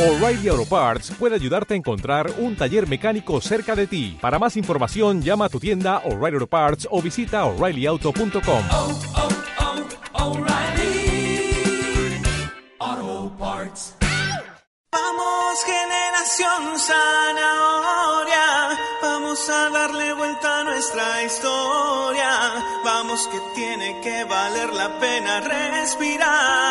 O'Reilly 0.00 0.48
Auto 0.48 0.64
Parts 0.64 1.12
puede 1.18 1.34
ayudarte 1.34 1.74
a 1.74 1.76
encontrar 1.76 2.32
un 2.38 2.56
taller 2.56 2.88
mecánico 2.88 3.38
cerca 3.42 3.76
de 3.76 3.86
ti. 3.86 4.16
Para 4.18 4.38
más 4.38 4.56
información, 4.56 5.20
llama 5.20 5.44
a 5.44 5.50
tu 5.50 5.60
tienda 5.60 5.98
O'Reilly 6.06 6.36
Auto 6.36 6.46
Parts 6.46 6.88
o 6.90 7.02
visita 7.02 7.44
oreillyauto.com. 7.44 8.64
oh, 8.72 8.98
oh, 12.78 13.30
Parts. 13.38 13.94
Vamos 14.90 15.64
generación 15.66 16.78
zanahoria, 16.78 18.78
vamos 19.02 19.50
a 19.50 19.68
darle 19.68 20.14
vuelta 20.14 20.60
a 20.60 20.64
nuestra 20.64 21.24
historia, 21.24 22.30
vamos 22.86 23.26
que 23.26 23.38
tiene 23.54 24.00
que 24.00 24.24
valer 24.24 24.72
la 24.72 24.98
pena 24.98 25.40
respirar. 25.40 26.70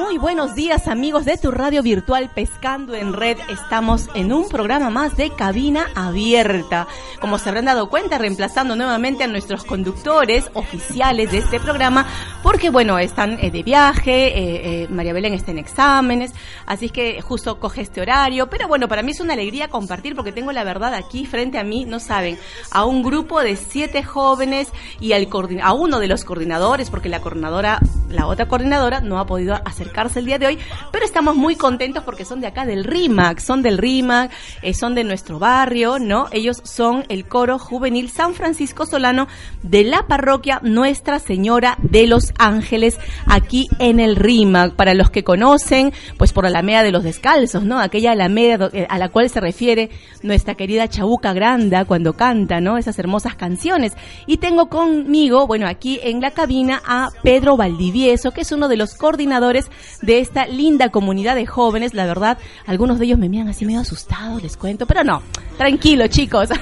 Muy 0.11 0.17
buenos 0.17 0.55
días 0.55 0.89
amigos 0.89 1.23
de 1.23 1.37
tu 1.37 1.51
radio 1.51 1.81
virtual 1.81 2.29
Pescando 2.35 2.95
en 2.95 3.13
Red. 3.13 3.37
Estamos 3.49 4.09
en 4.13 4.33
un 4.33 4.49
programa 4.49 4.89
más 4.89 5.15
de 5.15 5.29
cabina 5.29 5.87
abierta. 5.95 6.85
Como 7.21 7.39
se 7.39 7.47
habrán 7.47 7.63
dado 7.63 7.89
cuenta, 7.89 8.17
reemplazando 8.17 8.75
nuevamente 8.75 9.23
a 9.23 9.27
nuestros 9.27 9.63
conductores 9.63 10.51
oficiales 10.53 11.31
de 11.31 11.37
este 11.37 11.61
programa, 11.61 12.05
porque 12.43 12.69
bueno, 12.69 12.99
están 12.99 13.39
eh, 13.39 13.51
de 13.51 13.63
viaje, 13.63 14.37
eh, 14.37 14.83
eh, 14.83 14.87
María 14.89 15.13
Belén 15.13 15.33
está 15.33 15.51
en 15.51 15.59
exámenes, 15.59 16.33
así 16.65 16.89
que 16.89 17.21
justo 17.21 17.57
coge 17.61 17.79
este 17.79 18.01
horario. 18.01 18.49
Pero 18.49 18.67
bueno, 18.67 18.89
para 18.89 19.03
mí 19.03 19.11
es 19.11 19.21
una 19.21 19.31
alegría 19.31 19.69
compartir 19.69 20.13
porque 20.13 20.33
tengo 20.33 20.51
la 20.51 20.65
verdad 20.65 20.93
aquí 20.93 21.25
frente 21.25 21.57
a 21.57 21.63
mí, 21.63 21.85
no 21.85 22.01
saben, 22.01 22.37
a 22.69 22.83
un 22.83 23.01
grupo 23.01 23.41
de 23.41 23.55
siete 23.55 24.03
jóvenes 24.03 24.73
y 24.99 25.13
al 25.13 25.29
a 25.61 25.71
uno 25.71 25.99
de 25.99 26.07
los 26.09 26.25
coordinadores, 26.25 26.89
porque 26.89 27.07
la 27.07 27.21
coordinadora, 27.21 27.79
la 28.09 28.27
otra 28.27 28.49
coordinadora 28.49 28.99
no 28.99 29.17
ha 29.17 29.25
podido 29.25 29.55
el 30.01 30.25
día 30.25 30.39
de 30.39 30.47
hoy, 30.47 30.57
pero 30.91 31.05
estamos 31.05 31.35
muy 31.35 31.55
contentos 31.55 32.03
porque 32.03 32.25
son 32.25 32.41
de 32.41 32.47
acá 32.47 32.65
del 32.65 32.83
RIMAC, 32.83 33.39
son 33.39 33.61
del 33.61 33.77
RIMAC, 33.77 34.31
eh, 34.63 34.73
son 34.73 34.95
de 34.95 35.03
nuestro 35.03 35.37
barrio, 35.37 35.99
¿no? 35.99 36.27
Ellos 36.31 36.57
son 36.63 37.05
el 37.07 37.27
coro 37.27 37.59
juvenil 37.59 38.09
San 38.09 38.33
Francisco 38.33 38.87
Solano 38.87 39.27
de 39.61 39.83
la 39.83 40.07
parroquia 40.07 40.59
Nuestra 40.63 41.19
Señora 41.19 41.77
de 41.83 42.07
los 42.07 42.33
Ángeles, 42.39 42.99
aquí 43.27 43.67
en 43.77 43.99
el 43.99 44.15
RIMAC. 44.15 44.73
Para 44.75 44.95
los 44.95 45.11
que 45.11 45.23
conocen, 45.23 45.93
pues 46.17 46.33
por 46.33 46.47
Alameda 46.47 46.81
de 46.81 46.91
los 46.91 47.03
Descalzos, 47.03 47.63
¿no? 47.63 47.79
Aquella 47.79 48.13
Alameda 48.13 48.71
eh, 48.73 48.87
a 48.89 48.97
la 48.97 49.09
cual 49.09 49.29
se 49.29 49.39
refiere 49.39 49.91
nuestra 50.23 50.55
querida 50.55 50.87
Chabuca 50.87 51.33
Granda 51.33 51.85
cuando 51.85 52.13
canta, 52.13 52.59
¿no? 52.59 52.79
Esas 52.79 52.97
hermosas 52.97 53.35
canciones. 53.35 53.93
Y 54.25 54.37
tengo 54.37 54.67
conmigo, 54.67 55.45
bueno, 55.45 55.67
aquí 55.67 55.99
en 56.01 56.21
la 56.21 56.31
cabina 56.31 56.81
a 56.85 57.09
Pedro 57.21 57.55
Valdivieso, 57.55 58.31
que 58.31 58.41
es 58.41 58.51
uno 58.51 58.67
de 58.67 58.77
los 58.77 58.95
coordinadores 58.95 59.69
de 60.01 60.19
esta 60.19 60.47
linda 60.47 60.89
comunidad 60.89 61.35
de 61.35 61.45
jóvenes. 61.45 61.93
La 61.93 62.05
verdad, 62.05 62.37
algunos 62.65 62.99
de 62.99 63.05
ellos 63.05 63.19
me 63.19 63.29
miran 63.29 63.47
así 63.47 63.65
medio 63.65 63.81
asustados, 63.81 64.41
les 64.41 64.57
cuento, 64.57 64.85
pero 64.85 65.03
no, 65.03 65.21
tranquilo 65.57 66.07
chicos. 66.07 66.49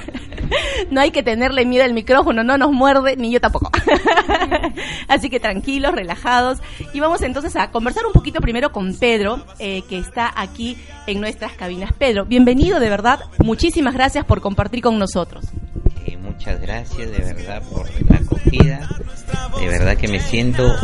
No 0.90 1.00
hay 1.00 1.10
que 1.10 1.22
tenerle 1.22 1.64
miedo 1.64 1.84
al 1.84 1.92
micrófono, 1.92 2.42
no 2.42 2.58
nos 2.58 2.72
muerde, 2.72 3.16
ni 3.16 3.30
yo 3.30 3.40
tampoco. 3.40 3.70
Así 5.08 5.30
que 5.30 5.38
tranquilos, 5.38 5.94
relajados. 5.94 6.58
Y 6.92 7.00
vamos 7.00 7.22
entonces 7.22 7.54
a 7.56 7.70
conversar 7.70 8.04
un 8.06 8.12
poquito 8.12 8.40
primero 8.40 8.72
con 8.72 8.94
Pedro, 8.94 9.44
eh, 9.58 9.82
que 9.88 9.98
está 9.98 10.32
aquí 10.34 10.76
en 11.06 11.20
nuestras 11.20 11.52
cabinas. 11.52 11.92
Pedro, 11.92 12.24
bienvenido 12.24 12.80
de 12.80 12.88
verdad. 12.88 13.20
Muchísimas 13.38 13.94
gracias 13.94 14.24
por 14.24 14.40
compartir 14.40 14.82
con 14.82 14.98
nosotros. 14.98 15.46
Muchas 16.40 16.60
gracias 16.62 17.10
de 17.10 17.18
verdad 17.18 17.62
por 17.70 17.86
la 18.08 18.16
acogida. 18.16 18.88
De 19.60 19.68
verdad 19.68 19.94
que 19.98 20.08
me 20.08 20.20
siento 20.20 20.74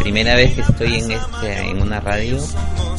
primera 0.00 0.34
vez 0.34 0.52
que 0.54 0.62
estoy 0.62 0.96
en 0.96 1.12
este 1.12 1.70
en 1.70 1.80
una 1.80 2.00
radio 2.00 2.38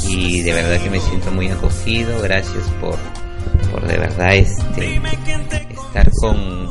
y 0.08 0.40
de 0.40 0.54
verdad 0.54 0.82
que 0.82 0.90
me 0.90 1.02
siento 1.02 1.32
muy 1.32 1.50
acogido. 1.50 2.22
Gracias 2.22 2.64
por 2.80 2.98
por 3.74 3.86
de 3.86 3.98
verdad 3.98 4.36
este 4.36 5.02
estar 5.74 6.10
con 6.22 6.70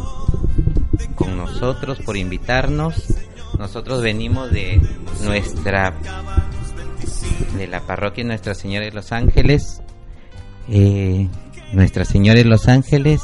con 1.16 1.36
nosotros, 1.36 1.98
por 1.98 2.16
invitarnos. 2.16 3.12
Nosotros 3.58 4.02
venimos 4.02 4.50
de 4.50 4.80
nuestra 5.22 5.92
de 7.58 7.66
la 7.66 7.80
parroquia 7.82 8.24
Nuestra 8.24 8.54
Señora 8.54 8.86
de 8.86 8.92
los 8.92 9.12
Ángeles. 9.12 9.82
Eh, 10.70 11.28
Nuestra 11.74 12.06
Señora 12.06 12.38
de 12.38 12.46
los 12.46 12.68
Ángeles 12.68 13.20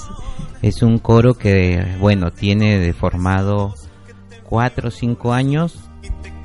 es 0.65 0.81
un 0.83 0.99
coro 0.99 1.35
que, 1.35 1.85
bueno, 2.01 2.31
tiene 2.31 2.79
de 2.79 2.95
formado 2.95 3.75
cuatro 4.45 4.89
o 4.89 4.91
cinco 4.91 5.35
años. 5.35 5.79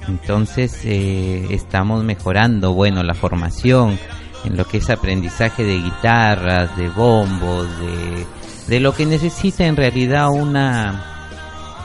Entonces 0.10 0.82
eh, 0.84 1.48
estamos 1.52 2.04
mejorando, 2.04 2.74
bueno, 2.74 3.02
la 3.02 3.14
formación 3.14 3.98
en 4.44 4.58
lo 4.58 4.66
que 4.66 4.80
es 4.80 4.90
aprendizaje 4.90 5.64
de 5.64 5.78
guitarras, 5.78 6.76
de 6.76 6.90
bombos, 6.90 7.66
de, 7.80 8.26
de 8.68 8.80
lo 8.82 8.94
que 8.94 9.06
necesita 9.06 9.66
en 9.66 9.78
realidad 9.78 10.30
una 10.30 11.06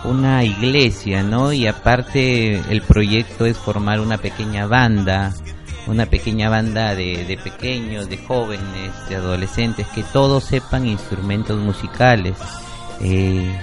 una 0.04 0.44
iglesia, 0.44 1.22
¿no? 1.22 1.52
Y 1.52 1.66
aparte 1.66 2.56
el 2.70 2.82
proyecto 2.82 3.46
es 3.46 3.56
formar 3.56 4.00
una 4.00 4.18
pequeña 4.18 4.66
banda, 4.66 5.32
una 5.86 6.06
pequeña 6.06 6.48
banda 6.48 6.94
de, 6.94 7.24
de 7.24 7.36
pequeños, 7.36 8.08
de 8.08 8.18
jóvenes, 8.18 8.92
de 9.08 9.16
adolescentes, 9.16 9.86
que 9.88 10.02
todos 10.02 10.44
sepan 10.44 10.86
instrumentos 10.86 11.58
musicales. 11.58 12.36
Eh, 13.00 13.58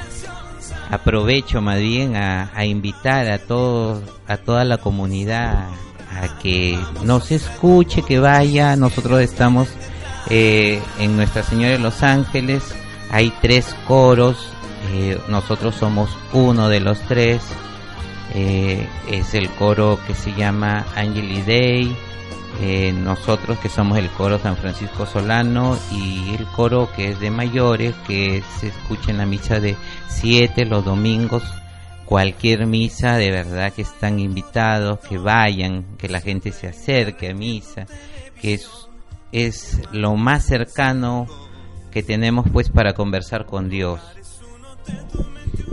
aprovecho 0.90 1.62
más 1.62 1.80
bien 1.80 2.16
a, 2.16 2.52
a 2.54 2.66
invitar 2.66 3.30
a 3.30 3.40
todos, 3.40 4.04
a 4.28 4.38
toda 4.38 4.66
la 4.66 4.78
comunidad 4.78 5.70
a 6.14 6.40
que 6.40 6.78
nos 7.04 7.32
escuche, 7.32 8.04
que 8.04 8.20
vaya. 8.20 8.76
Nosotros 8.76 9.22
estamos 9.22 9.70
eh, 10.30 10.82
en 11.00 11.16
Nuestra 11.16 11.44
Señora 11.44 11.72
de 11.72 11.80
los 11.80 12.04
Ángeles. 12.04 12.64
Hay 13.10 13.34
tres 13.42 13.76
coros. 13.88 14.50
eh, 14.94 15.20
nosotros 15.30 15.76
somos 15.76 16.10
uno 16.34 16.68
de 16.70 16.82
los 16.82 17.00
tres. 17.02 17.42
Eh, 18.34 18.88
es 19.10 19.34
el 19.34 19.50
coro 19.52 20.00
que 20.08 20.14
se 20.14 20.34
llama 20.34 20.86
Angeli 20.96 21.42
Day. 21.42 21.96
Eh, 22.64 22.94
nosotros 22.94 23.58
que 23.58 23.70
somos 23.70 23.98
el 23.98 24.08
coro 24.12 24.38
San 24.38 24.56
Francisco 24.56 25.08
Solano 25.08 25.80
y 25.92 26.36
el 26.36 26.46
coro 26.46 26.92
que 26.96 27.10
es 27.10 27.20
de 27.20 27.32
mayores 27.32 27.96
que 28.06 28.44
se 28.60 28.68
escucha 28.68 29.10
en 29.10 29.18
la 29.18 29.26
misa 29.26 29.60
de 29.60 29.76
7 30.10 30.66
los 30.66 30.86
domingos. 30.86 31.42
Cualquier 32.06 32.68
misa 32.68 33.18
de 33.18 33.32
verdad 33.32 33.74
que 33.74 33.82
están 33.82 34.20
invitados 34.20 35.00
que 35.00 35.18
vayan 35.18 35.98
que 35.98 36.08
la 36.08 36.22
gente 36.22 36.52
se 36.52 36.68
acerque 36.68 37.32
a 37.32 37.34
misa 37.34 37.88
que 38.40 38.54
es, 38.54 38.70
es 39.32 39.82
lo 39.92 40.16
más 40.16 40.46
cercano 40.46 41.26
que 41.90 42.04
tenemos 42.04 42.46
pues 42.54 42.70
para 42.70 42.94
conversar 42.94 43.48
con 43.48 43.70
Dios 43.70 44.00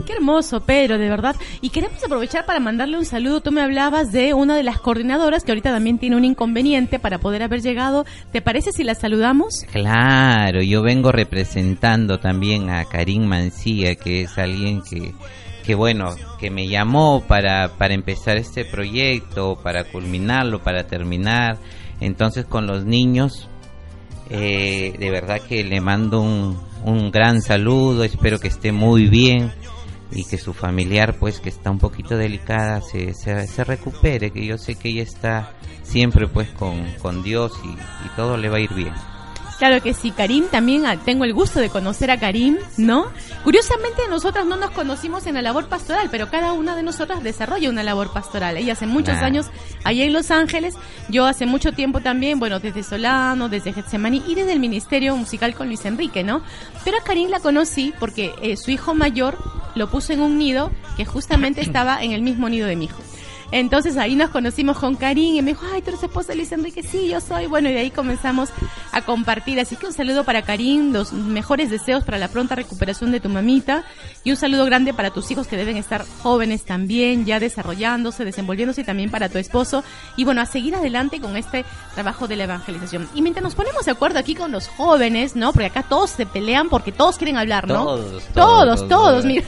Qué 0.09 0.15
hermoso, 0.15 0.61
Pedro, 0.61 0.97
de 0.97 1.07
verdad. 1.07 1.35
Y 1.61 1.69
queremos 1.69 2.03
aprovechar 2.03 2.43
para 2.47 2.59
mandarle 2.59 2.97
un 2.97 3.05
saludo. 3.05 3.41
Tú 3.41 3.51
me 3.51 3.61
hablabas 3.61 4.11
de 4.11 4.33
una 4.33 4.55
de 4.55 4.63
las 4.63 4.79
coordinadoras 4.79 5.43
que 5.43 5.51
ahorita 5.51 5.69
también 5.69 5.99
tiene 5.99 6.15
un 6.15 6.25
inconveniente 6.25 6.97
para 6.97 7.19
poder 7.19 7.43
haber 7.43 7.61
llegado. 7.61 8.07
¿Te 8.31 8.41
parece 8.41 8.71
si 8.71 8.83
la 8.83 8.95
saludamos? 8.95 9.65
Claro, 9.71 10.63
yo 10.63 10.81
vengo 10.81 11.11
representando 11.11 12.19
también 12.19 12.71
a 12.71 12.85
Karim 12.85 13.25
Mancía, 13.25 13.93
que 13.93 14.23
es 14.23 14.35
alguien 14.39 14.81
que, 14.81 15.13
que 15.63 15.75
bueno, 15.75 16.15
que 16.39 16.49
me 16.49 16.67
llamó 16.67 17.23
para, 17.27 17.77
para 17.77 17.93
empezar 17.93 18.37
este 18.37 18.65
proyecto, 18.65 19.59
para 19.61 19.83
culminarlo, 19.83 20.63
para 20.63 20.87
terminar. 20.87 21.59
Entonces 22.01 22.45
con 22.45 22.65
los 22.65 22.83
niños, 22.83 23.47
eh, 24.31 24.91
de 24.97 25.11
verdad 25.11 25.39
que 25.47 25.63
le 25.63 25.81
mando 25.81 26.19
un, 26.21 26.68
un 26.85 27.11
gran 27.11 27.41
saludo, 27.41 28.03
espero 28.03 28.39
que 28.39 28.47
esté 28.47 28.71
muy 28.71 29.07
bien 29.07 29.51
y 30.11 30.25
que 30.25 30.37
su 30.37 30.53
familiar 30.53 31.17
pues 31.19 31.39
que 31.39 31.49
está 31.49 31.69
un 31.69 31.77
poquito 31.77 32.17
delicada 32.17 32.81
se, 32.81 33.13
se, 33.13 33.63
recupere, 33.63 34.31
que 34.31 34.45
yo 34.45 34.57
sé 34.57 34.75
que 34.75 34.89
ella 34.89 35.03
está 35.03 35.51
siempre 35.83 36.27
pues 36.27 36.49
con, 36.49 36.83
con 37.01 37.21
Dios 37.23 37.51
y, 37.63 37.69
y 37.69 38.09
todo 38.15 38.37
le 38.37 38.49
va 38.49 38.57
a 38.57 38.61
ir 38.61 38.73
bien. 38.73 38.93
Claro 39.59 39.83
que 39.83 39.93
sí, 39.93 40.11
Karim, 40.11 40.45
también 40.47 40.83
tengo 41.03 41.25
el 41.25 41.33
gusto 41.33 41.59
de 41.59 41.69
conocer 41.69 42.09
a 42.11 42.17
Karim, 42.17 42.57
¿no? 42.77 43.07
Curiosamente 43.43 44.03
nosotras 44.09 44.45
no 44.45 44.55
nos 44.55 44.71
conocimos 44.71 45.27
en 45.27 45.33
la 45.33 45.41
labor 45.41 45.67
pastoral, 45.67 46.07
pero 46.09 46.29
cada 46.29 46.53
una 46.53 46.77
de 46.77 46.83
nosotras 46.83 47.21
desarrolla 47.23 47.69
una 47.69 47.83
labor 47.83 48.13
pastoral. 48.13 48.55
Ella 48.55 48.71
hace 48.73 48.87
muchos 48.87 49.17
años 49.17 49.47
allá 49.83 50.05
en 50.05 50.13
Los 50.13 50.31
Ángeles, 50.31 50.75
yo 51.09 51.25
hace 51.25 51.45
mucho 51.45 51.73
tiempo 51.73 51.99
también, 51.99 52.39
bueno, 52.39 52.61
desde 52.61 52.83
Solano, 52.83 53.49
desde 53.49 53.73
Getsemani 53.73 54.23
y 54.25 54.35
desde 54.35 54.53
el 54.53 54.61
Ministerio 54.61 55.17
Musical 55.17 55.53
con 55.53 55.67
Luis 55.67 55.83
Enrique, 55.83 56.23
¿no? 56.23 56.41
Pero 56.85 56.97
a 56.97 57.03
Karim 57.03 57.29
la 57.29 57.41
conocí 57.41 57.93
porque 57.99 58.31
eh, 58.41 58.55
su 58.55 58.71
hijo 58.71 58.93
mayor 58.93 59.37
lo 59.75 59.89
puso 59.89 60.13
en 60.13 60.21
un 60.21 60.37
nido 60.37 60.71
que 60.95 61.03
justamente 61.03 61.59
estaba 61.69 62.01
en 62.01 62.13
el 62.13 62.21
mismo 62.21 62.47
nido 62.47 62.65
de 62.65 62.77
mi 62.77 62.85
hijo. 62.85 63.01
Entonces 63.51 63.97
ahí 63.97 64.15
nos 64.15 64.29
conocimos 64.29 64.77
con 64.77 64.95
Karim 64.95 65.35
y 65.35 65.41
me 65.41 65.51
dijo, 65.51 65.65
ay, 65.73 65.81
tú 65.81 65.89
eres 65.89 66.03
esposa 66.03 66.29
de 66.29 66.35
Luis 66.35 66.51
Enrique, 66.51 66.83
sí, 66.83 67.09
yo 67.09 67.19
soy. 67.19 67.47
Bueno, 67.47 67.69
y 67.69 67.73
de 67.73 67.79
ahí 67.79 67.91
comenzamos 67.91 68.49
a 68.91 69.01
compartir. 69.01 69.59
Así 69.59 69.75
que 69.75 69.87
un 69.87 69.93
saludo 69.93 70.23
para 70.23 70.43
Karim, 70.43 70.93
los 70.93 71.13
mejores 71.13 71.69
deseos 71.69 72.03
para 72.03 72.17
la 72.17 72.27
pronta 72.27 72.55
recuperación 72.55 73.11
de 73.11 73.19
tu 73.19 73.29
mamita 73.29 73.83
y 74.23 74.31
un 74.31 74.37
saludo 74.37 74.65
grande 74.65 74.93
para 74.93 75.11
tus 75.11 75.31
hijos 75.31 75.47
que 75.47 75.57
deben 75.57 75.77
estar 75.77 76.05
jóvenes 76.21 76.63
también, 76.63 77.25
ya 77.25 77.39
desarrollándose, 77.39 78.25
desenvolviéndose 78.25 78.81
y 78.81 78.83
también 78.83 79.09
para 79.09 79.29
tu 79.29 79.37
esposo. 79.37 79.83
Y 80.15 80.25
bueno, 80.25 80.41
a 80.41 80.45
seguir 80.45 80.75
adelante 80.75 81.19
con 81.19 81.35
este 81.35 81.65
trabajo 81.93 82.27
de 82.27 82.35
la 82.35 82.43
evangelización. 82.43 83.09
Y 83.15 83.21
mientras 83.21 83.43
nos 83.43 83.55
ponemos 83.55 83.85
de 83.85 83.91
acuerdo 83.91 84.19
aquí 84.19 84.35
con 84.35 84.51
los 84.51 84.67
jóvenes, 84.67 85.35
¿no? 85.35 85.53
Porque 85.53 85.67
acá 85.67 85.83
todos 85.83 86.11
se 86.11 86.25
pelean 86.25 86.69
porque 86.69 86.91
todos 86.91 87.17
quieren 87.17 87.37
hablar, 87.37 87.67
¿no? 87.67 87.85
Todos, 87.85 88.23
todos, 88.33 88.87
todos, 88.87 89.25
mira. 89.25 89.45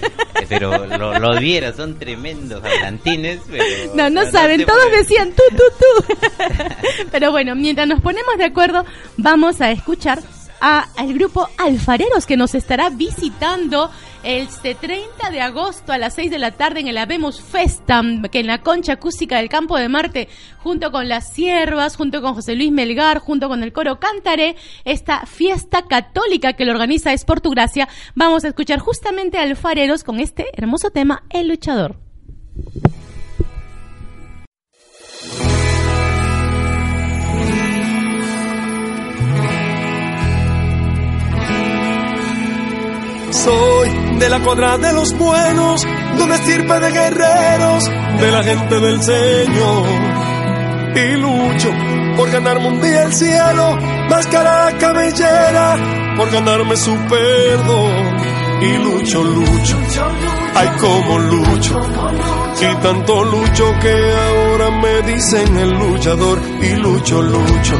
Pero 0.49 0.85
lo, 0.87 1.19
lo 1.19 1.73
son 1.75 1.97
tremendos 1.97 2.63
hablantines. 2.63 3.39
Pero, 3.49 3.90
No, 3.95 4.09
no 4.09 4.29
saben, 4.31 4.65
todos 4.65 4.91
decían 4.91 5.31
tú, 5.31 5.43
tú, 5.51 5.63
tú. 5.79 6.15
Pero 7.11 7.31
bueno, 7.31 7.55
mientras 7.55 7.87
nos 7.87 8.01
ponemos 8.01 8.37
de 8.37 8.45
acuerdo, 8.45 8.85
vamos 9.17 9.61
a 9.61 9.71
escuchar 9.71 10.21
a, 10.61 10.87
al 10.95 11.13
grupo 11.13 11.49
Alfareros 11.57 12.25
que 12.25 12.37
nos 12.37 12.55
estará 12.55 12.89
visitando 12.89 13.89
el 14.23 14.43
este 14.43 14.75
30 14.75 15.31
de 15.31 15.41
agosto 15.41 15.91
a 15.91 15.97
las 15.97 16.13
6 16.13 16.29
de 16.29 16.37
la 16.37 16.51
tarde 16.51 16.79
en 16.79 16.87
el 16.87 16.97
Habemos 16.97 17.41
Festam, 17.41 18.21
que 18.23 18.39
en 18.39 18.47
la 18.47 18.61
concha 18.61 18.93
acústica 18.93 19.37
del 19.37 19.49
Campo 19.49 19.77
de 19.77 19.89
Marte, 19.89 20.27
junto 20.59 20.91
con 20.91 21.09
las 21.09 21.33
siervas, 21.33 21.95
junto 21.95 22.21
con 22.21 22.35
José 22.35 22.55
Luis 22.55 22.71
Melgar, 22.71 23.17
junto 23.17 23.47
con 23.49 23.63
el 23.63 23.73
coro 23.73 23.99
Cantaré, 23.99 24.55
esta 24.85 25.25
fiesta 25.25 25.87
católica 25.87 26.53
que 26.53 26.65
lo 26.65 26.71
organiza 26.71 27.13
Es 27.13 27.25
por 27.25 27.41
tu 27.41 27.49
gracia, 27.49 27.89
vamos 28.13 28.43
a 28.43 28.49
escuchar 28.49 28.79
justamente 28.79 29.39
a 29.39 29.43
Alfareros 29.43 30.03
con 30.03 30.19
este 30.19 30.45
hermoso 30.55 30.91
tema, 30.91 31.23
El 31.31 31.47
Luchador. 31.47 31.95
Soy 43.31 43.89
de 44.19 44.29
la 44.29 44.39
cuadra 44.41 44.77
de 44.77 44.93
los 44.93 45.17
buenos, 45.17 45.81
de 45.81 46.23
una 46.23 46.35
estirpe 46.35 46.79
de 46.79 46.91
guerreros, 46.91 47.83
de 48.19 48.31
la 48.31 48.43
gente 48.43 48.79
del 48.79 49.01
Señor. 49.01 49.87
Y 50.95 51.15
lucho 51.17 51.69
por 52.17 52.29
ganarme 52.29 52.67
un 52.67 52.81
día 52.81 53.03
el 53.03 53.13
cielo, 53.13 53.77
máscara 54.09 54.77
cabellera, 54.77 55.77
por 56.17 56.29
ganarme 56.29 56.75
su 56.75 56.93
perdón. 57.07 58.17
Y 58.61 58.77
lucho, 58.77 59.23
lucho, 59.23 59.77
ay 60.55 60.67
como 60.79 61.17
lucho. 61.17 61.79
Y 62.61 62.75
tanto 62.83 63.23
lucho 63.23 63.73
que 63.81 64.13
ahora 64.13 64.69
me 64.81 65.01
dicen 65.13 65.57
el 65.57 65.69
luchador. 65.71 66.39
Y 66.61 66.75
lucho, 66.75 67.21
lucho, 67.23 67.79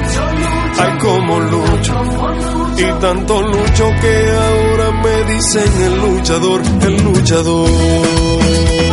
ay 0.79 0.97
como 0.97 1.39
lucho. 1.39 2.50
Y 2.81 2.99
tanto 2.99 3.43
lucho 3.43 3.91
que 4.01 4.31
ahora 4.31 4.91
me 5.03 5.33
dicen 5.33 5.83
el 5.83 5.97
luchador, 5.99 6.61
el 6.81 7.03
luchador. 7.03 8.90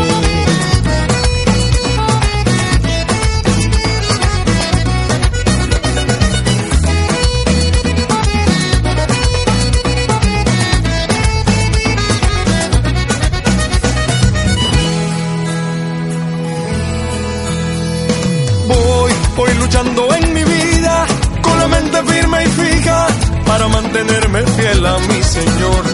Mantenerme 23.99 24.47
fiel 24.47 24.87
a 24.87 24.99
mi 24.99 25.23
Señor. 25.23 25.85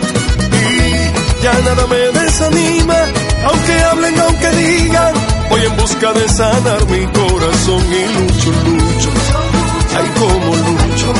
Y 0.53 1.43
ya 1.43 1.53
nada 1.53 1.87
me 1.87 2.21
desanima, 2.21 2.97
aunque 3.47 3.83
hablen, 3.91 4.21
aunque 4.21 4.51
digan, 4.51 5.15
voy 5.51 5.65
en 5.65 5.77
busca 5.77 6.13
de 6.13 6.29
sanar 6.29 6.87
mi 6.87 7.07
corazón 7.07 7.83
y 7.93 8.19
lucho, 8.19 8.51
lucho. 8.51 9.11
Ay, 9.97 10.11
como 10.19 10.57
lucho 10.57 11.13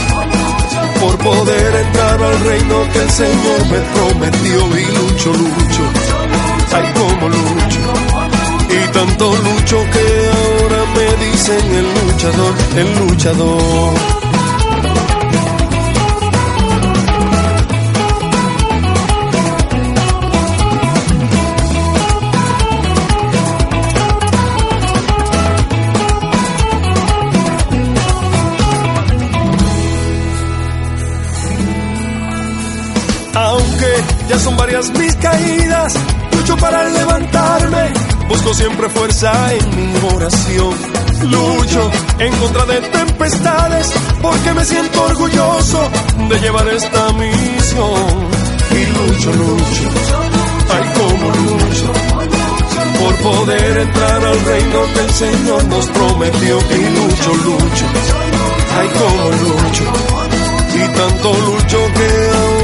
por 1.01 1.19
poder 1.19 1.75
entrar 1.75 2.23
al 2.23 2.41
reino 2.41 2.89
que 2.93 2.99
el 2.99 3.11
Señor 3.11 3.67
me 3.71 3.79
prometió 3.95 4.79
y 4.79 4.85
lucho, 4.87 5.33
lucho. 5.33 5.83
Ay, 6.73 6.93
como 6.95 7.29
lucho. 7.29 7.81
Y 8.71 8.93
tanto 8.93 9.37
lucho 9.37 9.85
que 9.93 10.31
ahora 10.33 10.85
me 10.97 11.27
dicen 11.27 11.75
el 11.75 12.07
luchador, 12.07 12.55
el 12.77 12.99
luchador. 12.99 14.24
Ya 34.29 34.39
son 34.39 34.57
varias 34.57 34.91
mis 34.99 35.15
caídas, 35.17 35.95
lucho 36.37 36.57
para 36.57 36.89
levantarme. 36.89 37.93
Busco 38.29 38.55
siempre 38.55 38.89
fuerza 38.89 39.33
en 39.55 39.93
mi 39.93 39.99
oración. 40.15 40.75
Lucho 41.25 41.91
en 42.19 42.33
contra 42.37 42.65
de 42.67 42.81
tempestades 42.81 43.93
porque 44.21 44.53
me 44.53 44.65
siento 44.65 45.03
orgulloso 45.05 45.91
de 46.29 46.39
llevar 46.41 46.69
esta 46.69 47.13
misión. 47.13 48.29
Y 48.71 48.87
lucho, 48.87 49.33
lucho, 49.33 49.91
ay 50.71 50.93
como 50.99 51.31
lucho 51.31 51.93
por 52.99 53.15
poder 53.17 53.79
entrar 53.79 54.25
al 54.25 54.41
reino 54.45 54.79
que 54.95 55.01
el 55.01 55.11
Señor 55.11 55.65
nos 55.65 55.87
prometió. 55.87 56.59
Y 56.59 56.85
lucho, 56.97 57.35
lucho, 57.45 57.87
ay 58.79 58.89
como 58.89 59.31
lucho. 59.31 59.85
Y 60.75 60.89
tanto 60.97 61.33
lucho 61.33 61.79
que 61.95 62.64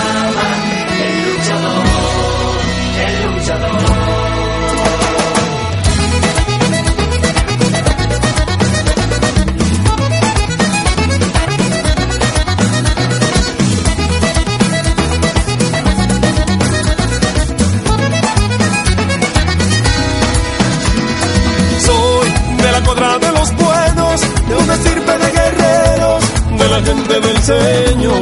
del 27.21 27.41
Señor. 27.43 28.21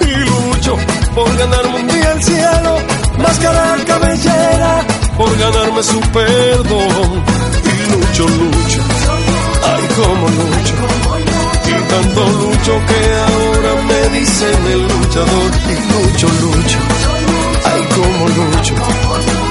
Y 0.00 0.14
lucho 0.28 0.76
por 1.14 1.36
ganarme 1.36 1.80
un 1.80 1.86
día 1.88 2.12
el 2.12 2.22
cielo, 2.22 2.76
máscara 3.18 3.76
cabellera, 3.86 4.86
por 5.16 5.38
ganarme 5.38 5.82
su 5.82 6.00
perdón. 6.00 7.24
Y 7.64 7.90
lucho, 7.92 8.24
lucho, 8.28 8.80
ay 9.70 9.84
como 9.96 10.26
lucho. 10.38 10.74
Y 11.66 11.90
tanto 11.90 12.20
lucho 12.40 12.72
que 12.88 13.00
ahora 13.26 13.82
me 13.88 14.18
dicen 14.18 14.66
el 14.72 14.82
luchador. 14.82 15.50
Y 15.68 15.76
lucho, 15.92 16.26
lucho, 16.42 16.78
ay 17.72 17.82
como 17.96 18.28
lucho. 18.28 18.74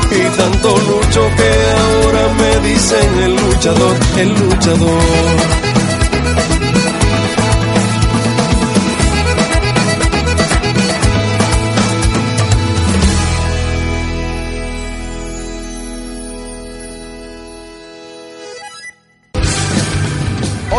Y 0.09 0.37
tanto 0.37 0.69
lucho 0.77 1.21
que 1.35 1.51
ahora 1.77 2.33
me 2.39 2.69
dicen 2.69 3.19
el 3.23 3.35
luchador, 3.35 3.95
el 4.17 4.29
luchador. 4.29 5.66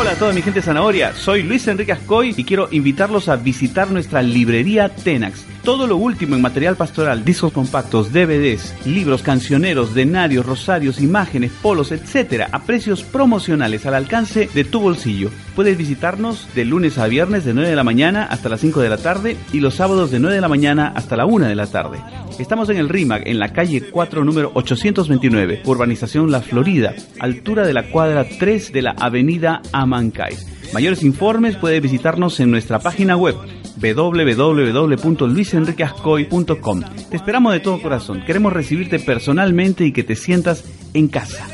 Hola 0.08 0.16
a 0.16 0.20
toda 0.20 0.32
mi 0.32 0.40
gente 0.40 0.62
zanahoria, 0.62 1.12
soy 1.12 1.42
Luis 1.42 1.68
Enrique 1.68 1.92
Ascoy 1.92 2.32
y 2.34 2.44
quiero 2.44 2.68
invitarlos 2.70 3.28
a 3.28 3.36
visitar 3.36 3.90
nuestra 3.90 4.22
librería 4.22 4.88
Tenax. 4.88 5.44
Todo 5.62 5.86
lo 5.86 5.98
último 5.98 6.34
en 6.34 6.40
material 6.40 6.76
pastoral, 6.76 7.26
discos 7.26 7.52
compactos, 7.52 8.10
DVDs, 8.10 8.74
libros, 8.86 9.22
cancioneros, 9.22 9.92
denarios, 9.92 10.46
rosarios, 10.46 11.02
imágenes, 11.02 11.52
polos, 11.60 11.92
etcétera, 11.92 12.48
a 12.52 12.60
precios 12.62 13.02
promocionales 13.02 13.84
al 13.84 13.92
alcance 13.92 14.48
de 14.54 14.64
tu 14.64 14.80
bolsillo. 14.80 15.28
Puedes 15.58 15.76
visitarnos 15.76 16.48
de 16.54 16.64
lunes 16.64 16.96
a 16.98 17.08
viernes 17.08 17.44
de 17.44 17.52
9 17.52 17.70
de 17.70 17.74
la 17.74 17.82
mañana 17.82 18.22
hasta 18.22 18.48
las 18.48 18.60
5 18.60 18.80
de 18.80 18.90
la 18.90 18.96
tarde 18.96 19.36
y 19.52 19.58
los 19.58 19.74
sábados 19.74 20.12
de 20.12 20.20
9 20.20 20.36
de 20.36 20.40
la 20.40 20.46
mañana 20.46 20.92
hasta 20.94 21.16
la 21.16 21.26
1 21.26 21.48
de 21.48 21.56
la 21.56 21.66
tarde. 21.66 21.98
Estamos 22.38 22.68
en 22.68 22.76
el 22.76 22.88
RIMAC, 22.88 23.26
en 23.26 23.40
la 23.40 23.52
calle 23.52 23.90
4, 23.90 24.24
número 24.24 24.52
829, 24.54 25.62
urbanización 25.64 26.30
La 26.30 26.42
Florida, 26.42 26.94
altura 27.18 27.66
de 27.66 27.74
la 27.74 27.90
cuadra 27.90 28.24
3 28.38 28.72
de 28.72 28.82
la 28.82 28.92
avenida 28.92 29.60
Amancay. 29.72 30.36
Mayores 30.72 31.02
informes 31.02 31.56
puede 31.56 31.80
visitarnos 31.80 32.38
en 32.38 32.52
nuestra 32.52 32.78
página 32.78 33.16
web 33.16 33.34
www.luisenriqueascoy.com. 33.82 36.82
Te 37.10 37.16
esperamos 37.16 37.52
de 37.52 37.58
todo 37.58 37.82
corazón. 37.82 38.22
Queremos 38.24 38.52
recibirte 38.52 39.00
personalmente 39.00 39.84
y 39.84 39.90
que 39.90 40.04
te 40.04 40.14
sientas 40.14 40.62
en 40.94 41.08
casa. 41.08 41.48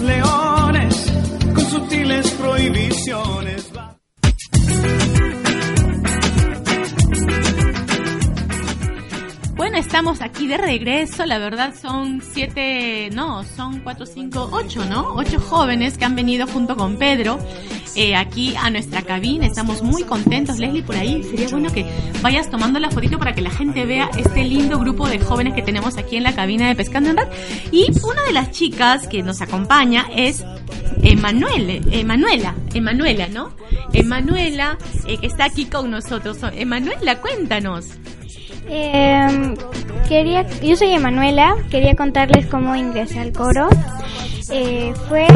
Leones, 0.00 1.12
con 1.58 1.70
sutiles 1.70 2.30
prohibiciones. 2.32 3.77
Estamos 9.74 10.22
aquí 10.22 10.46
de 10.46 10.56
regreso. 10.56 11.24
La 11.26 11.38
verdad 11.38 11.74
son 11.80 12.22
siete, 12.22 13.10
no, 13.12 13.44
son 13.44 13.80
cuatro, 13.80 14.06
cinco, 14.06 14.48
ocho, 14.52 14.84
¿no? 14.84 15.14
Ocho 15.14 15.40
jóvenes 15.40 15.98
que 15.98 16.04
han 16.04 16.16
venido 16.16 16.46
junto 16.46 16.76
con 16.76 16.96
Pedro 16.96 17.38
eh, 17.94 18.16
aquí 18.16 18.54
a 18.56 18.70
nuestra 18.70 19.02
cabina. 19.02 19.46
Estamos 19.46 19.82
muy 19.82 20.04
contentos. 20.04 20.58
Leslie, 20.58 20.82
por 20.82 20.96
ahí 20.96 21.22
sería 21.22 21.48
bueno 21.48 21.70
que 21.70 21.86
vayas 22.22 22.50
tomando 22.50 22.80
la 22.80 22.90
fotito 22.90 23.18
para 23.18 23.34
que 23.34 23.40
la 23.40 23.50
gente 23.50 23.86
vea 23.86 24.10
este 24.16 24.44
lindo 24.44 24.78
grupo 24.78 25.08
de 25.08 25.18
jóvenes 25.18 25.54
que 25.54 25.62
tenemos 25.62 25.96
aquí 25.96 26.16
en 26.16 26.22
la 26.22 26.34
cabina 26.34 26.68
de 26.68 26.74
Pescando 26.74 27.10
en 27.10 27.16
Red. 27.18 27.28
Y 27.70 27.86
una 28.02 28.22
de 28.22 28.32
las 28.32 28.50
chicas 28.50 29.06
que 29.06 29.22
nos 29.22 29.40
acompaña 29.42 30.06
es 30.14 30.44
Emanuele, 31.02 31.82
Emanuela, 31.90 32.54
Emanuela, 32.74 33.28
¿no? 33.28 33.52
Emanuela, 33.92 34.78
eh, 35.06 35.18
que 35.18 35.26
está 35.26 35.44
aquí 35.44 35.66
con 35.66 35.90
nosotros. 35.90 36.38
Emanuela, 36.54 37.20
cuéntanos. 37.20 37.86
Eh, 38.68 39.54
quería, 40.08 40.46
yo 40.60 40.76
soy 40.76 40.92
Emanuela, 40.92 41.56
quería 41.70 41.94
contarles 41.94 42.46
cómo 42.46 42.76
ingresé 42.76 43.20
al 43.20 43.32
coro. 43.32 43.68
Eh, 44.50 44.92
fue 45.08 45.26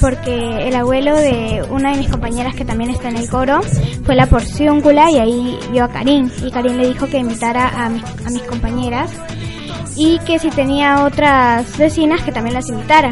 porque 0.00 0.68
el 0.68 0.74
abuelo 0.74 1.16
de 1.16 1.64
una 1.70 1.92
de 1.92 1.98
mis 1.98 2.08
compañeras 2.08 2.54
que 2.54 2.64
también 2.64 2.90
está 2.90 3.08
en 3.08 3.16
el 3.16 3.28
coro 3.28 3.60
fue 4.04 4.14
la 4.14 4.26
porciúncula 4.26 5.10
y 5.10 5.18
ahí 5.18 5.58
vio 5.72 5.84
a 5.84 5.88
Karim. 5.88 6.30
Y 6.44 6.50
Karim 6.50 6.76
le 6.76 6.88
dijo 6.88 7.06
que 7.06 7.18
invitara 7.18 7.68
a 7.68 7.88
mis, 7.88 8.04
a 8.04 8.30
mis 8.30 8.42
compañeras 8.42 9.10
y 9.96 10.18
que 10.20 10.38
si 10.38 10.50
tenía 10.50 11.04
otras 11.04 11.76
vecinas 11.78 12.22
que 12.22 12.32
también 12.32 12.54
las 12.54 12.68
invitara. 12.68 13.10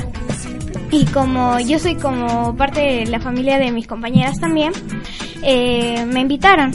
Y 0.91 1.07
como 1.07 1.59
yo 1.59 1.79
soy 1.79 1.97
como 1.97 2.55
parte 2.57 2.81
de 2.81 3.07
la 3.07 3.19
familia 3.19 3.59
de 3.59 3.73
mis 3.73 3.87
compañeras 3.87 4.39
también, 4.39 4.73
eh, 5.43 6.05
me 6.07 6.21
invitaron 6.21 6.73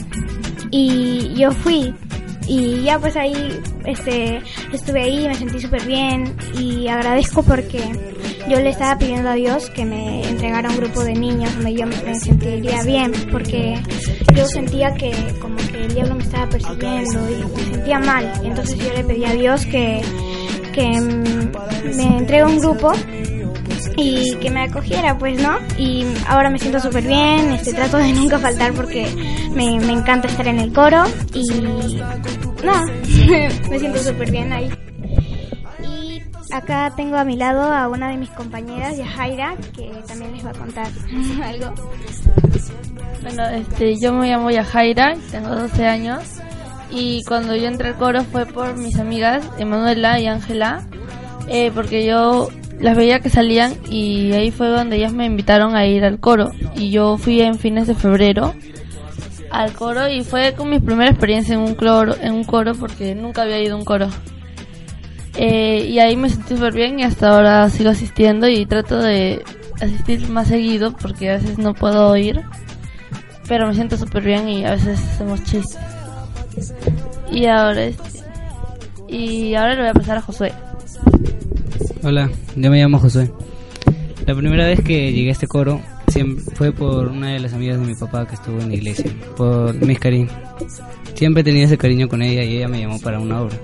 y 0.72 1.34
yo 1.36 1.52
fui 1.52 1.94
y 2.50 2.82
ya 2.82 2.98
pues 3.00 3.16
ahí 3.16 3.62
este 3.86 4.42
estuve 4.74 5.04
ahí 5.04 5.28
me 5.28 5.36
sentí 5.36 5.60
súper 5.60 5.86
bien 5.86 6.36
y 6.58 6.88
agradezco 6.88 7.44
porque 7.44 7.80
yo 8.50 8.60
le 8.60 8.70
estaba 8.70 8.98
pidiendo 8.98 9.30
a 9.30 9.34
Dios 9.36 9.70
que 9.70 9.86
me 9.86 10.28
entregara 10.28 10.70
un 10.70 10.78
grupo 10.78 11.04
de 11.04 11.14
niños 11.14 11.54
donde 11.54 11.76
yo 11.76 11.86
me 11.86 12.16
sentiría 12.16 12.82
bien 12.84 13.12
porque 13.32 13.80
yo 14.36 14.46
sentía 14.48 14.96
que 14.96 15.12
como 15.40 15.58
que 15.58 15.86
el 15.86 15.94
diablo 15.94 16.16
me 16.16 16.24
estaba 16.24 16.50
persiguiendo 16.50 17.30
y 17.30 17.44
me 17.56 17.72
sentía 17.72 18.00
mal 18.00 18.32
entonces 18.44 18.78
yo 18.80 18.94
le 18.94 19.04
pedí 19.04 19.26
a 19.26 19.34
Dios 19.34 19.66
que 19.68 20.02
que 20.74 21.02
me 21.02 22.18
entregue 22.18 22.46
un 22.46 22.60
grupo 22.60 22.92
y 23.96 24.36
que 24.36 24.50
me 24.50 24.64
acogiera, 24.64 25.18
pues, 25.18 25.42
¿no? 25.42 25.58
Y 25.78 26.06
ahora 26.28 26.50
me 26.50 26.60
siento 26.60 26.80
súper 26.80 27.06
bien, 27.06 27.52
este, 27.54 27.74
trato 27.74 27.98
de 27.98 28.14
nunca 28.14 28.40
faltar 28.40 28.74
porque 28.74 29.08
me, 29.54 29.80
me 29.80 29.94
encanta 29.94 30.28
estar 30.28 30.48
en 30.48 30.60
el 30.60 30.74
coro 30.74 31.04
y 31.34 31.44
no, 32.64 32.86
me 33.70 33.80
siento 33.80 34.00
súper 34.00 34.32
bien 34.32 34.52
ahí. 34.52 34.70
Y 35.84 36.22
acá 36.54 36.94
tengo 36.96 37.18
a 37.18 37.24
mi 37.24 37.36
lado 37.36 37.62
a 37.62 37.88
una 37.88 38.10
de 38.10 38.18
mis 38.18 38.30
compañeras, 38.30 38.98
Yajaira, 38.98 39.56
que 39.76 39.92
también 40.08 40.34
les 40.34 40.46
va 40.46 40.52
a 40.52 40.54
contar 40.54 40.88
algo. 41.44 41.74
Bueno, 43.22 43.46
este, 43.50 44.00
yo 44.00 44.14
me 44.14 44.30
llamo 44.30 44.50
Yajaira, 44.50 45.16
tengo 45.32 45.56
12 45.56 45.86
años 45.86 46.24
y 46.92 47.24
cuando 47.26 47.56
yo 47.56 47.68
entré 47.68 47.90
al 47.90 47.96
coro 47.96 48.24
fue 48.24 48.46
por 48.46 48.76
mis 48.78 48.98
amigas 48.98 49.46
Emanuela 49.58 50.20
y 50.20 50.28
Ángela, 50.28 50.88
eh, 51.48 51.72
porque 51.74 52.06
yo 52.06 52.50
las 52.80 52.96
veía 52.96 53.20
que 53.20 53.30
salían 53.30 53.74
y 53.90 54.32
ahí 54.32 54.52
fue 54.52 54.68
donde 54.68 54.98
ellas 54.98 55.14
me 55.14 55.26
invitaron 55.26 55.76
a 55.76 55.86
ir 55.86 56.06
al 56.06 56.20
coro 56.20 56.52
y 56.76 56.92
yo 56.92 57.18
fui 57.18 57.42
en 57.42 57.56
fines 57.56 57.88
de 57.88 57.96
febrero 57.96 58.54
al 59.52 59.74
coro 59.74 60.10
y 60.10 60.24
fue 60.24 60.54
con 60.54 60.70
mi 60.70 60.80
primera 60.80 61.10
experiencia 61.10 61.56
en 61.56 61.62
un 61.62 61.76
coro, 61.76 62.16
en 62.22 62.34
un 62.34 62.44
coro 62.44 62.74
porque 62.76 63.16
nunca 63.16 63.44
había 63.44 63.62
ido 63.62 63.76
a 63.76 63.78
un 63.78 63.86
coro. 63.86 64.10
Eh, 65.36 65.86
y 65.88 66.00
ahí 66.00 66.16
me 66.16 66.30
sentí 66.30 66.56
súper 66.56 66.74
bien 66.74 67.00
y 67.00 67.04
hasta 67.04 67.30
ahora 67.30 67.70
sigo 67.70 67.90
asistiendo 67.90 68.48
y 68.48 68.66
trato 68.66 69.00
de 69.00 69.44
asistir 69.82 70.28
más 70.30 70.48
seguido 70.48 70.94
porque 70.96 71.30
a 71.30 71.34
veces 71.36 71.58
no 71.58 71.74
puedo 71.74 72.16
ir, 72.18 72.42
pero 73.48 73.68
me 73.68 73.74
siento 73.74 73.98
súper 73.98 74.24
bien 74.24 74.50
y 74.50 74.66
a 74.66 74.72
veces 74.72 75.00
hacemos 75.00 75.44
chistes. 75.44 75.80
Y 77.32 77.46
ahora 77.46 77.90
y 79.08 79.56
ahora 79.56 79.76
le 79.76 79.82
voy 79.82 79.90
a 79.90 79.94
pasar 79.94 80.18
a 80.18 80.22
Josué. 80.22 80.54
Hola, 82.04 82.30
yo 82.56 82.70
me 82.70 82.80
llamo 82.80 83.00
Josué. 83.00 83.32
La 84.26 84.36
primera 84.36 84.66
vez 84.66 84.82
que 84.82 85.12
llegué 85.12 85.30
a 85.30 85.32
este 85.32 85.48
coro 85.48 85.82
fue 86.56 86.72
por 86.72 87.08
una 87.08 87.30
de 87.30 87.40
las 87.40 87.54
amigas 87.54 87.80
de 87.80 87.86
mi 87.86 87.96
papá 87.96 88.28
que 88.28 88.36
estuvo 88.36 88.60
en 88.60 88.70
la 88.70 88.76
iglesia, 88.76 89.12
por 89.36 89.74
Miss 89.86 90.00
Karim. 90.00 90.28
Siempre 91.14 91.44
tenido 91.44 91.66
ese 91.66 91.78
cariño 91.78 92.08
con 92.08 92.22
ella 92.22 92.44
y 92.44 92.58
ella 92.58 92.68
me 92.68 92.80
llamó 92.80 93.00
para 93.00 93.20
una 93.20 93.42
obra. 93.42 93.58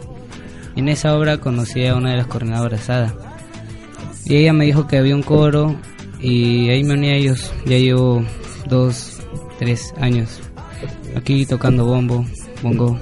En 0.75 0.89
esa 0.89 1.17
obra 1.17 1.37
conocí 1.37 1.85
a 1.85 1.95
una 1.95 2.11
de 2.11 2.17
las 2.17 2.27
coordinadoras, 2.27 2.89
Ada. 2.89 3.13
Y 4.25 4.35
ella 4.37 4.53
me 4.53 4.65
dijo 4.65 4.87
que 4.87 4.97
había 4.97 5.15
un 5.15 5.23
coro 5.23 5.75
y 6.19 6.69
ahí 6.69 6.83
me 6.83 6.95
uní 6.95 7.09
a 7.09 7.15
ellos. 7.15 7.53
Ya 7.65 7.77
llevo 7.77 8.23
dos, 8.67 9.19
tres 9.59 9.93
años 9.99 10.41
aquí 11.15 11.45
tocando 11.45 11.85
bombo, 11.85 12.25
bongo. 12.61 12.99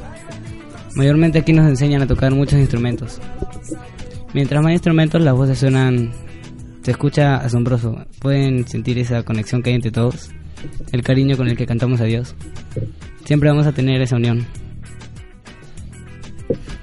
Mayormente 0.95 1.39
aquí 1.39 1.53
nos 1.53 1.67
enseñan 1.67 2.03
a 2.03 2.07
tocar 2.07 2.33
muchos 2.33 2.59
instrumentos. 2.59 3.19
Mientras 4.33 4.63
más 4.63 4.73
instrumentos, 4.73 5.21
las 5.21 5.35
voces 5.35 5.59
suenan. 5.59 6.11
Se 6.83 6.91
escucha 6.91 7.37
asombroso. 7.37 8.05
Pueden 8.19 8.67
sentir 8.67 8.99
esa 8.99 9.23
conexión 9.23 9.63
que 9.63 9.69
hay 9.69 9.75
entre 9.77 9.91
todos. 9.91 10.31
El 10.91 11.01
cariño 11.01 11.37
con 11.37 11.47
el 11.47 11.57
que 11.57 11.65
cantamos 11.65 12.01
a 12.01 12.05
Dios. 12.05 12.35
Siempre 13.23 13.49
vamos 13.49 13.65
a 13.65 13.71
tener 13.71 14.01
esa 14.01 14.17
unión. 14.17 14.45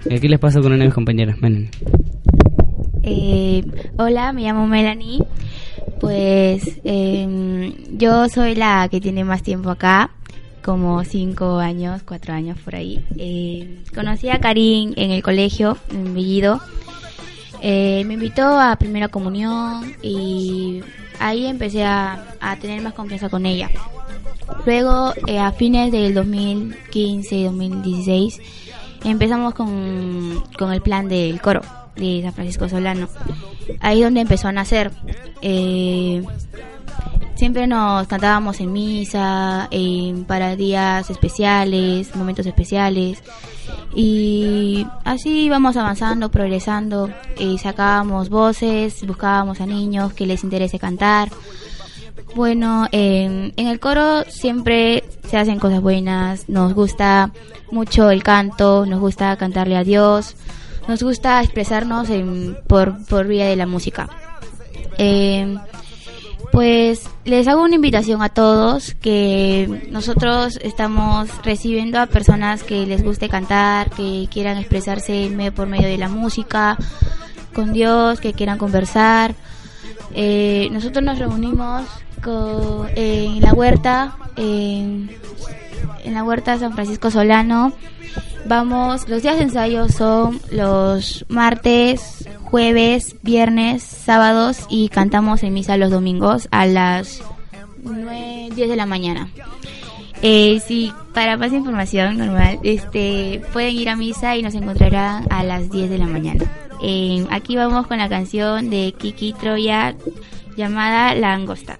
Y 0.09 0.15
aquí 0.15 0.27
les 0.29 0.41
paso 0.41 0.61
con 0.61 0.73
una 0.73 0.79
de 0.79 0.87
mis 0.87 0.95
compañeras. 0.95 1.39
Ven. 1.41 1.71
Eh, 3.03 3.63
hola, 3.99 4.33
me 4.33 4.43
llamo 4.43 4.67
Melanie. 4.67 5.23
Pues 6.01 6.81
eh, 6.85 7.75
yo 7.93 8.27
soy 8.31 8.55
la 8.55 8.89
que 8.91 9.03
tiene 9.03 9.23
más 9.23 9.43
tiempo 9.43 9.69
acá, 9.69 10.11
como 10.65 11.05
cinco 11.05 11.59
años, 11.59 12.03
cuatro 12.05 12.33
años 12.33 12.59
por 12.65 12.75
ahí. 12.75 13.05
Eh, 13.19 13.83
conocí 13.95 14.31
a 14.31 14.41
Karim 14.41 14.95
en 14.97 15.11
el 15.11 15.23
colegio, 15.23 15.77
en 15.91 16.15
Villido. 16.15 16.61
Eh, 17.63 18.05
me 18.07 18.15
invitó 18.15 18.59
a 18.59 18.77
primera 18.77 19.09
comunión 19.09 19.95
y 20.03 20.83
ahí 21.19 21.47
empecé 21.47 21.85
a, 21.85 22.35
a 22.41 22.57
tener 22.57 22.81
más 22.83 22.95
confianza 22.95 23.29
con 23.29 23.47
ella. 23.47 23.71
Luego, 24.67 25.13
eh, 25.27 25.39
a 25.39 25.53
fines 25.53 25.93
del 25.93 26.15
2015 26.15 27.37
y 27.37 27.45
2016, 27.45 28.41
empezamos 29.05 29.55
con, 29.55 30.43
con 30.59 30.73
el 30.73 30.83
plan 30.83 31.09
del 31.09 31.41
coro 31.41 31.63
de 31.97 32.21
San 32.23 32.33
Francisco 32.33 32.69
Solano. 32.69 33.09
Ahí 33.81 34.03
donde 34.03 34.21
empezó 34.21 34.49
a 34.49 34.53
nacer. 34.53 34.91
Eh, 35.43 36.23
siempre 37.35 37.67
nos 37.67 38.07
cantábamos 38.07 38.61
en 38.61 38.73
misa, 38.73 39.67
en 39.71 40.25
para 40.25 40.57
días 40.57 41.09
especiales, 41.09 42.15
momentos 42.15 42.45
especiales. 42.45 43.23
Y 43.95 44.87
así 45.05 45.45
íbamos 45.45 45.77
avanzando, 45.77 46.31
progresando. 46.31 47.11
Y 47.39 47.59
sacábamos 47.59 48.29
voces, 48.29 49.07
buscábamos 49.07 49.61
a 49.61 49.67
niños 49.67 50.13
que 50.13 50.27
les 50.27 50.45
interese 50.45 50.79
cantar. 50.79 51.31
Bueno, 52.35 52.87
en, 52.93 53.53
el 53.57 53.81
coro 53.81 54.25
siempre 54.29 55.03
se 55.29 55.39
hacen 55.39 55.59
cosas 55.59 55.81
buenas, 55.81 56.49
nos 56.49 56.75
gusta 56.75 57.33
mucho 57.71 58.11
el 58.11 58.23
canto, 58.23 58.87
nos 58.87 59.01
gusta 59.01 59.37
cantarle 59.37 59.77
a 59.77 59.85
Dios, 59.85 60.37
nos 60.87 61.03
gusta 61.03 61.43
expresarnos 61.43 62.09
por, 62.69 63.05
por 63.07 63.27
vía 63.27 63.47
de 63.47 63.57
la 63.57 63.67
música. 63.67 64.09
Eh, 64.99 65.57
Pues 66.53 67.09
les 67.25 67.47
hago 67.47 67.63
una 67.63 67.77
invitación 67.77 68.23
a 68.23 68.29
todos 68.29 68.95
que 69.01 69.89
nosotros 69.93 70.59
estamos 70.63 71.29
recibiendo 71.45 72.01
a 72.01 72.07
personas 72.07 72.65
que 72.65 72.87
les 72.87 73.05
guste 73.05 73.29
cantar, 73.29 73.91
que 73.91 74.27
quieran 74.33 74.59
expresarse 74.59 75.31
por 75.55 75.69
medio 75.69 75.87
de 75.87 75.97
la 75.99 76.09
música, 76.09 76.77
con 77.55 77.73
Dios, 77.73 78.19
que 78.21 78.33
quieran 78.33 78.59
conversar. 78.59 79.35
Eh, 80.13 80.69
nosotros 80.73 81.05
nos 81.05 81.21
reunimos 81.21 81.87
co- 82.23 82.85
en 82.97 83.41
la 83.41 83.53
huerta, 83.53 84.17
en, 84.37 85.09
en 86.05 86.15
la 86.15 86.25
huerta 86.25 86.59
San 86.59 86.73
Francisco 86.73 87.11
Solano. 87.11 87.73
Vamos, 88.47 89.09
los 89.09 89.23
días 89.23 89.37
de 89.37 89.45
ensayo 89.45 89.89
son 89.89 90.41
los 90.51 91.25
martes, 91.29 92.29
jueves, 92.45 93.17
viernes, 93.23 93.83
sábados 93.83 94.67
y 94.69 94.89
cantamos 94.89 95.43
en 95.43 95.55
misa 95.55 95.77
los 95.77 95.91
domingos 95.91 96.49
a 96.51 96.67
las 96.67 97.23
9, 97.83 98.51
10 98.55 98.69
de 98.69 98.77
la 98.77 98.87
mañana. 98.87 99.29
Eh, 100.23 100.61
sí, 100.67 100.93
para 101.15 101.37
más 101.37 101.53
información 101.53 102.19
normal, 102.19 102.59
este, 102.63 103.41
pueden 103.53 103.75
ir 103.75 103.89
a 103.89 103.97
misa 103.97 104.37
y 104.37 104.43
nos 104.43 104.55
encontrarán 104.55 105.27
a 105.31 105.43
las 105.43 105.71
10 105.71 105.89
de 105.89 105.99
la 105.99 106.07
mañana. 106.07 106.45
Eh, 106.83 107.27
aquí 107.31 107.57
vamos 107.57 107.87
con 107.87 107.99
la 107.99 108.09
canción 108.09 108.71
de 108.71 108.95
Kiki 108.99 109.33
Troya 109.35 109.95
llamada 110.57 111.15
La 111.15 111.33
Angosta. 111.33 111.79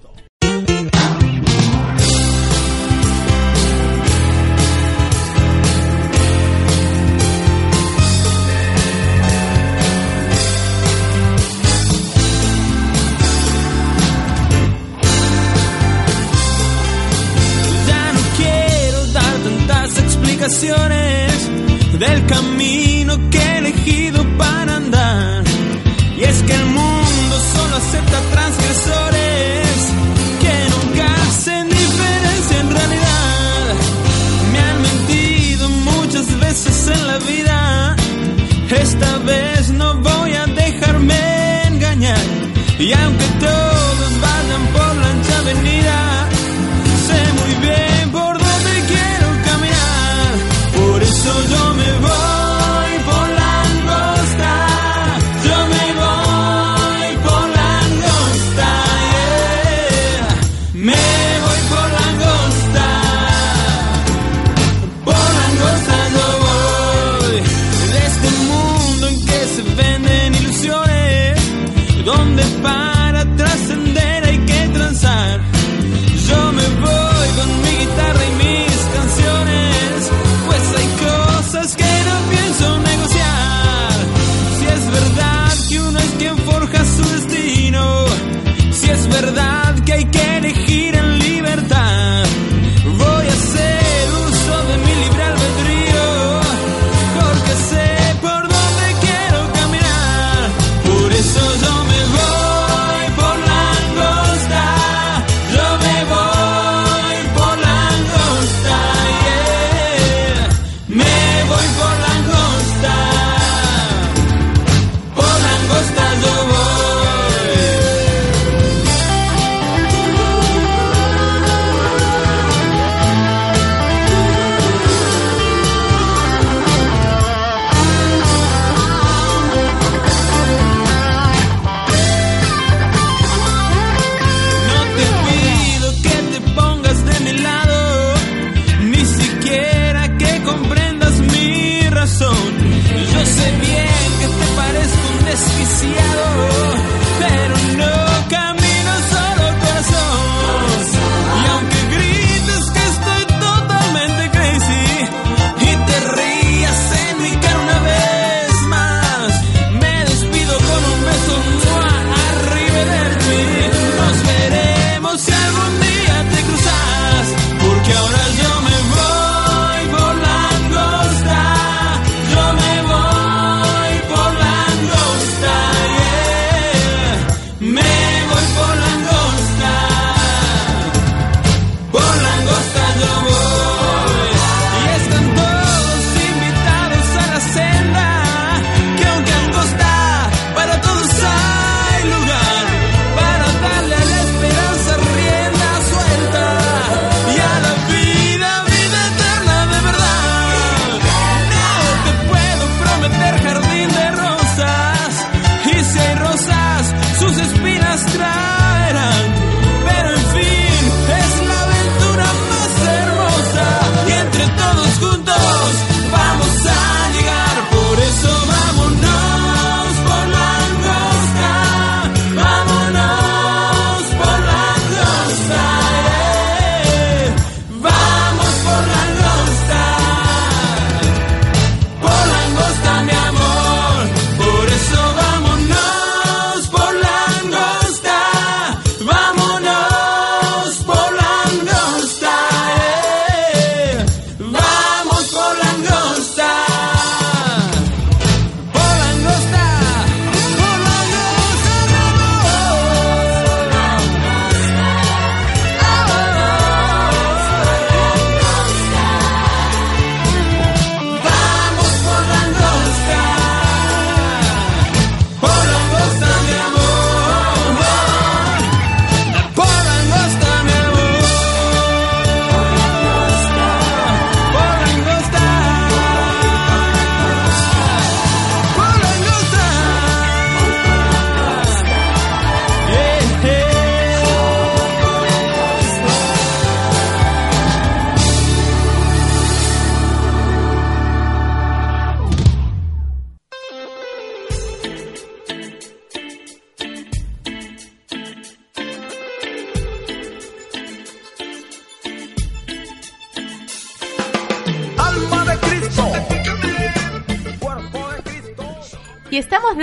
Del 22.11 22.25
camino 22.27 22.60
¿Dónde 72.11 72.43
van? 72.61 72.90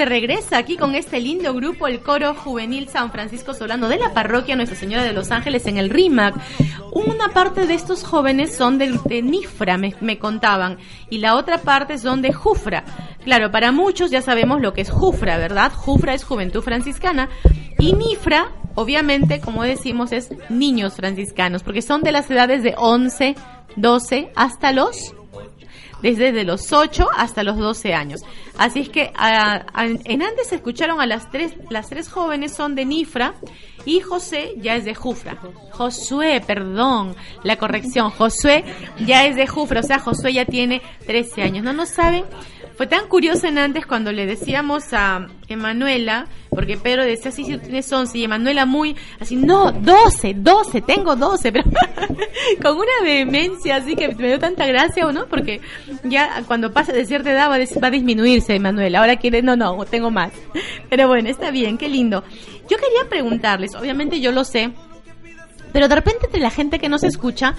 Regreso 0.09 0.55
aquí 0.55 0.77
con 0.77 0.95
este 0.95 1.19
lindo 1.19 1.53
grupo, 1.53 1.87
el 1.87 2.01
coro 2.01 2.33
juvenil 2.33 2.89
San 2.89 3.11
Francisco 3.11 3.53
Solano 3.53 3.89
de 3.89 3.97
la 3.97 4.13
parroquia 4.13 4.55
Nuestra 4.55 4.77
Señora 4.77 5.03
de 5.03 5.13
los 5.13 5.31
Ángeles 5.31 5.65
en 5.67 5.77
el 5.77 5.89
RIMAC. 5.89 6.35
Una 6.91 7.29
parte 7.29 7.67
de 7.67 7.73
estos 7.73 8.03
jóvenes 8.03 8.55
son 8.55 8.77
de, 8.77 8.99
de 9.05 9.21
Nifra, 9.21 9.77
me, 9.77 9.95
me 10.01 10.17
contaban, 10.17 10.77
y 11.09 11.19
la 11.19 11.35
otra 11.35 11.59
parte 11.59 11.97
son 11.97 12.21
de 12.21 12.33
Jufra. 12.33 12.83
Claro, 13.23 13.51
para 13.51 13.71
muchos 13.71 14.11
ya 14.11 14.21
sabemos 14.21 14.61
lo 14.61 14.73
que 14.73 14.81
es 14.81 14.89
Jufra, 14.89 15.37
¿verdad? 15.37 15.71
Jufra 15.73 16.13
es 16.13 16.23
Juventud 16.23 16.61
Franciscana 16.61 17.29
y 17.79 17.93
Nifra, 17.93 18.51
obviamente, 18.75 19.39
como 19.41 19.63
decimos, 19.63 20.11
es 20.11 20.29
niños 20.49 20.95
franciscanos, 20.95 21.63
porque 21.63 21.81
son 21.81 22.01
de 22.01 22.11
las 22.11 22.29
edades 22.31 22.63
de 22.63 22.73
11, 22.77 23.35
12 23.75 24.31
hasta 24.35 24.71
los 24.71 25.13
desde 26.01 26.31
de 26.31 26.43
los 26.43 26.71
8 26.73 27.07
hasta 27.15 27.43
los 27.43 27.57
12 27.57 27.93
años. 27.93 28.21
Así 28.57 28.81
es 28.81 28.89
que 28.89 29.11
a- 29.15 29.65
a- 29.73 29.85
en 29.85 30.21
antes 30.21 30.47
se 30.47 30.55
escucharon 30.55 30.99
a 31.01 31.05
las 31.05 31.29
tres, 31.31 31.53
las 31.69 31.89
tres 31.89 32.09
jóvenes 32.09 32.53
son 32.53 32.75
de 32.75 32.85
Nifra 32.85 33.33
y 33.85 33.99
José 34.01 34.53
ya 34.57 34.75
es 34.75 34.85
de 34.85 34.95
Jufra. 34.95 35.37
Josué, 35.71 36.41
perdón, 36.45 37.15
la 37.43 37.57
corrección, 37.57 38.09
Josué 38.11 38.63
ya 39.05 39.25
es 39.25 39.35
de 39.35 39.47
Jufra, 39.47 39.79
o 39.81 39.83
sea, 39.83 39.99
Josué 39.99 40.33
ya 40.33 40.45
tiene 40.45 40.81
13 41.05 41.41
años. 41.43 41.63
No 41.63 41.73
nos 41.73 41.89
saben, 41.89 42.25
fue 42.77 42.85
tan 42.85 43.07
curioso 43.07 43.47
en 43.47 43.57
antes 43.57 43.87
cuando 43.87 44.11
le 44.11 44.27
decíamos 44.27 44.93
a 44.93 45.25
Emanuela, 45.47 46.27
porque 46.51 46.77
Pedro 46.77 47.03
decía, 47.03 47.31
sí, 47.31 47.43
sí, 47.43 47.57
tienes 47.57 47.91
11, 47.91 48.15
y 48.19 48.23
Emanuela 48.23 48.67
muy 48.67 48.95
así, 49.19 49.35
no, 49.35 49.71
12, 49.71 50.35
12, 50.37 50.81
tengo 50.83 51.15
12, 51.15 51.51
pero 51.53 51.65
con 52.61 52.77
una 52.77 53.01
vehemencia 53.01 53.77
así 53.77 53.95
que 53.95 54.09
me 54.15 54.27
dio 54.27 54.37
tanta 54.37 54.67
gracia, 54.67 55.07
¿o 55.07 55.11
no? 55.11 55.25
Porque 55.25 55.59
ya 56.03 56.43
cuando 56.45 56.71
pasa 56.71 56.93
de 56.93 57.05
cierta 57.07 57.31
edad 57.31 57.49
va 57.49 57.55
a, 57.55 57.79
va 57.81 57.87
a 57.87 57.91
disminuirse 57.91 58.53
Emanuela, 58.53 58.99
ahora 58.99 59.15
quiere, 59.15 59.41
no, 59.41 59.55
no, 59.55 59.83
tengo 59.85 60.11
más. 60.11 60.31
Pero 60.87 61.07
bueno, 61.07 61.29
está 61.29 61.49
bien, 61.49 61.79
qué 61.79 61.89
lindo. 61.89 62.23
Yo 62.69 62.77
quería 62.77 63.09
preguntarles, 63.09 63.73
obviamente 63.73 64.19
yo 64.19 64.31
lo 64.31 64.43
sé, 64.43 64.71
pero 65.77 65.89
de 65.89 65.93
repente 65.93 66.25
entre 66.25 66.41
la 66.41 66.49
gente 66.49 66.79
que 66.79 66.89
nos 66.89 67.03
escucha, 67.03 67.53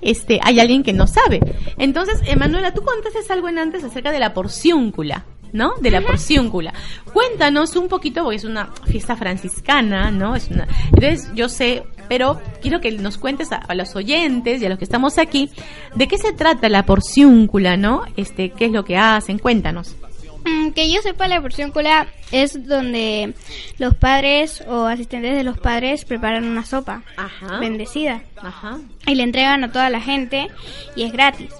este, 0.00 0.38
hay 0.44 0.60
alguien 0.60 0.84
que 0.84 0.92
no 0.92 1.08
sabe. 1.08 1.40
Entonces, 1.76 2.20
Emanuela, 2.24 2.72
tú 2.72 2.82
contaste 2.82 3.32
algo 3.32 3.48
en 3.48 3.58
antes 3.58 3.82
acerca 3.82 4.12
de 4.12 4.20
la 4.20 4.32
porciúncula. 4.32 5.24
¿No? 5.52 5.72
De 5.80 5.90
la 5.90 6.00
porciúncula. 6.00 6.72
Cuéntanos 7.12 7.74
un 7.74 7.88
poquito, 7.88 8.22
porque 8.22 8.36
es 8.36 8.44
una 8.44 8.70
fiesta 8.86 9.16
franciscana, 9.16 10.12
¿no? 10.12 10.36
Es 10.36 10.50
una. 10.50 10.68
Entonces, 10.92 11.28
yo 11.34 11.48
sé, 11.48 11.82
pero 12.08 12.40
quiero 12.62 12.80
que 12.80 12.92
nos 12.92 13.18
cuentes 13.18 13.50
a, 13.50 13.56
a 13.56 13.74
los 13.74 13.96
oyentes 13.96 14.62
y 14.62 14.66
a 14.66 14.68
los 14.68 14.78
que 14.78 14.84
estamos 14.84 15.18
aquí, 15.18 15.50
de 15.96 16.06
qué 16.06 16.16
se 16.16 16.32
trata 16.32 16.68
la 16.68 16.86
porciúncula, 16.86 17.76
¿no? 17.76 18.02
Este, 18.16 18.50
qué 18.50 18.66
es 18.66 18.72
lo 18.72 18.84
que 18.84 18.96
hacen, 18.96 19.38
cuéntanos. 19.38 19.96
Mm, 20.44 20.70
Que 20.72 20.90
yo 20.92 21.00
sepa, 21.02 21.26
la 21.28 21.40
porcióncula 21.40 22.06
es 22.32 22.66
donde 22.66 23.34
los 23.78 23.94
padres 23.94 24.62
o 24.68 24.84
asistentes 24.86 25.34
de 25.36 25.44
los 25.44 25.58
padres 25.58 26.04
preparan 26.04 26.44
una 26.44 26.64
sopa 26.64 27.02
Ajá. 27.16 27.58
bendecida 27.58 28.22
Ajá. 28.42 28.78
y 29.06 29.14
le 29.14 29.22
entregan 29.22 29.64
a 29.64 29.72
toda 29.72 29.88
la 29.90 30.00
gente 30.00 30.48
y 30.96 31.04
es 31.04 31.12
gratis. 31.12 31.50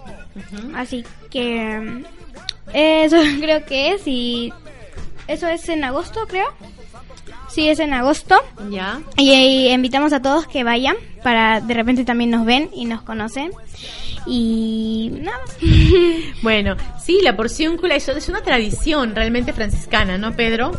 Así 0.74 1.04
que 1.30 1.78
mm, 1.80 2.04
eso 2.74 3.16
creo 3.40 3.64
que 3.64 3.92
es 3.92 4.06
y 4.06 4.52
eso 5.28 5.48
es 5.48 5.68
en 5.68 5.84
agosto, 5.84 6.26
creo. 6.28 6.46
Sí, 7.48 7.68
es 7.68 7.78
en 7.78 7.92
agosto. 7.94 8.36
Ya. 8.70 9.00
Y, 9.16 9.30
y 9.32 9.68
invitamos 9.72 10.12
a 10.12 10.20
todos 10.20 10.46
que 10.48 10.64
vayan 10.64 10.96
para 11.22 11.60
de 11.60 11.72
repente 11.72 12.04
también 12.04 12.30
nos 12.30 12.44
ven 12.44 12.68
y 12.74 12.84
nos 12.84 13.00
conocen. 13.02 13.50
Y 14.26 15.10
nada 15.20 15.38
más. 15.46 15.56
Bueno, 16.42 16.76
sí, 17.02 17.20
la 17.22 17.36
porciúncula 17.36 17.94
es, 17.96 18.08
es 18.08 18.28
una 18.28 18.42
tradición 18.42 19.14
realmente 19.14 19.52
franciscana, 19.52 20.18
¿no, 20.18 20.34
Pedro? 20.36 20.72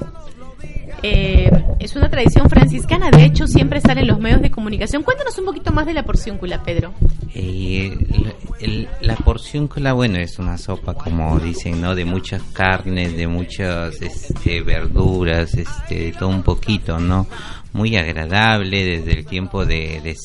Eh, 1.03 1.51
es 1.79 1.95
una 1.95 2.09
tradición 2.09 2.49
franciscana, 2.49 3.11
de 3.11 3.25
hecho 3.25 3.45
siempre 3.47 3.79
sale 3.81 4.01
en 4.01 4.07
los 4.07 4.19
medios 4.19 4.41
de 4.41 4.49
comunicación. 4.49 5.03
Cuéntanos 5.03 5.37
un 5.37 5.45
poquito 5.45 5.71
más 5.71 5.85
de 5.85 5.93
la 5.93 6.03
porciúncula, 6.03 6.63
Pedro. 6.63 6.93
Eh, 7.35 7.95
la, 8.23 8.33
el- 8.59 8.87
la 9.01 9.15
porciúncula, 9.15 9.93
bueno, 9.93 10.17
es 10.17 10.39
una 10.39 10.57
sopa, 10.57 10.93
como 10.95 11.39
dicen, 11.39 11.81
¿no? 11.81 11.93
De 11.93 12.05
muchas 12.05 12.41
carnes, 12.53 13.15
de 13.15 13.27
muchas 13.27 14.01
este, 14.01 14.61
verduras, 14.61 15.53
este, 15.55 15.95
de 16.05 16.11
todo 16.13 16.29
un 16.29 16.41
poquito, 16.43 16.97
¿no? 16.99 17.27
Muy 17.73 17.95
agradable 17.97 18.83
desde 18.85 19.19
el 19.19 19.25
tiempo 19.25 19.65
de, 19.65 20.01
de, 20.01 20.15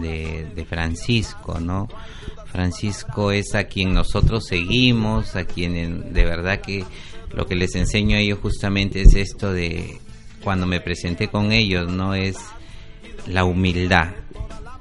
de- 0.00 0.46
de 0.54 0.64
Francisco, 0.66 1.58
¿no? 1.58 1.88
Francisco 2.50 3.30
es 3.32 3.54
a 3.54 3.64
quien 3.64 3.94
nosotros 3.94 4.46
seguimos, 4.46 5.36
a 5.36 5.44
quien 5.44 5.76
en- 5.76 6.12
de 6.12 6.24
verdad 6.24 6.60
que 6.60 6.84
lo 7.34 7.46
que 7.46 7.54
les 7.54 7.74
enseño 7.74 8.16
a 8.16 8.20
ellos 8.20 8.38
justamente 8.40 9.02
es 9.02 9.14
esto 9.14 9.52
de 9.52 9.98
cuando 10.42 10.66
me 10.66 10.80
presenté 10.80 11.28
con 11.28 11.52
ellos, 11.52 11.90
¿no? 11.92 12.14
Es 12.14 12.36
la 13.26 13.44
humildad. 13.44 14.12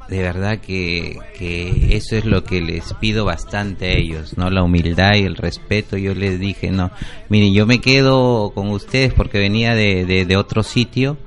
De 0.10 0.20
verdad 0.22 0.60
que, 0.60 1.20
que 1.38 1.90
eso 1.98 2.16
es 2.16 2.24
lo 2.24 2.46
que 2.46 2.62
les 2.62 2.94
pido 2.94 3.26
bastante 3.26 3.88
a 3.88 3.92
ellos, 3.92 4.38
¿no? 4.38 4.50
La 4.50 4.64
humildad 4.64 5.16
y 5.16 5.24
el 5.24 5.36
respeto. 5.36 5.98
Yo 5.98 6.16
les 6.16 6.40
dije, 6.40 6.72
no, 6.72 6.92
miren, 7.28 7.54
yo 7.54 7.66
me 7.66 7.82
quedo 7.82 8.52
con 8.56 8.70
ustedes 8.70 9.14
porque 9.14 9.38
venía 9.40 9.76
de, 9.76 10.06
de, 10.06 10.38
otro 10.38 10.64
sitio, 10.64 11.18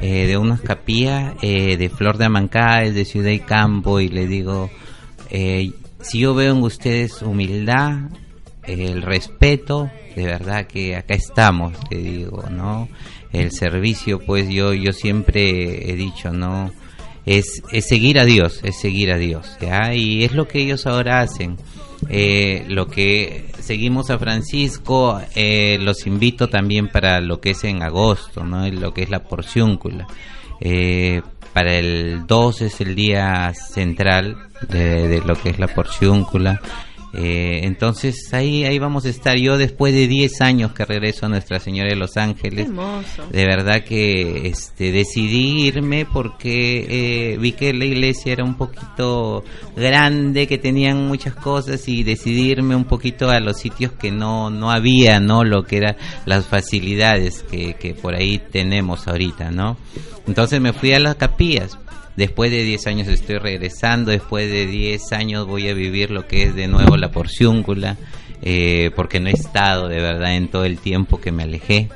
eh, 0.00 0.26
de 0.26 0.36
unas 0.36 0.60
capillas, 0.60 1.34
eh, 1.42 1.76
de 1.76 1.88
Flor 1.88 2.18
de 2.18 2.24
Amancáes, 2.24 2.92
de 2.96 3.04
Ciudad 3.04 3.30
y 3.30 3.38
Campo, 3.38 4.00
y 4.00 4.08
les 4.08 4.28
digo, 4.28 4.68
eh, 5.30 5.70
si 6.04 6.20
yo 6.20 6.34
veo 6.34 6.52
en 6.52 6.62
ustedes 6.62 7.22
humildad, 7.22 8.10
el 8.62 9.02
respeto, 9.02 9.90
de 10.14 10.26
verdad 10.26 10.66
que 10.66 10.96
acá 10.96 11.14
estamos, 11.14 11.72
te 11.88 11.96
digo, 11.96 12.44
¿no? 12.50 12.88
El 13.32 13.50
servicio, 13.50 14.20
pues 14.20 14.48
yo, 14.48 14.74
yo 14.74 14.92
siempre 14.92 15.90
he 15.90 15.96
dicho, 15.96 16.30
¿no? 16.30 16.70
Es, 17.26 17.62
es 17.72 17.88
seguir 17.88 18.20
a 18.20 18.24
Dios, 18.24 18.60
es 18.62 18.78
seguir 18.78 19.10
a 19.10 19.18
Dios, 19.18 19.56
¿ya? 19.60 19.94
Y 19.94 20.24
es 20.24 20.32
lo 20.32 20.46
que 20.46 20.60
ellos 20.60 20.86
ahora 20.86 21.20
hacen. 21.20 21.56
Eh, 22.10 22.64
lo 22.68 22.86
que 22.86 23.46
seguimos 23.60 24.10
a 24.10 24.18
Francisco, 24.18 25.20
eh, 25.34 25.78
los 25.80 26.06
invito 26.06 26.48
también 26.48 26.88
para 26.88 27.20
lo 27.20 27.40
que 27.40 27.50
es 27.50 27.64
en 27.64 27.82
agosto, 27.82 28.44
¿no? 28.44 28.68
Lo 28.68 28.92
que 28.92 29.04
es 29.04 29.10
la 29.10 29.24
porciúncula. 29.24 30.06
Eh, 30.60 31.22
para 31.54 31.72
el 31.72 32.26
2 32.26 32.62
es 32.62 32.80
el 32.80 32.94
día 32.94 33.54
central 33.54 34.36
de, 34.68 35.08
de 35.08 35.20
lo 35.20 35.36
que 35.36 35.50
es 35.50 35.58
la 35.58 35.68
porciúncula. 35.68 36.60
Eh, 37.16 37.60
entonces 37.62 38.32
ahí, 38.32 38.64
ahí 38.64 38.78
vamos 38.78 39.04
a 39.04 39.08
estar. 39.08 39.36
Yo 39.36 39.56
después 39.56 39.94
de 39.94 40.08
10 40.08 40.40
años 40.40 40.72
que 40.72 40.84
regreso 40.84 41.26
a 41.26 41.28
Nuestra 41.28 41.60
Señora 41.60 41.90
de 41.90 41.96
los 41.96 42.16
Ángeles, 42.16 42.68
de 43.30 43.46
verdad 43.46 43.84
que 43.84 44.48
este, 44.48 44.90
decidí 44.90 45.66
irme 45.66 46.06
porque 46.06 46.86
eh, 46.88 47.38
vi 47.38 47.52
que 47.52 47.72
la 47.72 47.84
iglesia 47.84 48.32
era 48.32 48.44
un 48.44 48.56
poquito 48.56 49.44
grande, 49.76 50.48
que 50.48 50.58
tenían 50.58 51.06
muchas 51.06 51.34
cosas 51.34 51.86
y 51.88 52.02
decidí 52.02 52.50
irme 52.50 52.74
un 52.74 52.84
poquito 52.84 53.30
a 53.30 53.38
los 53.38 53.58
sitios 53.58 53.92
que 53.92 54.10
no, 54.10 54.50
no 54.50 54.72
había, 54.72 55.20
¿no? 55.20 55.44
Lo 55.44 55.64
que 55.64 55.76
eran 55.76 55.96
las 56.26 56.46
facilidades 56.46 57.44
que, 57.48 57.74
que 57.74 57.94
por 57.94 58.16
ahí 58.16 58.40
tenemos 58.50 59.06
ahorita, 59.06 59.52
¿no? 59.52 59.76
Entonces 60.26 60.60
me 60.60 60.72
fui 60.72 60.92
a 60.92 60.98
las 60.98 61.16
capillas. 61.16 61.78
Después 62.16 62.50
de 62.50 62.62
10 62.62 62.86
años 62.86 63.08
estoy 63.08 63.38
regresando, 63.38 64.10
después 64.10 64.50
de 64.50 64.66
10 64.66 65.12
años 65.12 65.46
voy 65.46 65.68
a 65.68 65.74
vivir 65.74 66.10
lo 66.10 66.26
que 66.28 66.44
es 66.44 66.54
de 66.54 66.68
nuevo 66.68 66.96
la 66.96 67.10
porciúncula, 67.10 67.96
eh, 68.42 68.90
porque 68.94 69.18
no 69.18 69.28
he 69.28 69.32
estado 69.32 69.88
de 69.88 70.00
verdad 70.00 70.36
en 70.36 70.48
todo 70.48 70.64
el 70.64 70.78
tiempo 70.78 71.20
que 71.20 71.32
me 71.32 71.42
alejé. 71.42 71.88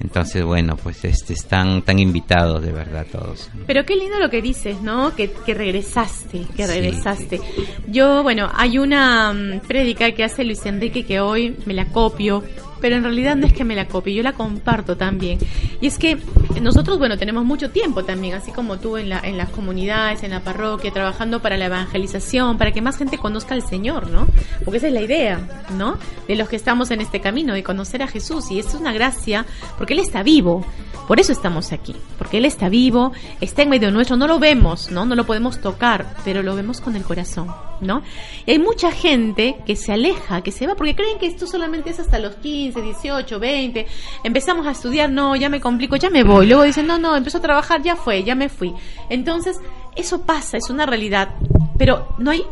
Entonces, 0.00 0.44
bueno, 0.44 0.76
pues 0.76 1.04
este, 1.04 1.32
están 1.32 1.82
tan 1.82 1.98
invitados 1.98 2.62
de 2.62 2.72
verdad 2.72 3.06
todos. 3.10 3.48
Pero 3.66 3.86
qué 3.86 3.96
lindo 3.96 4.18
lo 4.18 4.28
que 4.28 4.42
dices, 4.42 4.82
¿no? 4.82 5.14
Que, 5.14 5.30
que 5.30 5.54
regresaste, 5.54 6.42
que 6.56 6.66
Sí, 6.66 6.72
regresaste. 6.72 7.40
Yo, 7.88 8.22
bueno, 8.22 8.50
hay 8.54 8.78
una 8.78 9.32
mm, 9.32 9.60
prédica 9.66 10.12
que 10.12 10.24
hace 10.24 10.44
Luis 10.44 10.66
Enrique 10.66 11.04
que 11.06 11.20
hoy 11.20 11.56
me 11.64 11.74
la 11.74 11.86
copio, 11.86 12.42
pero 12.84 12.96
en 12.96 13.02
realidad 13.02 13.34
no 13.34 13.46
es 13.46 13.54
que 13.54 13.64
me 13.64 13.74
la 13.74 13.88
copie, 13.88 14.12
yo 14.12 14.22
la 14.22 14.34
comparto 14.34 14.94
también. 14.94 15.38
Y 15.80 15.86
es 15.86 15.96
que 15.96 16.18
nosotros, 16.60 16.98
bueno, 16.98 17.16
tenemos 17.16 17.42
mucho 17.42 17.70
tiempo 17.70 18.04
también, 18.04 18.34
así 18.34 18.52
como 18.52 18.78
tú 18.78 18.98
en, 18.98 19.08
la, 19.08 19.20
en 19.20 19.38
las 19.38 19.48
comunidades, 19.48 20.22
en 20.22 20.32
la 20.32 20.40
parroquia, 20.40 20.92
trabajando 20.92 21.40
para 21.40 21.56
la 21.56 21.64
evangelización, 21.64 22.58
para 22.58 22.72
que 22.72 22.82
más 22.82 22.98
gente 22.98 23.16
conozca 23.16 23.54
al 23.54 23.66
Señor, 23.66 24.10
¿no? 24.10 24.26
Porque 24.66 24.76
esa 24.76 24.88
es 24.88 24.92
la 24.92 25.00
idea, 25.00 25.64
¿no? 25.78 25.96
De 26.28 26.36
los 26.36 26.46
que 26.50 26.56
estamos 26.56 26.90
en 26.90 27.00
este 27.00 27.22
camino, 27.22 27.54
de 27.54 27.62
conocer 27.62 28.02
a 28.02 28.06
Jesús. 28.06 28.50
Y 28.50 28.58
es 28.58 28.74
una 28.74 28.92
gracia, 28.92 29.46
porque 29.78 29.94
Él 29.94 30.00
está 30.00 30.22
vivo. 30.22 30.66
Por 31.08 31.20
eso 31.20 31.32
estamos 31.32 31.72
aquí, 31.72 31.96
porque 32.18 32.36
Él 32.36 32.44
está 32.44 32.68
vivo, 32.68 33.12
está 33.40 33.62
en 33.62 33.70
medio 33.70 33.90
nuestro, 33.90 34.16
no 34.16 34.26
lo 34.26 34.38
vemos, 34.38 34.90
¿no? 34.90 35.06
No 35.06 35.14
lo 35.14 35.24
podemos 35.24 35.58
tocar, 35.58 36.16
pero 36.22 36.42
lo 36.42 36.54
vemos 36.54 36.82
con 36.82 36.96
el 36.96 37.02
corazón, 37.02 37.48
¿no? 37.80 38.02
Y 38.46 38.52
hay 38.52 38.58
mucha 38.58 38.90
gente 38.92 39.56
que 39.66 39.76
se 39.76 39.92
aleja, 39.92 40.42
que 40.42 40.52
se 40.52 40.66
va, 40.66 40.74
porque 40.74 40.94
creen 40.94 41.18
que 41.18 41.26
esto 41.26 41.46
solamente 41.46 41.90
es 41.90 42.00
hasta 42.00 42.18
los 42.18 42.36
15, 42.36 42.80
18, 42.80 43.38
20, 43.38 43.86
empezamos 44.24 44.66
a 44.66 44.72
estudiar, 44.72 45.10
no, 45.10 45.36
ya 45.36 45.48
me 45.48 45.60
complico, 45.60 45.96
ya 45.96 46.10
me 46.10 46.24
voy, 46.24 46.46
luego 46.46 46.62
dicen, 46.62 46.86
no, 46.86 46.98
no, 46.98 47.16
empezó 47.16 47.38
a 47.38 47.42
trabajar, 47.42 47.82
ya 47.82 47.96
fue, 47.96 48.24
ya 48.24 48.34
me 48.34 48.48
fui. 48.48 48.74
Entonces, 49.08 49.60
eso 49.96 50.22
pasa, 50.22 50.56
es 50.56 50.70
una 50.70 50.86
realidad, 50.86 51.30
pero 51.78 52.14
no 52.18 52.30
hay, 52.30 52.44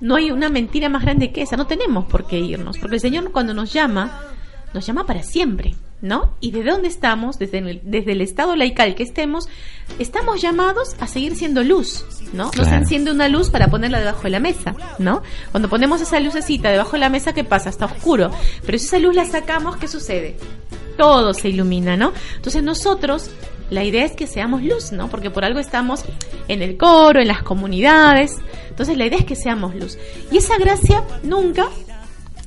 no 0.00 0.16
hay 0.16 0.30
una 0.30 0.48
mentira 0.48 0.88
más 0.88 1.02
grande 1.02 1.32
que 1.32 1.42
esa, 1.42 1.56
no 1.56 1.66
tenemos 1.66 2.04
por 2.06 2.26
qué 2.26 2.38
irnos, 2.38 2.78
porque 2.78 2.96
el 2.96 3.00
Señor 3.00 3.32
cuando 3.32 3.54
nos 3.54 3.72
llama, 3.72 4.20
nos 4.72 4.86
llama 4.86 5.06
para 5.06 5.22
siempre. 5.22 5.74
¿No? 6.04 6.34
Y 6.38 6.50
de 6.50 6.62
dónde 6.62 6.86
estamos, 6.88 7.38
desde 7.38 7.58
el, 7.58 7.80
desde 7.82 8.12
el 8.12 8.20
estado 8.20 8.54
laical 8.56 8.94
que 8.94 9.02
estemos, 9.02 9.48
estamos 9.98 10.42
llamados 10.42 10.94
a 11.00 11.06
seguir 11.06 11.34
siendo 11.34 11.64
luz, 11.64 12.04
¿no? 12.34 12.44
No 12.44 12.50
se 12.52 12.60
Claro. 12.60 12.76
enciende 12.76 13.10
una 13.10 13.26
luz 13.28 13.48
para 13.48 13.68
ponerla 13.68 14.00
debajo 14.00 14.22
de 14.24 14.30
la 14.30 14.38
mesa, 14.38 14.74
¿no? 14.98 15.22
Cuando 15.50 15.70
ponemos 15.70 16.02
esa 16.02 16.20
lucecita 16.20 16.70
debajo 16.70 16.92
de 16.92 16.98
la 16.98 17.08
mesa, 17.08 17.32
¿qué 17.32 17.42
pasa? 17.42 17.70
Está 17.70 17.86
oscuro. 17.86 18.30
Pero 18.66 18.78
si 18.78 18.84
esa 18.84 18.98
luz 18.98 19.14
la 19.14 19.24
sacamos, 19.24 19.76
¿qué 19.78 19.88
sucede? 19.88 20.36
Todo 20.98 21.32
se 21.32 21.48
ilumina, 21.48 21.96
¿no? 21.96 22.12
Entonces 22.36 22.62
nosotros, 22.62 23.30
la 23.70 23.82
idea 23.82 24.04
es 24.04 24.12
que 24.12 24.26
seamos 24.26 24.62
luz, 24.62 24.92
¿no? 24.92 25.08
Porque 25.08 25.30
por 25.30 25.42
algo 25.46 25.58
estamos 25.58 26.04
en 26.48 26.60
el 26.60 26.76
coro, 26.76 27.18
en 27.22 27.28
las 27.28 27.42
comunidades. 27.42 28.36
Entonces 28.68 28.98
la 28.98 29.06
idea 29.06 29.18
es 29.20 29.24
que 29.24 29.36
seamos 29.36 29.74
luz. 29.74 29.96
Y 30.30 30.36
esa 30.36 30.58
gracia 30.58 31.02
nunca 31.22 31.66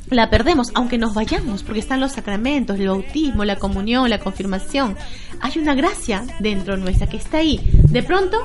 la 0.09 0.29
perdemos, 0.29 0.71
aunque 0.73 0.97
nos 0.97 1.13
vayamos, 1.13 1.63
porque 1.63 1.79
están 1.79 1.99
los 1.99 2.13
sacramentos, 2.13 2.79
el 2.79 2.87
bautismo, 2.87 3.43
la 3.45 3.57
comunión, 3.57 4.09
la 4.09 4.19
confirmación. 4.19 4.95
Hay 5.41 5.59
una 5.59 5.75
gracia 5.75 6.23
dentro 6.39 6.77
nuestra 6.77 7.07
que 7.07 7.17
está 7.17 7.39
ahí. 7.39 7.59
De 7.89 8.03
pronto 8.03 8.37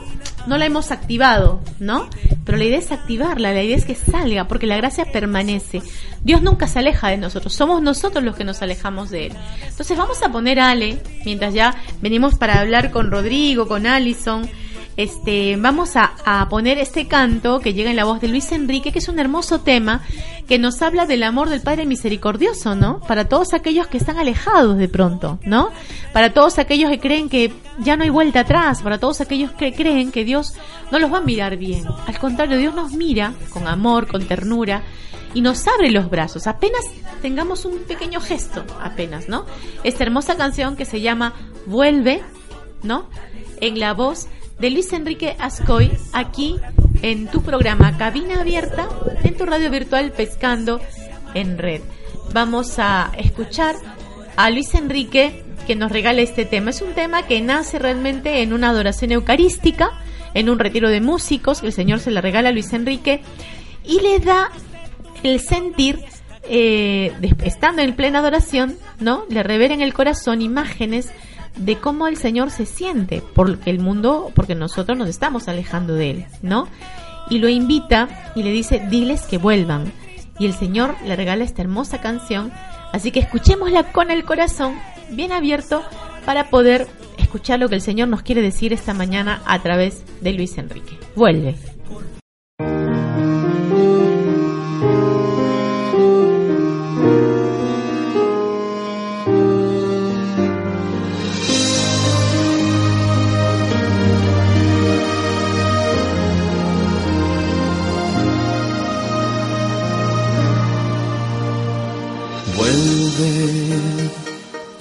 no 0.46 0.58
la 0.58 0.66
hemos 0.66 0.90
activado, 0.90 1.60
¿no? 1.78 2.08
Pero 2.44 2.58
la 2.58 2.64
idea 2.64 2.78
es 2.78 2.90
activarla, 2.90 3.52
la 3.52 3.62
idea 3.62 3.76
es 3.76 3.84
que 3.84 3.94
salga, 3.94 4.48
porque 4.48 4.66
la 4.66 4.76
gracia 4.76 5.04
permanece. 5.04 5.82
Dios 6.24 6.42
nunca 6.42 6.66
se 6.66 6.80
aleja 6.80 7.08
de 7.08 7.16
nosotros, 7.16 7.54
somos 7.54 7.80
nosotros 7.80 8.24
los 8.24 8.36
que 8.36 8.44
nos 8.44 8.62
alejamos 8.62 9.10
de 9.10 9.26
Él. 9.26 9.32
Entonces 9.68 9.96
vamos 9.96 10.22
a 10.22 10.32
poner 10.32 10.58
Ale, 10.58 10.98
mientras 11.24 11.54
ya 11.54 11.76
venimos 12.00 12.34
para 12.34 12.60
hablar 12.60 12.90
con 12.90 13.10
Rodrigo, 13.10 13.68
con 13.68 13.86
Allison, 13.86 14.48
este, 14.96 15.56
vamos 15.56 15.96
a, 15.96 16.12
a 16.24 16.48
poner 16.48 16.78
este 16.78 17.08
canto 17.08 17.60
que 17.60 17.72
llega 17.72 17.90
en 17.90 17.96
la 17.96 18.04
voz 18.04 18.20
de 18.20 18.28
Luis 18.28 18.52
Enrique, 18.52 18.92
que 18.92 18.98
es 18.98 19.08
un 19.08 19.18
hermoso 19.18 19.60
tema 19.60 20.02
que 20.46 20.58
nos 20.58 20.82
habla 20.82 21.06
del 21.06 21.22
amor 21.22 21.48
del 21.48 21.62
Padre 21.62 21.86
misericordioso, 21.86 22.74
¿no? 22.74 23.00
Para 23.00 23.28
todos 23.28 23.54
aquellos 23.54 23.86
que 23.86 23.96
están 23.96 24.18
alejados 24.18 24.76
de 24.76 24.88
pronto, 24.88 25.38
¿no? 25.44 25.70
Para 26.12 26.34
todos 26.34 26.58
aquellos 26.58 26.90
que 26.90 27.00
creen 27.00 27.28
que 27.28 27.52
ya 27.78 27.96
no 27.96 28.04
hay 28.04 28.10
vuelta 28.10 28.40
atrás, 28.40 28.82
para 28.82 28.98
todos 28.98 29.20
aquellos 29.20 29.52
que 29.52 29.72
creen 29.72 30.12
que 30.12 30.24
Dios 30.24 30.54
no 30.90 30.98
los 30.98 31.12
va 31.12 31.18
a 31.18 31.22
mirar 31.22 31.56
bien. 31.56 31.84
Al 32.06 32.18
contrario, 32.18 32.58
Dios 32.58 32.74
nos 32.74 32.92
mira 32.92 33.32
con 33.50 33.66
amor, 33.66 34.06
con 34.06 34.26
ternura 34.26 34.82
y 35.34 35.40
nos 35.40 35.66
abre 35.66 35.90
los 35.90 36.10
brazos. 36.10 36.46
Apenas 36.46 36.82
tengamos 37.22 37.64
un 37.64 37.78
pequeño 37.84 38.20
gesto, 38.20 38.64
apenas, 38.80 39.28
¿no? 39.28 39.46
Esta 39.84 40.04
hermosa 40.04 40.36
canción 40.36 40.76
que 40.76 40.84
se 40.84 41.00
llama 41.00 41.34
Vuelve, 41.66 42.22
¿no? 42.82 43.06
En 43.60 43.78
la 43.78 43.94
voz 43.94 44.26
Luis 44.60 44.92
Enrique 44.92 45.36
Ascoy, 45.38 45.90
aquí 46.12 46.56
en 47.02 47.26
tu 47.26 47.42
programa 47.42 47.96
Cabina 47.98 48.40
Abierta, 48.40 48.88
en 49.24 49.36
tu 49.36 49.44
radio 49.44 49.70
virtual 49.70 50.12
Pescando 50.12 50.80
en 51.34 51.58
Red. 51.58 51.80
Vamos 52.32 52.78
a 52.78 53.10
escuchar 53.18 53.74
a 54.36 54.50
Luis 54.50 54.74
Enrique 54.74 55.42
que 55.66 55.74
nos 55.76 55.90
regala 55.90 56.22
este 56.22 56.44
tema. 56.44 56.70
Es 56.70 56.80
un 56.80 56.92
tema 56.92 57.26
que 57.26 57.40
nace 57.40 57.78
realmente 57.78 58.42
en 58.42 58.52
una 58.52 58.70
adoración 58.70 59.12
eucarística, 59.12 59.90
en 60.34 60.48
un 60.48 60.58
retiro 60.58 60.88
de 60.88 61.00
músicos, 61.00 61.62
el 61.62 61.72
Señor 61.72 61.98
se 62.00 62.10
le 62.10 62.20
regala 62.20 62.48
a 62.50 62.52
Luis 62.52 62.72
Enrique 62.72 63.20
y 63.84 64.00
le 64.00 64.18
da 64.20 64.50
el 65.22 65.40
sentir, 65.40 65.98
eh, 66.48 67.12
de- 67.20 67.34
estando 67.44 67.82
en 67.82 67.94
plena 67.94 68.20
adoración, 68.20 68.76
¿no? 68.98 69.24
Le 69.28 69.42
revela 69.42 69.74
en 69.74 69.82
el 69.82 69.92
corazón 69.92 70.40
imágenes 70.40 71.10
de 71.56 71.78
cómo 71.78 72.06
el 72.06 72.16
Señor 72.16 72.50
se 72.50 72.66
siente, 72.66 73.22
porque 73.34 73.70
el 73.70 73.78
mundo, 73.78 74.30
porque 74.34 74.54
nosotros 74.54 74.96
nos 74.96 75.08
estamos 75.08 75.48
alejando 75.48 75.94
de 75.94 76.10
Él, 76.10 76.26
¿no? 76.42 76.68
Y 77.30 77.38
lo 77.38 77.48
invita 77.48 78.32
y 78.34 78.42
le 78.42 78.50
dice, 78.50 78.86
diles 78.90 79.22
que 79.22 79.38
vuelvan. 79.38 79.92
Y 80.38 80.46
el 80.46 80.54
Señor 80.54 80.94
le 81.04 81.14
regala 81.14 81.44
esta 81.44 81.62
hermosa 81.62 82.00
canción, 82.00 82.52
así 82.92 83.10
que 83.10 83.20
escuchémosla 83.20 83.92
con 83.92 84.10
el 84.10 84.24
corazón 84.24 84.74
bien 85.10 85.32
abierto 85.32 85.82
para 86.24 86.50
poder 86.50 86.88
escuchar 87.18 87.60
lo 87.60 87.68
que 87.68 87.74
el 87.74 87.80
Señor 87.80 88.08
nos 88.08 88.22
quiere 88.22 88.42
decir 88.42 88.72
esta 88.72 88.94
mañana 88.94 89.42
a 89.44 89.60
través 89.60 90.02
de 90.20 90.32
Luis 90.32 90.58
Enrique. 90.58 90.98
Vuelve. 91.14 91.54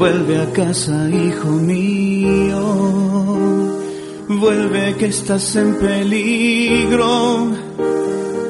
Vuelve 0.02 0.36
a 0.42 0.52
casa, 0.52 1.08
hijo 1.12 1.50
mío. 1.74 2.60
Vuelve 4.28 4.96
que 4.96 5.06
estás 5.06 5.56
en 5.56 5.76
peligro. 5.76 7.52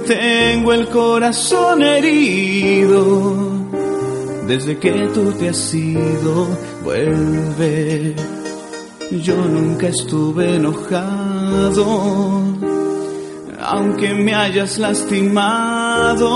Tengo 0.08 0.72
el 0.72 0.88
corazón 0.88 1.84
herido. 1.84 3.36
Desde 4.48 4.78
que 4.80 5.10
tú 5.14 5.34
te 5.34 5.50
has 5.50 5.74
ido, 5.74 6.48
vuelve. 6.86 8.16
Yo 9.12 9.36
nunca 9.36 9.90
estuve 9.90 10.56
enojado, 10.56 11.84
aunque 13.60 14.14
me 14.14 14.34
hayas 14.34 14.78
lastimado 14.78 16.30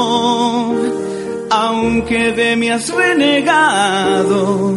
aunque 1.49 2.31
de 2.31 2.55
mí 2.55 2.69
has 2.69 2.89
renegado, 2.89 4.73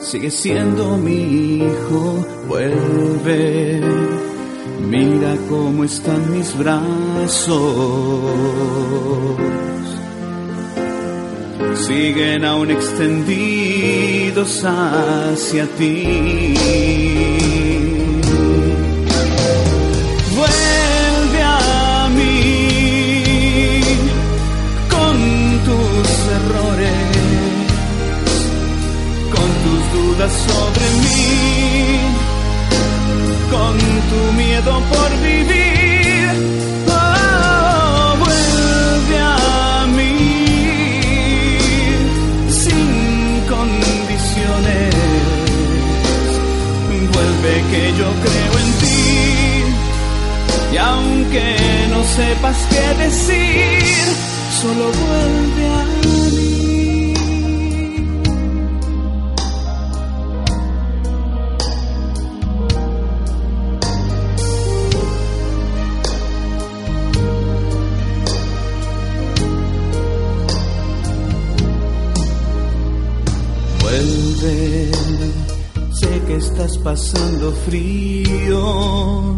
sigue 0.00 0.30
siendo 0.30 0.96
mi 0.96 1.58
hijo, 1.62 2.26
vuelve. 2.48 3.80
Mira 4.88 5.36
cómo 5.48 5.84
están 5.84 6.32
mis 6.32 6.56
brazos, 6.56 7.58
siguen 11.74 12.44
aún 12.44 12.70
extendidos 12.70 14.64
hacia 14.64 15.66
ti. 15.76 17.17
Sobre 30.26 30.86
mí, 31.04 32.00
con 33.52 33.78
tu 34.10 34.32
miedo 34.32 34.82
por 34.90 35.10
vivir. 35.20 36.28
Oh, 36.88 38.16
vuelve 38.18 39.18
a 39.20 39.86
mí 39.96 40.16
sin 42.50 43.42
condiciones. 43.48 44.94
Vuelve 47.12 47.52
que 47.70 47.82
yo 47.96 48.08
creo 48.24 48.52
en 48.64 48.70
ti. 48.80 48.98
Y 50.72 50.76
aunque 50.78 51.56
no 51.90 52.02
sepas 52.02 52.56
qué 52.70 53.04
decir, 53.04 54.04
solo 54.60 54.84
vuelve 54.84 55.64
a 55.66 55.84
mí. 55.84 55.97
Sé 74.40 74.90
que 76.26 76.36
estás 76.36 76.78
pasando 76.78 77.52
frío 77.66 79.34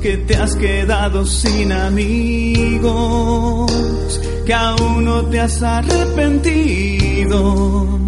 que 0.00 0.16
te 0.16 0.34
has 0.36 0.56
quedado 0.56 1.26
sin 1.26 1.70
amigos, 1.72 2.90
que 4.46 4.54
aún 4.54 5.04
no 5.04 5.26
te 5.26 5.40
has 5.40 5.62
arrepentido, 5.62 7.98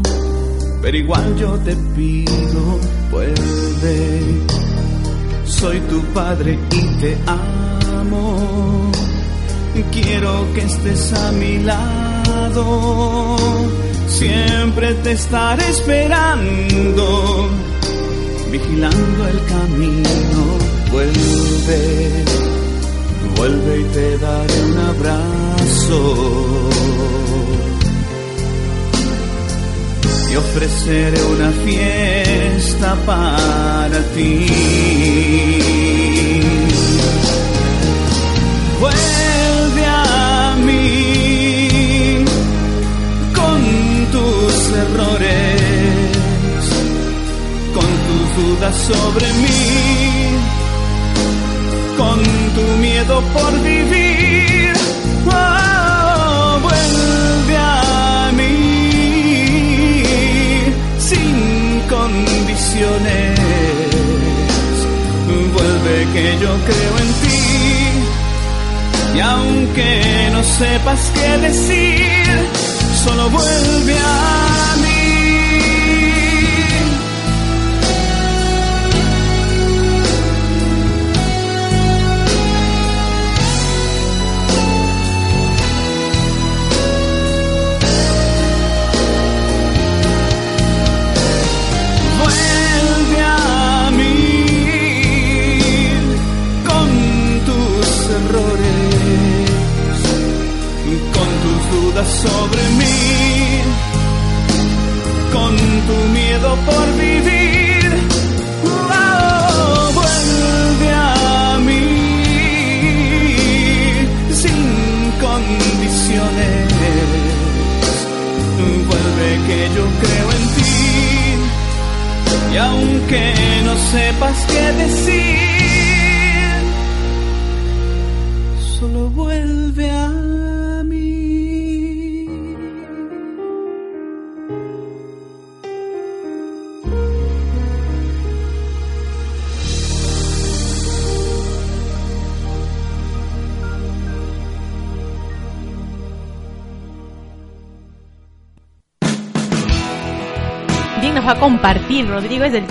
pero 0.80 0.96
igual 0.96 1.36
yo 1.36 1.52
te 1.58 1.76
pido, 1.94 2.78
vuelve, 3.10 4.22
soy 5.44 5.80
tu 5.80 6.00
padre 6.14 6.58
y 6.70 6.80
te 7.00 7.18
amo, 7.26 8.90
quiero 9.92 10.50
que 10.54 10.62
estés 10.62 11.12
a 11.12 11.30
mi 11.32 11.58
lado, 11.58 13.36
siempre 14.18 14.94
te 15.02 15.12
estaré 15.12 15.68
esperando, 15.68 17.48
vigilando 18.50 19.28
el 19.28 19.44
camino 19.46 20.66
vuelve, 20.90 22.24
vuelve 23.36 23.80
y 23.80 23.84
te 23.84 24.18
daré 24.18 24.62
un 24.70 24.78
abrazo. 24.78 26.00
y 30.30 30.36
ofreceré 30.36 31.22
una 31.34 31.50
fiesta 31.64 32.96
para 33.06 34.00
ti. 34.14 35.85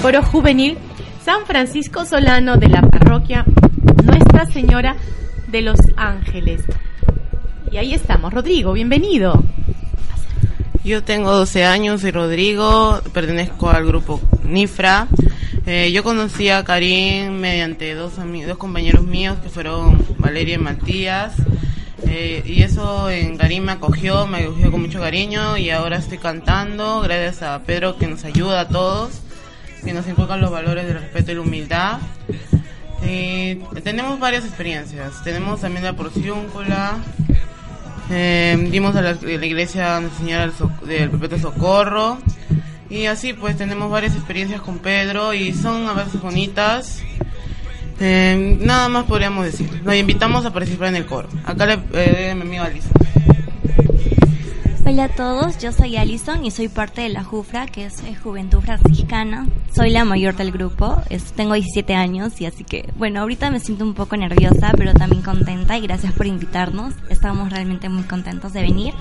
Coro 0.05 0.21
juvenil 0.21 0.77
San 1.23 1.47
Francisco 1.47 2.05
Solano 2.05 2.57
de 2.57 2.69
la 2.69 2.83
parroquia 2.83 3.43
Nuestra 4.03 4.45
Señora 4.45 4.97
de 5.47 5.63
los 5.63 5.79
Ángeles. 5.97 6.61
Y 7.71 7.77
ahí 7.77 7.95
estamos, 7.95 8.31
Rodrigo, 8.31 8.73
bienvenido. 8.73 9.43
Yo 10.83 11.03
tengo 11.03 11.31
12 11.31 11.65
años, 11.65 12.01
soy 12.01 12.11
Rodrigo, 12.11 13.01
pertenezco 13.13 13.71
al 13.71 13.87
grupo 13.87 14.21
Nifra. 14.43 15.07
Eh, 15.65 15.91
yo 15.91 16.03
conocí 16.03 16.49
a 16.49 16.63
Karim 16.63 17.31
mediante 17.39 17.95
dos, 17.95 18.13
dos 18.15 18.57
compañeros 18.59 19.03
míos 19.05 19.37
que 19.41 19.49
fueron 19.49 20.05
Valeria 20.19 20.53
y 20.53 20.59
Matías. 20.59 21.33
Eh, 22.07 22.43
y 22.45 22.61
eso 22.61 23.09
en 23.09 23.37
Karim 23.37 23.63
me 23.63 23.71
acogió, 23.71 24.27
me 24.27 24.37
acogió 24.43 24.69
con 24.69 24.81
mucho 24.81 24.99
cariño 24.99 25.57
y 25.57 25.71
ahora 25.71 25.97
estoy 25.97 26.19
cantando 26.19 27.01
gracias 27.01 27.41
a 27.41 27.63
Pedro 27.63 27.97
que 27.97 28.05
nos 28.05 28.23
ayuda 28.23 28.61
a 28.61 28.67
todos, 28.67 29.21
que 29.85 29.93
nos 29.93 30.07
inculcan 30.07 30.41
los 30.41 30.51
valores 30.51 30.85
del 30.85 30.99
respeto 30.99 31.31
y 31.31 31.35
la 31.35 31.41
humildad. 31.41 31.99
Y 33.07 33.55
tenemos 33.83 34.19
varias 34.19 34.43
experiencias. 34.43 35.23
Tenemos 35.23 35.61
también 35.61 35.83
la 35.85 35.93
porciúncula, 35.93 36.97
eh, 38.09 38.67
dimos 38.71 38.95
a 38.95 39.01
la, 39.01 39.13
la 39.13 39.45
iglesia 39.45 39.99
Nuestra 39.99 40.19
Señora 40.19 40.51
del, 40.85 41.09
Perpetuo 41.09 41.39
Socorro. 41.39 42.17
Y 42.89 43.05
así 43.05 43.33
pues 43.33 43.57
tenemos 43.57 43.89
varias 43.89 44.15
experiencias 44.15 44.61
con 44.61 44.79
Pedro 44.79 45.33
y 45.33 45.53
son 45.53 45.87
a 45.87 45.93
veces 45.93 46.21
bonitas. 46.21 47.01
Eh, 47.99 48.57
nada 48.61 48.89
más 48.89 49.05
podríamos 49.05 49.45
decir. 49.45 49.69
Nos 49.83 49.95
invitamos 49.95 50.45
a 50.45 50.53
participar 50.53 50.89
en 50.89 50.97
el 50.97 51.05
coro. 51.05 51.29
Acá 51.45 51.65
le 51.65 51.79
eh, 51.93 52.33
mi 52.35 52.41
amigo 52.41 52.63
Alice. 52.63 52.89
Hola 54.87 55.05
a 55.05 55.09
todos, 55.09 55.57
yo 55.57 55.71
soy 55.71 55.97
Alison 55.97 56.45
y 56.45 56.51
soy 56.51 56.67
parte 56.67 57.01
de 57.01 57.09
la 57.09 57.23
JUFRA, 57.23 57.65
que 57.65 57.85
es 57.85 58.01
eh, 58.03 58.15
Juventud 58.15 58.59
Franciscana. 58.61 59.47
Soy 59.75 59.89
la 59.89 60.05
mayor 60.05 60.35
del 60.35 60.51
grupo, 60.51 61.01
es- 61.09 61.33
tengo 61.33 61.55
17 61.55 61.95
años 61.95 62.39
y 62.39 62.45
así 62.45 62.63
que, 62.63 62.87
bueno, 62.97 63.21
ahorita 63.21 63.49
me 63.49 63.59
siento 63.59 63.83
un 63.83 63.95
poco 63.95 64.15
nerviosa, 64.15 64.71
pero 64.77 64.93
también 64.93 65.23
contenta 65.23 65.75
y 65.77 65.81
gracias 65.81 66.13
por 66.13 66.27
invitarnos. 66.27 66.93
Estamos 67.09 67.49
realmente 67.49 67.89
muy 67.89 68.03
contentos 68.03 68.53
de 68.53 68.61
venir. 68.61 68.93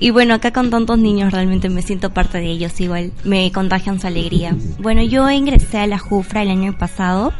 Y 0.00 0.10
bueno, 0.10 0.34
acá 0.34 0.52
con 0.52 0.70
tantos 0.70 0.98
niños 0.98 1.32
realmente 1.32 1.68
me 1.70 1.82
siento 1.82 2.10
parte 2.10 2.38
de 2.38 2.46
ellos, 2.50 2.78
igual 2.80 3.12
me 3.24 3.50
contagian 3.52 4.00
su 4.00 4.08
alegría. 4.08 4.56
Bueno, 4.80 5.02
yo 5.02 5.30
ingresé 5.30 5.78
a 5.78 5.86
la 5.86 5.98
JUFRA 5.98 6.42
el 6.42 6.50
año 6.50 6.76
pasado 6.76 7.32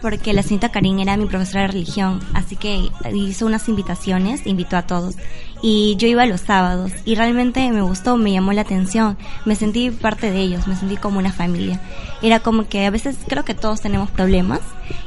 porque 0.00 0.32
la 0.32 0.44
señorita 0.44 0.68
Karin 0.70 1.00
era 1.00 1.16
mi 1.16 1.26
profesora 1.26 1.62
de 1.62 1.68
religión, 1.68 2.20
así 2.32 2.54
que 2.54 2.88
hizo 3.14 3.46
unas 3.46 3.68
invitaciones, 3.68 4.46
invitó 4.46 4.76
a 4.76 4.82
todos. 4.82 5.16
Y 5.60 5.96
yo 5.96 6.06
iba 6.06 6.24
los 6.26 6.42
sábados 6.42 6.92
y 7.04 7.16
realmente 7.16 7.68
me 7.72 7.82
gustó, 7.82 8.16
me 8.16 8.32
llamó 8.32 8.52
la 8.52 8.60
atención, 8.60 9.16
me 9.44 9.56
sentí 9.56 9.90
parte 9.90 10.30
de 10.30 10.40
ellos, 10.40 10.68
me 10.68 10.76
sentí 10.76 10.96
como 10.96 11.18
una 11.18 11.32
familia. 11.32 11.80
Era 12.22 12.40
como 12.40 12.68
que 12.68 12.86
a 12.86 12.90
veces 12.90 13.18
creo 13.26 13.44
que 13.44 13.54
todos 13.54 13.80
tenemos 13.80 14.10
problemas 14.10 14.60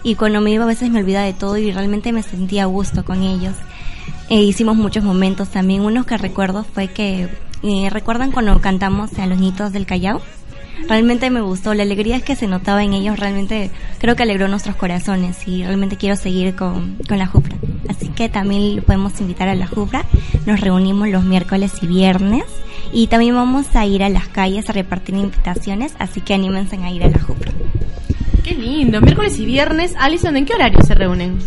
y 0.03 0.15
cuando 0.15 0.41
me 0.41 0.51
iba 0.51 0.65
a 0.65 0.67
veces 0.67 0.89
me 0.89 0.99
olvidaba 0.99 1.25
de 1.25 1.33
todo 1.33 1.57
y 1.57 1.71
realmente 1.71 2.11
me 2.11 2.23
sentía 2.23 2.63
a 2.63 2.67
gusto 2.67 3.05
con 3.05 3.23
ellos. 3.23 3.55
E 4.29 4.41
hicimos 4.41 4.75
muchos 4.75 5.03
momentos 5.03 5.49
también, 5.49 5.81
uno 5.81 6.05
que 6.05 6.17
recuerdo 6.17 6.63
fue 6.63 6.87
que, 6.89 7.29
eh, 7.63 7.89
¿recuerdan 7.89 8.31
cuando 8.31 8.59
cantamos 8.61 9.17
a 9.19 9.27
los 9.27 9.39
niños 9.39 9.71
del 9.71 9.85
Callao? 9.85 10.21
Realmente 10.87 11.29
me 11.29 11.41
gustó, 11.41 11.73
la 11.73 11.83
alegría 11.83 12.19
que 12.21 12.35
se 12.35 12.47
notaba 12.47 12.83
en 12.83 12.93
ellos 12.93 13.19
realmente 13.19 13.71
creo 13.99 14.15
que 14.15 14.23
alegró 14.23 14.47
nuestros 14.47 14.75
corazones 14.75 15.47
y 15.47 15.63
realmente 15.63 15.97
quiero 15.97 16.15
seguir 16.15 16.55
con, 16.55 16.97
con 17.07 17.17
la 17.17 17.27
Jufra. 17.27 17.55
Así 17.87 18.09
que 18.09 18.29
también 18.29 18.81
podemos 18.83 19.19
invitar 19.21 19.47
a 19.47 19.55
la 19.55 19.67
Jufra, 19.67 20.05
nos 20.45 20.59
reunimos 20.59 21.09
los 21.09 21.23
miércoles 21.23 21.73
y 21.81 21.87
viernes 21.87 22.43
y 22.91 23.07
también 23.07 23.35
vamos 23.35 23.75
a 23.75 23.85
ir 23.85 24.03
a 24.03 24.09
las 24.09 24.27
calles 24.27 24.69
a 24.69 24.73
repartir 24.73 25.15
invitaciones, 25.15 25.93
así 25.99 26.21
que 26.21 26.33
anímense 26.33 26.77
a 26.77 26.91
ir 26.91 27.03
a 27.03 27.09
la 27.09 27.19
Jufra. 27.19 27.51
Qué 28.43 28.55
lindo, 28.55 28.99
miércoles 29.01 29.37
y 29.39 29.45
viernes. 29.45 29.93
Alison, 29.99 30.35
¿en 30.35 30.45
qué 30.45 30.53
horario 30.53 30.81
se 30.81 30.95
reúnen? 30.95 31.39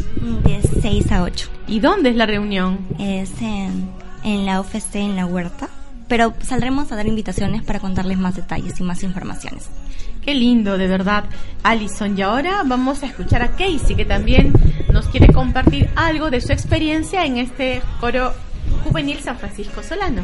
De 0.44 0.60
6 0.80 1.12
a 1.12 1.22
8. 1.22 1.48
¿Y 1.66 1.80
dónde 1.80 2.10
es 2.10 2.16
la 2.16 2.24
reunión? 2.24 2.78
Es 2.98 3.30
en, 3.42 3.90
en 4.22 4.46
la 4.46 4.60
UFC, 4.60 4.96
en 4.96 5.16
la 5.16 5.26
huerta. 5.26 5.68
Pero 6.08 6.34
saldremos 6.42 6.92
a 6.92 6.96
dar 6.96 7.06
invitaciones 7.06 7.62
para 7.62 7.80
contarles 7.80 8.18
más 8.18 8.36
detalles 8.36 8.78
y 8.78 8.82
más 8.82 9.02
informaciones. 9.02 9.68
Qué 10.24 10.34
lindo, 10.34 10.78
de 10.78 10.86
verdad, 10.86 11.24
Alison. 11.62 12.16
Y 12.16 12.22
ahora 12.22 12.62
vamos 12.64 13.02
a 13.02 13.06
escuchar 13.06 13.42
a 13.42 13.50
Casey, 13.50 13.94
que 13.94 14.04
también 14.04 14.52
nos 14.92 15.06
quiere 15.08 15.32
compartir 15.32 15.90
algo 15.96 16.30
de 16.30 16.40
su 16.40 16.52
experiencia 16.52 17.26
en 17.26 17.36
este 17.36 17.82
coro 18.00 18.32
juvenil 18.84 19.18
San 19.20 19.36
Francisco 19.38 19.82
Solano. 19.82 20.22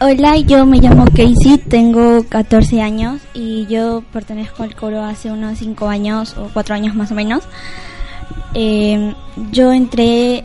Hola, 0.00 0.36
yo 0.38 0.66
me 0.66 0.78
llamo 0.78 1.04
Casey, 1.06 1.58
tengo 1.68 2.24
14 2.28 2.82
años 2.82 3.20
y 3.32 3.66
yo 3.66 4.02
pertenezco 4.12 4.64
al 4.64 4.74
coro 4.74 5.04
hace 5.04 5.30
unos 5.30 5.58
5 5.58 5.88
años 5.88 6.36
o 6.36 6.50
4 6.52 6.74
años 6.74 6.96
más 6.96 7.12
o 7.12 7.14
menos. 7.14 7.44
Eh, 8.54 9.14
yo 9.52 9.72
entré 9.72 10.44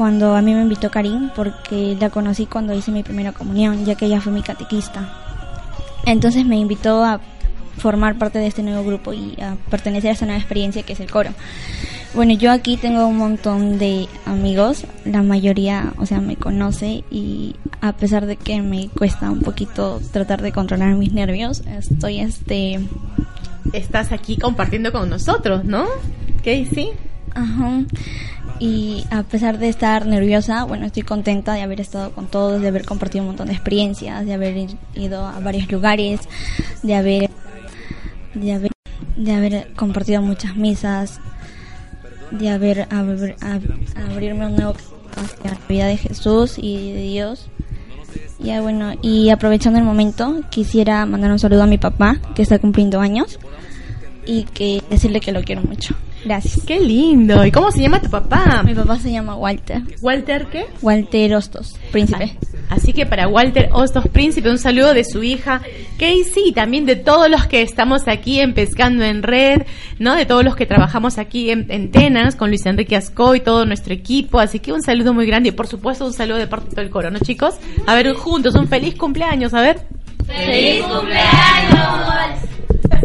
cuando 0.00 0.34
a 0.34 0.40
mí 0.40 0.54
me 0.54 0.62
invitó 0.62 0.90
Karim 0.90 1.28
porque 1.36 1.94
la 2.00 2.08
conocí 2.08 2.46
cuando 2.46 2.72
hice 2.72 2.90
mi 2.90 3.02
primera 3.02 3.32
comunión, 3.32 3.84
ya 3.84 3.96
que 3.96 4.06
ella 4.06 4.22
fue 4.22 4.32
mi 4.32 4.40
catequista. 4.40 5.06
Entonces 6.06 6.46
me 6.46 6.56
invitó 6.56 7.04
a 7.04 7.20
formar 7.76 8.16
parte 8.16 8.38
de 8.38 8.46
este 8.46 8.62
nuevo 8.62 8.82
grupo 8.82 9.12
y 9.12 9.36
a 9.42 9.56
pertenecer 9.68 10.08
a 10.08 10.12
esta 10.14 10.24
nueva 10.24 10.40
experiencia 10.40 10.84
que 10.84 10.94
es 10.94 11.00
el 11.00 11.10
coro. 11.10 11.32
Bueno, 12.14 12.32
yo 12.32 12.50
aquí 12.50 12.78
tengo 12.78 13.06
un 13.06 13.18
montón 13.18 13.78
de 13.78 14.08
amigos, 14.24 14.86
la 15.04 15.22
mayoría, 15.22 15.92
o 15.98 16.06
sea, 16.06 16.22
me 16.22 16.36
conoce 16.36 17.04
y 17.10 17.56
a 17.82 17.92
pesar 17.92 18.24
de 18.24 18.36
que 18.36 18.62
me 18.62 18.88
cuesta 18.88 19.30
un 19.30 19.42
poquito 19.42 20.00
tratar 20.14 20.40
de 20.40 20.50
controlar 20.50 20.94
mis 20.94 21.12
nervios, 21.12 21.62
estoy 21.66 22.20
este... 22.20 22.80
Estás 23.74 24.12
aquí 24.12 24.38
compartiendo 24.38 24.92
con 24.92 25.10
nosotros, 25.10 25.66
¿no? 25.66 25.84
Casey. 26.42 26.88
Ajá. 27.34 27.82
Y 28.60 29.04
a 29.10 29.22
pesar 29.22 29.58
de 29.58 29.70
estar 29.70 30.06
nerviosa, 30.06 30.64
bueno, 30.64 30.86
estoy 30.86 31.02
contenta 31.02 31.54
de 31.54 31.62
haber 31.62 31.80
estado 31.80 32.12
con 32.12 32.26
todos, 32.26 32.60
de 32.60 32.68
haber 32.68 32.84
compartido 32.84 33.22
un 33.22 33.28
montón 33.28 33.48
de 33.48 33.54
experiencias, 33.54 34.24
de 34.26 34.34
haber 34.34 34.68
ido 34.94 35.26
a 35.26 35.40
varios 35.40 35.72
lugares, 35.72 36.20
de 36.82 36.94
haber 36.94 37.30
de 38.34 38.52
haber, 38.52 38.70
de 39.16 39.32
haber 39.32 39.72
compartido 39.74 40.22
muchas 40.22 40.56
misas, 40.56 41.20
de 42.30 42.50
haber, 42.50 42.86
abrir, 42.90 43.36
abrirme 43.96 44.46
un 44.46 44.56
nuevo 44.56 44.74
hacia 45.16 45.50
la 45.50 45.58
vida 45.68 45.86
de 45.86 45.96
Jesús 45.96 46.54
y 46.58 46.92
de 46.92 47.02
Dios. 47.02 47.48
Ya 48.38 48.60
bueno, 48.60 48.92
y 49.02 49.30
aprovechando 49.30 49.78
el 49.78 49.84
momento, 49.84 50.40
quisiera 50.50 51.04
mandar 51.06 51.30
un 51.30 51.38
saludo 51.38 51.64
a 51.64 51.66
mi 51.66 51.78
papá, 51.78 52.18
que 52.34 52.42
está 52.42 52.58
cumpliendo 52.58 53.00
años, 53.00 53.38
y 54.26 54.44
que 54.44 54.82
decirle 54.88 55.20
que 55.20 55.32
lo 55.32 55.42
quiero 55.42 55.62
mucho. 55.62 55.94
Gracias. 56.24 56.64
Qué 56.66 56.78
lindo. 56.80 57.44
¿Y 57.44 57.50
cómo 57.50 57.70
se 57.70 57.80
llama 57.80 58.00
tu 58.00 58.10
papá? 58.10 58.62
Mi 58.64 58.74
papá 58.74 58.98
se 58.98 59.10
llama 59.10 59.36
Walter. 59.36 59.82
¿Walter 60.02 60.46
qué? 60.46 60.66
Walter 60.82 61.34
Hostos, 61.34 61.76
príncipe. 61.90 62.36
Así 62.68 62.92
que 62.92 63.04
para 63.04 63.26
Walter 63.26 63.68
Hostos 63.72 64.06
Príncipe, 64.08 64.48
un 64.48 64.58
saludo 64.58 64.94
de 64.94 65.04
su 65.04 65.22
hija 65.22 65.60
Casey 65.98 66.48
y 66.48 66.52
también 66.52 66.86
de 66.86 66.96
todos 66.96 67.28
los 67.28 67.46
que 67.46 67.62
estamos 67.62 68.06
aquí 68.06 68.40
en 68.40 68.54
Pescando 68.54 69.04
en 69.04 69.22
Red, 69.22 69.62
¿no? 69.98 70.14
De 70.14 70.24
todos 70.24 70.44
los 70.44 70.54
que 70.54 70.66
trabajamos 70.66 71.18
aquí 71.18 71.50
en, 71.50 71.66
en 71.68 71.90
Tenas 71.90 72.36
con 72.36 72.50
Luis 72.50 72.64
Enrique 72.66 72.96
Asco 72.96 73.34
y 73.34 73.40
todo 73.40 73.66
nuestro 73.66 73.92
equipo. 73.92 74.38
Así 74.38 74.60
que 74.60 74.72
un 74.72 74.82
saludo 74.82 75.12
muy 75.12 75.26
grande 75.26 75.48
y 75.48 75.52
por 75.52 75.66
supuesto 75.66 76.06
un 76.06 76.12
saludo 76.12 76.38
de 76.38 76.46
parte 76.46 76.66
de 76.66 76.72
todo 76.72 76.82
el 76.82 76.90
coro, 76.90 77.10
¿no, 77.10 77.18
chicos? 77.18 77.54
A 77.86 77.94
ver, 77.94 78.12
juntos, 78.14 78.54
un 78.54 78.68
feliz 78.68 78.94
cumpleaños, 78.94 79.52
a 79.54 79.62
ver. 79.62 79.80
¡Feliz 80.26 80.84
cumpleaños! 80.84 82.59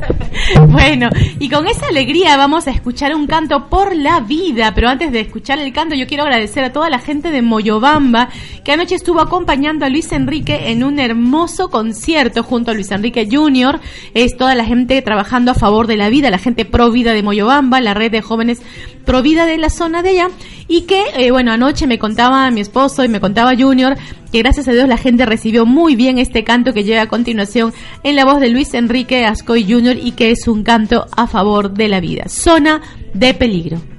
Bueno, 0.68 1.10
y 1.40 1.50
con 1.50 1.68
esa 1.68 1.88
alegría 1.88 2.38
vamos 2.38 2.68
a 2.68 2.72
escuchar 2.72 3.16
un 3.16 3.28
canto 3.28 3.68
por 3.68 3.96
la 3.96 4.20
vida, 4.20 4.74
pero 4.76 4.90
antes 4.90 5.12
de 5.12 5.22
escuchar 5.22 5.60
el 5.60 5.74
canto 5.74 5.96
yo 5.96 6.08
quiero 6.08 6.24
agradecer 6.24 6.64
a 6.64 6.72
toda 6.72 6.90
la 6.90 7.00
gente 7.00 7.32
de 7.32 7.42
Moyobamba 7.42 8.30
que 8.64 8.72
anoche 8.72 8.96
estuvo 8.96 9.22
acompañando 9.22 9.86
a 9.86 9.90
Luis 9.90 10.12
Enrique 10.12 10.72
en 10.72 10.84
un 10.84 11.00
hermoso 11.00 11.70
concierto 11.70 12.44
junto 12.44 12.72
a 12.72 12.74
Luis 12.74 12.92
Enrique 12.92 13.28
Jr. 13.32 13.80
Es 14.14 14.38
toda 14.38 14.56
la 14.56 14.66
gente 14.66 15.02
trabajando 15.02 15.52
a 15.52 15.56
favor 15.56 15.88
de 15.88 15.98
la 15.98 16.10
vida, 16.10 16.30
la 16.30 16.38
gente 16.38 16.66
pro 16.66 16.92
vida 16.92 17.14
de 17.14 17.24
Moyobamba, 17.24 17.82
la 17.82 17.94
red 17.94 18.12
de 18.12 18.22
jóvenes 18.22 18.62
pro 19.06 19.22
vida 19.22 19.46
de 19.46 19.58
la 19.58 19.70
zona 19.70 20.04
de 20.04 20.10
allá 20.10 20.30
y 20.68 20.82
que, 20.82 21.04
eh, 21.16 21.32
bueno, 21.32 21.52
anoche 21.52 21.88
me 21.88 22.00
contaba 22.00 22.50
mi 22.52 22.62
esposo 22.62 23.04
y 23.04 23.08
me 23.08 23.20
contaba 23.20 23.56
Junior 23.58 23.96
que 24.32 24.40
gracias 24.40 24.68
a 24.68 24.74
Dios 24.74 24.88
la 24.88 24.98
gente 24.98 25.26
recibió 25.26 25.66
muy 25.66 25.96
bien 25.96 26.18
este 26.18 26.44
canto 26.44 26.74
que 26.74 26.84
llega 26.84 27.04
a 27.04 27.08
continuación 27.08 27.74
en 28.04 28.16
la 28.16 28.26
voz 28.26 28.40
de 28.40 28.50
Luis 28.50 28.74
Enrique 28.74 29.26
Ascoy 29.26 29.64
Jr. 29.64 29.98
y 30.02 30.12
que 30.12 30.32
es 30.32 30.48
un 30.48 30.64
canto 30.64 31.06
a 31.16 31.28
favor 31.28 31.72
de 31.72 31.88
la 31.88 32.00
vida. 32.00 32.26
Zona 32.28 32.82
de 33.14 33.34
peligro. 33.34 33.95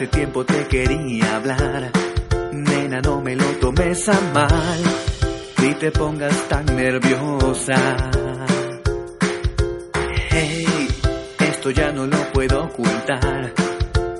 Hace 0.00 0.06
tiempo 0.06 0.46
te 0.46 0.66
quería 0.66 1.36
hablar. 1.36 1.90
Nena, 2.52 3.02
no 3.02 3.20
me 3.20 3.36
lo 3.36 3.44
tomes 3.60 4.08
a 4.08 4.18
mal. 4.32 4.82
Ni 5.60 5.74
te 5.74 5.90
pongas 5.90 6.48
tan 6.48 6.64
nerviosa. 6.64 8.10
Hey, 10.30 10.88
esto 11.40 11.70
ya 11.70 11.92
no 11.92 12.06
lo 12.06 12.16
puedo 12.32 12.64
ocultar. 12.64 13.52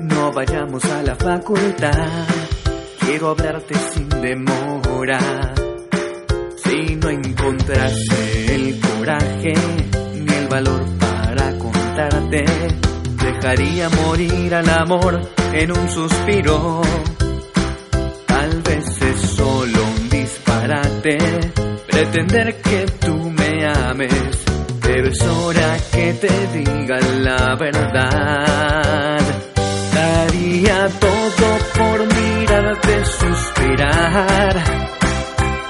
No 0.01 0.31
vayamos 0.33 0.85
a 0.85 1.03
la 1.03 1.14
facultad. 1.14 2.26
Quiero 3.01 3.31
hablarte 3.31 3.74
sin 3.74 4.09
demora. 4.11 5.18
Si 6.57 6.97
no 6.97 7.09
encontraste 7.09 8.55
el 8.55 8.81
coraje 8.81 9.55
ni 10.14 10.35
el 10.35 10.47
valor 10.47 10.85
para 10.99 11.57
contarte, 11.57 12.45
dejaría 13.41 13.88
morir 13.88 14.55
al 14.55 14.68
amor 14.68 15.20
en 15.53 15.72
un 15.72 15.88
suspiro. 15.88 16.82
Tal 18.26 18.62
vez 18.62 19.03
es 19.03 19.20
solo 19.30 19.78
un 19.82 20.09
disparate 20.11 21.18
pretender 21.88 22.61
que 22.61 22.86
tú 23.01 23.14
me 23.30 23.66
ames, 23.66 24.12
pero 24.82 25.09
es 25.09 25.22
hora 25.22 25.76
que 25.91 26.12
te 26.14 26.47
diga 26.59 27.01
la 27.22 27.55
verdad. 27.57 29.20
Daría 29.95 30.88
todo 31.01 31.49
por 31.78 32.14
mirarte 32.14 33.05
suspirar 33.05 34.64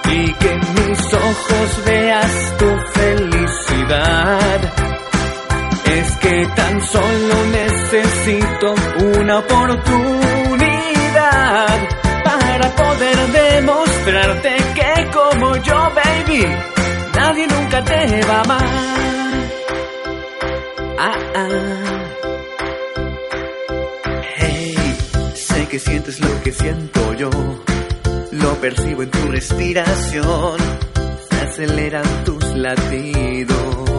y 0.07 0.33
que 0.33 0.55
mis 0.75 1.15
ojos 1.15 1.85
veas 1.87 2.57
tu 2.59 2.69
felicidad. 2.99 4.70
Que 6.31 6.47
tan 6.55 6.81
solo 6.81 7.35
necesito 7.51 8.75
una 9.19 9.39
oportunidad 9.41 9.89
para 12.25 12.71
poder 12.77 13.17
demostrarte 13.33 14.57
que 14.77 15.11
como 15.11 15.57
yo, 15.57 15.91
baby, 15.93 16.47
nadie 17.17 17.49
nunca 17.49 17.85
te 17.85 18.23
va 18.29 18.35
a 18.35 18.43
amar. 18.43 18.65
Ah, 21.01 21.19
ah. 21.35 21.49
Hey, 24.37 24.77
sé 25.35 25.67
que 25.67 25.81
sientes 25.81 26.21
lo 26.21 26.43
que 26.45 26.53
siento 26.53 27.13
yo, 27.15 27.31
lo 28.31 28.55
percibo 28.61 29.03
en 29.03 29.11
tu 29.11 29.27
respiración, 29.33 30.59
se 31.29 31.41
aceleran 31.41 32.25
tus 32.25 32.45
latidos. 32.55 33.90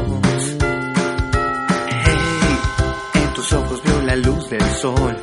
La 4.11 4.17
luz 4.17 4.49
del 4.49 4.69
sol, 4.75 5.15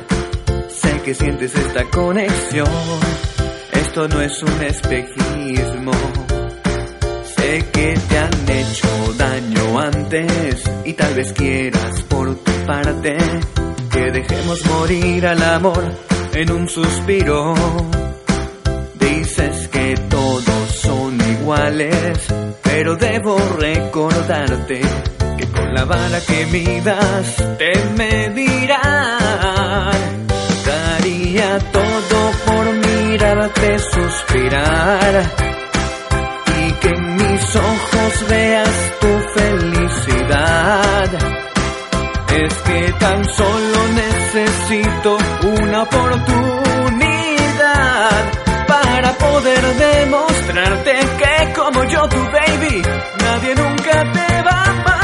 sé 0.67 1.01
que 1.03 1.13
sientes 1.13 1.53
esta 1.53 1.83
conexión, 1.91 2.67
esto 3.71 4.07
no 4.07 4.19
es 4.19 4.41
un 4.41 4.63
espejismo. 4.63 5.91
Sé 7.35 7.65
que 7.71 7.93
te 8.09 8.17
han 8.17 8.49
hecho 8.49 9.13
daño 9.15 9.79
antes 9.79 10.63
y 10.85 10.93
tal 10.93 11.13
vez 11.13 11.33
quieras 11.33 12.01
por 12.09 12.33
tu 12.33 12.51
parte 12.65 13.15
que 13.91 14.11
dejemos 14.11 14.65
morir 14.65 15.27
al 15.27 15.43
amor 15.43 15.83
en 16.33 16.51
un 16.51 16.67
suspiro. 16.67 17.53
Dices 18.95 19.67
que 19.67 19.97
todos 20.09 20.71
son 20.81 21.15
iguales, 21.37 22.25
pero 22.63 22.95
debo 22.95 23.37
recordarte 23.59 24.81
la 25.73 25.85
vara 25.85 26.19
que 26.21 26.45
midas 26.47 27.35
te 27.57 27.71
medirán. 27.97 28.79
Daría 30.65 31.59
todo 31.59 32.31
por 32.45 32.65
mirarte 32.87 33.79
suspirar 33.79 35.23
y 36.59 36.71
que 36.73 36.89
en 36.89 37.15
mis 37.15 37.55
ojos 37.55 38.27
veas 38.29 38.93
tu 38.99 39.19
felicidad. 39.39 41.09
Es 42.43 42.53
que 42.53 42.93
tan 42.99 43.25
solo 43.25 43.87
necesito 44.03 45.17
una 45.63 45.81
oportunidad 45.83 46.79
para 48.67 49.11
poder 49.13 49.63
demostrarte 49.75 50.93
que 51.17 51.53
como 51.53 51.83
yo 51.85 52.07
tu 52.07 52.17
baby, 52.17 52.81
nadie 53.19 53.55
nunca 53.55 54.11
te 54.13 54.41
va 54.43 54.51
a 54.51 54.69
amar. 54.69 54.98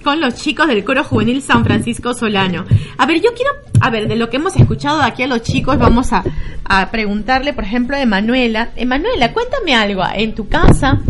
Con 0.00 0.20
los 0.20 0.34
chicos 0.34 0.66
del 0.68 0.84
coro 0.84 1.04
juvenil 1.04 1.42
San 1.42 1.64
Francisco 1.64 2.14
Solano. 2.14 2.64
A 2.96 3.06
ver, 3.06 3.20
yo 3.20 3.30
quiero, 3.34 3.50
a 3.80 3.90
ver, 3.90 4.08
de 4.08 4.16
lo 4.16 4.28
que 4.30 4.36
hemos 4.36 4.56
escuchado 4.56 5.02
aquí 5.02 5.22
a 5.22 5.26
los 5.26 5.42
chicos, 5.42 5.78
vamos 5.78 6.12
a, 6.12 6.24
a 6.64 6.90
preguntarle, 6.90 7.52
por 7.52 7.64
ejemplo, 7.64 7.96
a 7.96 8.00
Emanuela. 8.00 8.70
Emanuela, 8.76 9.32
cuéntame 9.32 9.74
algo, 9.74 10.02
en 10.14 10.34
tu 10.34 10.48
casa, 10.48 11.00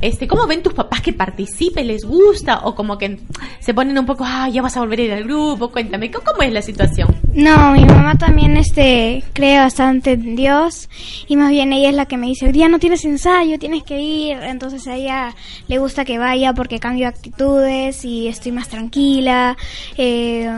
este, 0.00 0.28
¿cómo 0.28 0.46
ven 0.46 0.62
tus 0.62 0.74
papás 0.74 1.00
que 1.00 1.12
participen? 1.12 1.86
¿Les 1.86 2.04
gusta? 2.04 2.60
O 2.64 2.74
como 2.74 2.98
que 2.98 3.18
se 3.60 3.74
ponen 3.74 3.98
un 3.98 4.06
poco, 4.06 4.24
ah, 4.26 4.48
ya 4.48 4.62
vas 4.62 4.76
a 4.76 4.80
volver 4.80 5.00
a 5.00 5.02
ir 5.04 5.12
al 5.12 5.24
grupo, 5.24 5.70
cuéntame, 5.70 6.10
¿cómo, 6.10 6.24
cómo 6.24 6.42
es 6.42 6.52
la 6.52 6.62
situación? 6.62 7.25
No, 7.36 7.72
mi 7.72 7.84
mamá 7.84 8.16
también 8.16 8.56
este 8.56 9.22
cree 9.34 9.58
bastante 9.58 10.12
en 10.12 10.36
Dios 10.36 10.88
y 11.28 11.36
más 11.36 11.50
bien 11.50 11.70
ella 11.74 11.90
es 11.90 11.94
la 11.94 12.06
que 12.06 12.16
me 12.16 12.28
dice, 12.28 12.46
hoy 12.46 12.52
día 12.52 12.66
no 12.68 12.78
tienes 12.78 13.04
ensayo, 13.04 13.58
tienes 13.58 13.82
que 13.82 14.00
ir. 14.00 14.38
Entonces 14.42 14.86
a 14.86 14.94
ella 14.94 15.34
le 15.68 15.76
gusta 15.76 16.06
que 16.06 16.16
vaya 16.18 16.54
porque 16.54 16.80
cambio 16.80 17.06
actitudes 17.06 18.06
y 18.06 18.26
estoy 18.28 18.52
más 18.52 18.68
tranquila. 18.68 19.54
eh, 19.98 20.50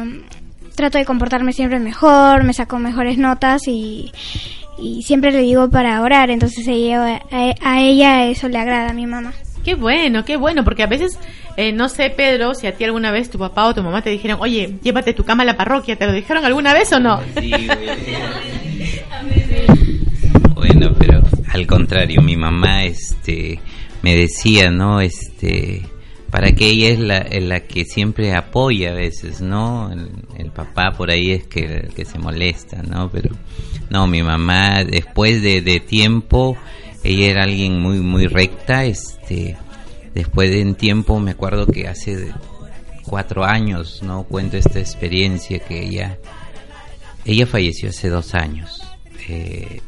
trato 0.76 0.98
de 0.98 1.04
comportarme 1.04 1.52
siempre 1.52 1.80
mejor, 1.80 2.44
me 2.44 2.52
saco 2.52 2.78
mejores 2.78 3.18
notas 3.18 3.66
y, 3.66 4.12
y 4.78 5.02
siempre 5.02 5.32
le 5.32 5.40
digo 5.40 5.68
para 5.68 6.00
orar. 6.00 6.30
Entonces 6.30 6.64
ella, 6.68 7.20
a, 7.32 7.54
a 7.60 7.80
ella 7.80 8.26
eso 8.26 8.48
le 8.48 8.58
agrada 8.58 8.90
a 8.90 8.94
mi 8.94 9.06
mamá. 9.06 9.32
Qué 9.64 9.74
bueno, 9.74 10.24
qué 10.24 10.36
bueno, 10.36 10.62
porque 10.62 10.84
a 10.84 10.86
veces, 10.86 11.18
eh, 11.58 11.72
no 11.72 11.88
sé, 11.88 12.08
Pedro, 12.10 12.54
si 12.54 12.68
a 12.68 12.76
ti 12.76 12.84
alguna 12.84 13.10
vez 13.10 13.30
tu 13.30 13.36
papá 13.36 13.66
o 13.66 13.74
tu 13.74 13.82
mamá 13.82 14.00
te 14.00 14.10
dijeron, 14.10 14.38
oye, 14.40 14.78
llévate 14.80 15.12
tu 15.12 15.24
cama 15.24 15.42
a 15.42 15.46
la 15.46 15.56
parroquia, 15.56 15.96
¿te 15.96 16.06
lo 16.06 16.12
dijeron 16.12 16.44
alguna 16.44 16.72
vez 16.72 16.92
o 16.92 17.00
no? 17.00 17.20
Bueno, 20.54 20.94
pero 20.96 21.20
al 21.52 21.66
contrario, 21.66 22.22
mi 22.22 22.36
mamá 22.36 22.84
este 22.84 23.58
me 24.02 24.14
decía, 24.14 24.70
¿no? 24.70 25.00
Este 25.00 25.82
para 26.30 26.52
que 26.52 26.68
ella 26.68 26.90
es 26.90 27.00
la, 27.00 27.18
es 27.18 27.42
la 27.42 27.60
que 27.60 27.84
siempre 27.84 28.34
apoya 28.34 28.90
a 28.90 28.94
veces, 28.94 29.40
¿no? 29.40 29.90
El, 29.90 30.10
el 30.36 30.52
papá 30.52 30.92
por 30.96 31.10
ahí 31.10 31.32
es 31.32 31.44
que, 31.48 31.64
el 31.64 31.92
que 31.92 32.04
se 32.04 32.20
molesta, 32.20 32.82
¿no? 32.84 33.10
Pero 33.10 33.30
no, 33.90 34.06
mi 34.06 34.22
mamá 34.22 34.84
después 34.84 35.42
de, 35.42 35.60
de 35.60 35.80
tiempo, 35.80 36.56
ella 37.02 37.26
era 37.26 37.42
alguien 37.42 37.80
muy 37.80 37.98
muy 37.98 38.28
recta, 38.28 38.84
este 38.84 39.56
después 40.18 40.50
de 40.50 40.62
un 40.62 40.74
tiempo 40.74 41.20
me 41.20 41.30
acuerdo 41.30 41.64
que 41.68 41.86
hace 41.86 42.32
cuatro 43.04 43.44
años, 43.44 44.02
¿no? 44.02 44.24
Cuento 44.24 44.56
esta 44.56 44.80
experiencia 44.80 45.60
que 45.60 45.80
ella 45.84 46.18
ella 47.24 47.46
falleció 47.46 47.90
hace 47.90 48.08
dos 48.08 48.34
años. 48.34 48.82
Eh, 49.28 49.80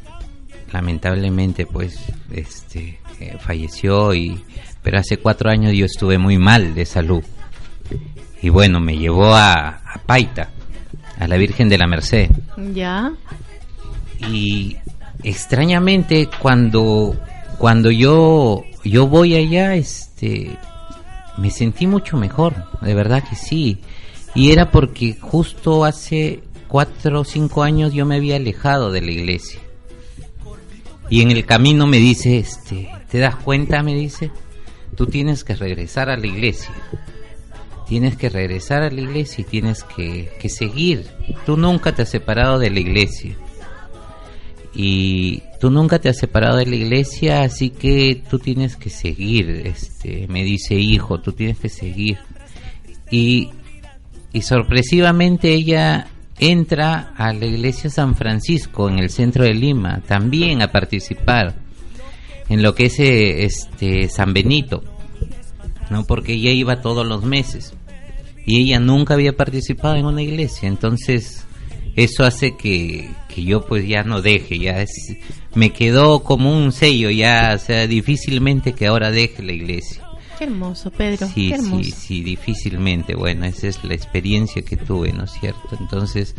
lamentablemente 0.72 1.66
pues 1.66 1.98
este 2.30 3.00
eh, 3.18 3.36
falleció 3.40 4.14
y 4.14 4.40
pero 4.84 4.98
hace 5.00 5.16
cuatro 5.16 5.50
años 5.50 5.74
yo 5.74 5.84
estuve 5.84 6.16
muy 6.16 6.38
mal 6.38 6.74
de 6.76 6.86
salud 6.86 7.24
y 8.40 8.50
bueno 8.50 8.78
me 8.78 8.96
llevó 8.96 9.34
a, 9.34 9.80
a 9.84 9.98
Paita 10.06 10.50
a 11.18 11.26
la 11.26 11.36
Virgen 11.38 11.68
de 11.68 11.76
la 11.78 11.88
Merced 11.88 12.30
Ya. 12.72 13.12
y 14.28 14.76
extrañamente 15.24 16.28
cuando 16.40 17.16
cuando 17.58 17.90
yo 17.90 18.62
yo 18.84 19.06
voy 19.08 19.34
allá 19.34 19.74
este 20.20 20.58
me 21.38 21.50
sentí 21.50 21.86
mucho 21.86 22.16
mejor 22.16 22.54
de 22.82 22.94
verdad 22.94 23.24
que 23.26 23.36
sí. 23.36 23.78
Y 24.34 24.52
era 24.52 24.70
porque 24.70 25.16
justo 25.18 25.84
hace 25.84 26.42
cuatro 26.68 27.20
o 27.20 27.24
cinco 27.24 27.62
años 27.62 27.92
yo 27.92 28.06
me 28.06 28.16
había 28.16 28.36
alejado 28.36 28.92
de 28.92 29.00
la 29.00 29.10
iglesia. 29.10 29.60
Y 31.08 31.22
en 31.22 31.30
el 31.30 31.44
camino 31.44 31.86
me 31.86 31.98
dice 31.98 32.38
este 32.38 32.90
te 33.10 33.18
das 33.18 33.36
cuenta 33.36 33.82
me 33.82 33.94
dice 33.94 34.30
tú 34.96 35.06
tienes 35.06 35.44
que 35.44 35.54
regresar 35.54 36.10
a 36.10 36.16
la 36.16 36.26
iglesia. 36.26 36.72
Tienes 37.88 38.16
que 38.16 38.28
regresar 38.28 38.84
a 38.84 38.90
la 38.90 39.00
iglesia 39.00 39.42
y 39.42 39.44
tienes 39.44 39.82
que, 39.82 40.30
que 40.40 40.48
seguir. 40.48 41.08
Tú 41.44 41.56
nunca 41.56 41.92
te 41.92 42.02
has 42.02 42.08
separado 42.08 42.60
de 42.60 42.70
la 42.70 42.78
iglesia 42.78 43.34
y 44.74 45.42
tú 45.60 45.70
nunca 45.70 45.98
te 45.98 46.08
has 46.08 46.18
separado 46.18 46.56
de 46.56 46.66
la 46.66 46.76
iglesia, 46.76 47.42
así 47.42 47.70
que 47.70 48.22
tú 48.28 48.38
tienes 48.38 48.76
que 48.76 48.90
seguir, 48.90 49.50
este, 49.64 50.26
me 50.28 50.44
dice 50.44 50.74
hijo, 50.74 51.20
tú 51.20 51.32
tienes 51.32 51.58
que 51.58 51.68
seguir. 51.68 52.18
Y, 53.10 53.50
y 54.32 54.42
sorpresivamente 54.42 55.52
ella 55.52 56.06
entra 56.38 57.12
a 57.16 57.32
la 57.32 57.46
iglesia 57.46 57.90
San 57.90 58.14
Francisco 58.14 58.88
en 58.88 58.98
el 58.98 59.10
centro 59.10 59.44
de 59.44 59.54
Lima, 59.54 60.00
también 60.06 60.62
a 60.62 60.72
participar 60.72 61.54
en 62.48 62.62
lo 62.62 62.74
que 62.74 62.86
es 62.86 62.98
eh, 63.00 63.44
este 63.44 64.08
San 64.08 64.32
Benito, 64.32 64.82
no 65.90 66.04
porque 66.04 66.34
ella 66.34 66.50
iba 66.50 66.80
todos 66.80 67.06
los 67.06 67.24
meses 67.24 67.74
y 68.46 68.62
ella 68.62 68.80
nunca 68.80 69.14
había 69.14 69.36
participado 69.36 69.96
en 69.96 70.06
una 70.06 70.22
iglesia, 70.22 70.68
entonces 70.68 71.46
eso 72.04 72.24
hace 72.24 72.56
que, 72.56 73.10
que 73.28 73.44
yo 73.44 73.64
pues 73.66 73.86
ya 73.86 74.02
no 74.02 74.22
deje, 74.22 74.58
ya 74.58 74.80
es, 74.80 75.16
me 75.54 75.70
quedó 75.70 76.22
como 76.22 76.52
un 76.52 76.72
sello, 76.72 77.10
ya, 77.10 77.52
o 77.54 77.58
sea, 77.58 77.86
difícilmente 77.86 78.72
que 78.72 78.86
ahora 78.86 79.10
deje 79.10 79.42
la 79.42 79.52
iglesia. 79.52 80.02
Qué 80.38 80.44
hermoso, 80.44 80.90
Pedro. 80.90 81.26
Sí, 81.26 81.48
qué 81.48 81.56
hermoso. 81.56 81.84
sí, 81.84 81.90
sí, 81.90 82.22
difícilmente. 82.22 83.14
Bueno, 83.14 83.44
esa 83.44 83.68
es 83.68 83.84
la 83.84 83.92
experiencia 83.92 84.62
que 84.62 84.78
tuve, 84.78 85.12
¿no 85.12 85.24
es 85.24 85.32
cierto? 85.32 85.76
Entonces, 85.78 86.34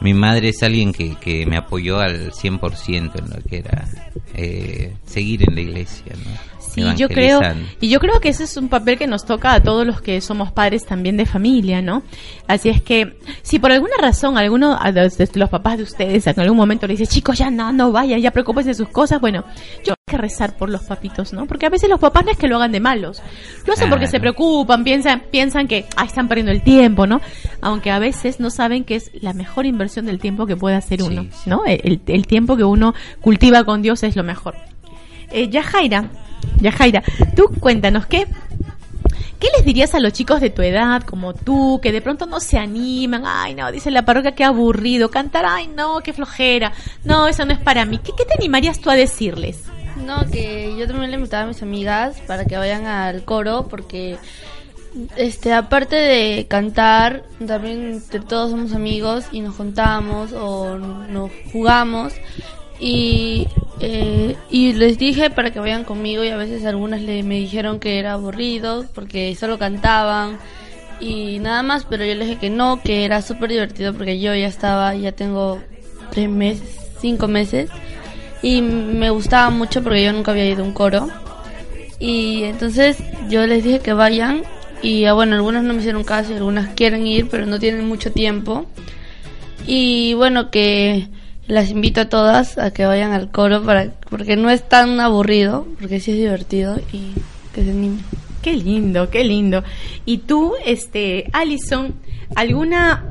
mi 0.00 0.14
madre 0.14 0.48
es 0.48 0.62
alguien 0.62 0.90
que, 0.94 1.16
que 1.16 1.44
me 1.44 1.58
apoyó 1.58 1.98
al 1.98 2.32
100% 2.32 3.18
en 3.18 3.28
lo 3.28 3.42
que 3.46 3.58
era 3.58 3.86
eh, 4.34 4.94
seguir 5.04 5.46
en 5.46 5.54
la 5.54 5.60
iglesia, 5.60 6.14
¿no? 6.16 6.61
Sí, 6.72 6.82
yo 6.96 7.08
creo, 7.08 7.40
y 7.80 7.90
yo 7.90 8.00
creo 8.00 8.18
que 8.20 8.30
ese 8.30 8.44
es 8.44 8.56
un 8.56 8.70
papel 8.70 8.96
que 8.96 9.06
nos 9.06 9.26
toca 9.26 9.52
a 9.52 9.60
todos 9.60 9.86
los 9.86 10.00
que 10.00 10.22
somos 10.22 10.52
padres 10.52 10.86
también 10.86 11.18
de 11.18 11.26
familia, 11.26 11.82
¿no? 11.82 12.02
Así 12.48 12.70
es 12.70 12.80
que, 12.80 13.18
si 13.42 13.58
por 13.58 13.72
alguna 13.72 13.96
razón 14.00 14.38
alguno 14.38 14.78
los, 14.94 15.18
de 15.18 15.28
los 15.34 15.50
papás 15.50 15.76
de 15.76 15.82
ustedes 15.82 16.26
en 16.26 16.40
algún 16.40 16.56
momento 16.56 16.86
le 16.86 16.94
dice, 16.94 17.06
chicos, 17.06 17.36
ya 17.36 17.50
no, 17.50 17.72
no 17.72 17.92
vayan, 17.92 18.20
ya 18.20 18.30
preocúpense 18.30 18.70
de 18.70 18.74
sus 18.74 18.88
cosas, 18.88 19.20
bueno, 19.20 19.44
yo 19.84 19.92
hay 19.92 20.12
que 20.12 20.16
rezar 20.16 20.56
por 20.56 20.70
los 20.70 20.82
papitos, 20.84 21.34
¿no? 21.34 21.44
Porque 21.44 21.66
a 21.66 21.68
veces 21.68 21.90
los 21.90 22.00
papás 22.00 22.24
no 22.24 22.30
es 22.30 22.38
que 22.38 22.48
lo 22.48 22.56
hagan 22.56 22.72
de 22.72 22.80
malos, 22.80 23.20
lo 23.66 23.74
hacen 23.74 23.90
porque 23.90 24.06
se 24.06 24.18
preocupan, 24.18 24.82
piensan, 24.82 25.24
piensan 25.30 25.68
que, 25.68 25.84
ah, 25.96 26.04
están 26.04 26.26
perdiendo 26.26 26.52
el 26.52 26.62
tiempo, 26.62 27.06
¿no? 27.06 27.20
Aunque 27.60 27.90
a 27.90 27.98
veces 27.98 28.40
no 28.40 28.48
saben 28.48 28.84
que 28.84 28.96
es 28.96 29.10
la 29.20 29.34
mejor 29.34 29.66
inversión 29.66 30.06
del 30.06 30.18
tiempo 30.18 30.46
que 30.46 30.56
puede 30.56 30.76
hacer 30.76 31.02
uno, 31.02 31.26
¿no? 31.44 31.66
El, 31.66 32.00
el 32.06 32.26
tiempo 32.26 32.56
que 32.56 32.64
uno 32.64 32.94
cultiva 33.20 33.64
con 33.64 33.82
Dios 33.82 34.02
es 34.04 34.16
lo 34.16 34.24
mejor. 34.24 34.54
Eh, 35.32 35.48
Yajaira, 35.48 36.10
Yajaira, 36.60 37.02
tú 37.36 37.50
cuéntanos, 37.60 38.06
¿qué, 38.06 38.26
¿qué 39.38 39.48
les 39.56 39.64
dirías 39.64 39.94
a 39.94 40.00
los 40.00 40.12
chicos 40.12 40.40
de 40.40 40.50
tu 40.50 40.62
edad, 40.62 41.02
como 41.02 41.34
tú, 41.34 41.80
que 41.82 41.92
de 41.92 42.00
pronto 42.00 42.26
no 42.26 42.40
se 42.40 42.58
animan? 42.58 43.24
Ay, 43.26 43.54
no, 43.54 43.70
dice 43.72 43.90
la 43.90 44.04
parroquia, 44.04 44.34
qué 44.34 44.44
aburrido. 44.44 45.10
Cantar, 45.10 45.44
ay, 45.46 45.68
no, 45.68 46.00
qué 46.00 46.12
flojera. 46.12 46.72
No, 47.04 47.28
eso 47.28 47.44
no 47.44 47.52
es 47.52 47.58
para 47.58 47.84
mí. 47.84 47.98
¿Qué, 47.98 48.12
qué 48.16 48.24
te 48.24 48.34
animarías 48.38 48.80
tú 48.80 48.90
a 48.90 48.94
decirles? 48.94 49.64
No, 50.04 50.24
que 50.30 50.74
yo 50.78 50.86
también 50.86 51.10
le 51.10 51.16
invitaba 51.16 51.44
a 51.44 51.46
mis 51.46 51.62
amigas 51.62 52.20
para 52.26 52.44
que 52.44 52.56
vayan 52.56 52.86
al 52.86 53.24
coro 53.24 53.66
porque 53.68 54.16
este 55.16 55.52
aparte 55.52 55.96
de 55.96 56.46
cantar, 56.46 57.24
también 57.46 58.02
todos 58.28 58.50
somos 58.50 58.72
amigos 58.72 59.24
y 59.32 59.40
nos 59.40 59.54
contamos 59.54 60.32
o 60.32 60.78
nos 60.78 61.30
jugamos 61.52 62.14
y 62.82 63.46
eh, 63.84 64.36
y 64.48 64.74
les 64.74 64.96
dije 64.98 65.30
para 65.30 65.50
que 65.50 65.58
vayan 65.58 65.82
conmigo 65.84 66.22
y 66.22 66.28
a 66.28 66.36
veces 66.36 66.64
algunas 66.64 67.00
le, 67.00 67.24
me 67.24 67.36
dijeron 67.36 67.80
que 67.80 67.98
era 67.98 68.12
aburrido 68.12 68.86
porque 68.94 69.34
solo 69.34 69.58
cantaban 69.58 70.38
y 71.00 71.40
nada 71.40 71.64
más, 71.64 71.84
pero 71.84 72.04
yo 72.04 72.14
les 72.14 72.28
dije 72.28 72.40
que 72.40 72.50
no, 72.50 72.80
que 72.80 73.04
era 73.04 73.22
súper 73.22 73.50
divertido 73.50 73.92
porque 73.92 74.20
yo 74.20 74.34
ya 74.36 74.46
estaba, 74.46 74.94
ya 74.94 75.10
tengo 75.10 75.60
tres 76.12 76.28
meses, 76.28 76.92
cinco 77.00 77.26
meses 77.26 77.70
y 78.40 78.62
me 78.62 79.10
gustaba 79.10 79.50
mucho 79.50 79.82
porque 79.82 80.04
yo 80.04 80.12
nunca 80.12 80.30
había 80.30 80.48
ido 80.48 80.62
a 80.62 80.66
un 80.66 80.72
coro. 80.72 81.08
Y 81.98 82.44
entonces 82.44 82.98
yo 83.28 83.46
les 83.46 83.64
dije 83.64 83.80
que 83.80 83.92
vayan 83.92 84.42
y 84.80 85.06
ah, 85.06 85.12
bueno 85.12 85.34
algunas 85.34 85.64
no 85.64 85.72
me 85.74 85.80
hicieron 85.80 86.04
caso 86.04 86.32
y 86.32 86.36
algunas 86.36 86.74
quieren 86.74 87.06
ir 87.06 87.28
pero 87.28 87.46
no 87.46 87.58
tienen 87.58 87.88
mucho 87.88 88.12
tiempo. 88.12 88.66
Y 89.66 90.14
bueno, 90.14 90.50
que 90.50 91.08
las 91.52 91.70
invito 91.70 92.00
a 92.00 92.08
todas 92.08 92.56
a 92.56 92.72
que 92.72 92.86
vayan 92.86 93.12
al 93.12 93.30
coro 93.30 93.62
para 93.62 93.88
porque 94.08 94.36
no 94.36 94.48
es 94.48 94.66
tan 94.66 95.00
aburrido, 95.00 95.66
porque 95.78 96.00
sí 96.00 96.12
es 96.12 96.16
divertido 96.16 96.78
y 96.92 97.12
se. 97.54 97.62
Qué 98.40 98.54
lindo, 98.54 99.10
qué 99.10 99.22
lindo. 99.22 99.62
Y 100.06 100.18
tú, 100.18 100.54
este, 100.64 101.28
Alison, 101.32 101.94
alguna 102.34 103.04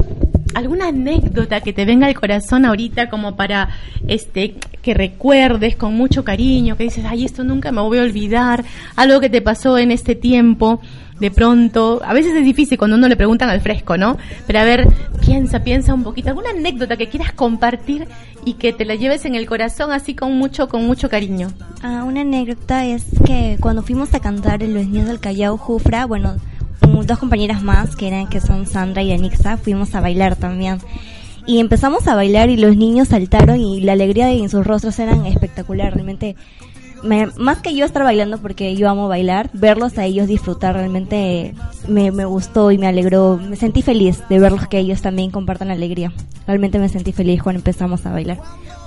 alguna 0.56 0.88
anécdota 0.88 1.62
que 1.62 1.72
te 1.72 1.86
venga 1.86 2.08
al 2.08 2.16
corazón 2.16 2.66
ahorita 2.66 3.10
como 3.10 3.38
para 3.38 3.70
este 4.08 4.56
que 4.82 4.96
recuerdes 4.96 5.76
con 5.76 5.94
mucho 5.94 6.26
cariño, 6.26 6.76
que 6.76 6.86
dices, 6.86 7.06
"Ay, 7.08 7.26
esto 7.26 7.44
nunca 7.44 7.72
me 7.72 7.82
voy 7.82 8.00
a 8.00 8.02
olvidar", 8.02 8.66
algo 8.96 9.20
que 9.20 9.30
te 9.30 9.42
pasó 9.44 9.78
en 9.78 9.92
este 9.92 10.16
tiempo 10.16 10.82
de 11.22 11.30
pronto, 11.30 12.02
a 12.04 12.14
veces 12.14 12.34
es 12.36 12.44
difícil 12.44 12.80
cuando 12.80 12.98
uno 12.98 13.08
le 13.08 13.16
preguntan 13.16 13.48
al 13.48 13.62
fresco, 13.62 13.96
¿no? 13.96 14.18
Pero 14.48 14.58
a 14.58 14.64
ver, 14.64 14.88
piensa, 15.24 15.64
piensa 15.64 15.94
un 15.94 16.04
poquito, 16.04 16.30
alguna 16.30 16.50
anécdota 16.50 16.98
que 16.98 17.10
quieras 17.10 17.32
compartir 17.34 18.08
y 18.46 18.54
que 18.54 18.74
te 18.74 18.86
la 18.86 18.96
lleves 18.96 19.26
en 19.26 19.36
el 19.36 19.46
corazón 19.46 19.92
así 19.92 20.16
con 20.16 20.38
mucho, 20.38 20.68
con 20.68 20.86
mucho 20.86 21.10
cariño. 21.10 21.50
Ah, 21.84 22.04
una 22.06 22.22
anécdota 22.22 22.86
es 22.86 23.06
que 23.26 23.58
cuando 23.60 23.84
fuimos 23.84 24.14
a 24.14 24.20
cantar 24.20 24.64
en 24.64 24.74
Los 24.74 24.88
Niños 24.88 25.08
del 25.08 25.20
Callao 25.20 25.58
Jufra, 25.58 26.06
bueno, 26.06 26.36
dos 27.06 27.20
compañeras 27.20 27.64
más 27.64 27.96
que 27.96 28.08
eran 28.08 28.28
que 28.28 28.40
son 28.40 28.68
Sandra 28.68 29.02
y 29.02 29.12
Anixa, 29.12 29.58
fuimos 29.58 29.96
a 29.96 30.02
bailar 30.02 30.36
también. 30.36 30.80
Y 31.48 31.60
empezamos 31.60 32.08
a 32.08 32.16
bailar 32.16 32.50
y 32.50 32.58
los 32.58 32.78
niños 32.78 33.10
saltaron 33.10 33.60
y 33.60 33.82
la 33.82 33.94
alegría 33.94 34.32
en 34.32 34.50
sus 34.50 34.66
rostros 34.66 35.00
eran 35.00 35.26
espectacular, 35.26 35.94
realmente 35.94 36.36
me- 37.04 37.28
más 37.38 37.60
que 37.62 37.74
yo 37.76 37.86
estar 37.86 38.04
bailando 38.04 38.38
porque 38.40 38.76
yo 38.76 38.90
amo 38.90 39.08
bailar, 39.08 39.50
verlos 39.54 39.98
a 39.98 40.06
ellos 40.06 40.28
disfrutar 40.28 40.76
realmente 40.76 41.54
me, 41.88 42.12
me 42.12 42.26
gustó 42.26 42.72
y 42.72 42.78
me 42.78 42.88
alegró, 42.88 43.38
me 43.38 43.56
sentí 43.56 43.82
feliz 43.82 44.24
de 44.30 44.40
verlos 44.40 44.68
que 44.68 44.78
ellos 44.80 45.02
también 45.02 45.32
compartan 45.32 45.72
alegría. 45.72 46.12
Realmente 46.48 46.80
me 46.80 46.90
sentí 46.90 47.12
feliz 47.12 47.42
cuando 47.44 47.60
empezamos 47.60 48.06
a 48.06 48.12
bailar. 48.12 48.40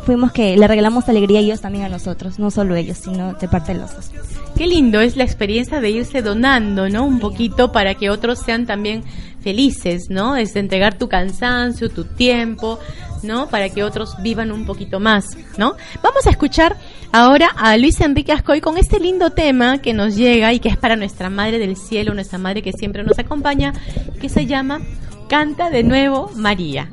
Fuimos 0.04 0.32
que 0.32 0.56
le 0.56 0.68
regalamos 0.68 1.08
alegría 1.08 1.38
a 1.38 1.42
ellos 1.42 1.62
también 1.62 1.84
a 1.84 1.88
nosotros, 1.88 2.38
no 2.38 2.50
solo 2.50 2.74
ellos, 2.76 2.98
sino 2.98 3.32
de 3.34 3.48
parte 3.48 3.72
de 3.72 3.80
los 3.80 3.94
dos. 3.94 4.10
Qué 4.54 4.66
lindo 4.66 5.00
es 5.00 5.16
la 5.16 5.24
experiencia 5.24 5.80
de 5.80 5.90
irse 5.90 6.20
donando, 6.20 6.90
¿no? 6.90 7.06
Un 7.06 7.20
poquito 7.20 7.72
para 7.72 7.94
que 7.94 8.10
otros 8.10 8.38
sean 8.40 8.66
también 8.66 9.02
felices, 9.44 10.06
¿no? 10.08 10.34
Es 10.34 10.56
entregar 10.56 10.98
tu 10.98 11.08
cansancio, 11.08 11.90
tu 11.90 12.04
tiempo, 12.04 12.80
¿no? 13.22 13.48
Para 13.48 13.68
que 13.68 13.84
otros 13.84 14.16
vivan 14.22 14.50
un 14.50 14.64
poquito 14.66 14.98
más, 14.98 15.36
¿no? 15.58 15.76
Vamos 16.02 16.26
a 16.26 16.30
escuchar 16.30 16.76
ahora 17.12 17.48
a 17.56 17.76
Luis 17.76 18.00
Enrique 18.00 18.32
Ascoy 18.32 18.60
con 18.60 18.78
este 18.78 18.98
lindo 18.98 19.30
tema 19.30 19.78
que 19.78 19.92
nos 19.92 20.16
llega 20.16 20.52
y 20.52 20.58
que 20.58 20.70
es 20.70 20.76
para 20.76 20.96
nuestra 20.96 21.30
Madre 21.30 21.58
del 21.58 21.76
Cielo, 21.76 22.14
nuestra 22.14 22.38
Madre 22.38 22.62
que 22.62 22.72
siempre 22.72 23.04
nos 23.04 23.18
acompaña, 23.18 23.72
que 24.20 24.28
se 24.28 24.46
llama 24.46 24.80
Canta 25.28 25.70
de 25.70 25.84
nuevo 25.84 26.30
María. 26.34 26.90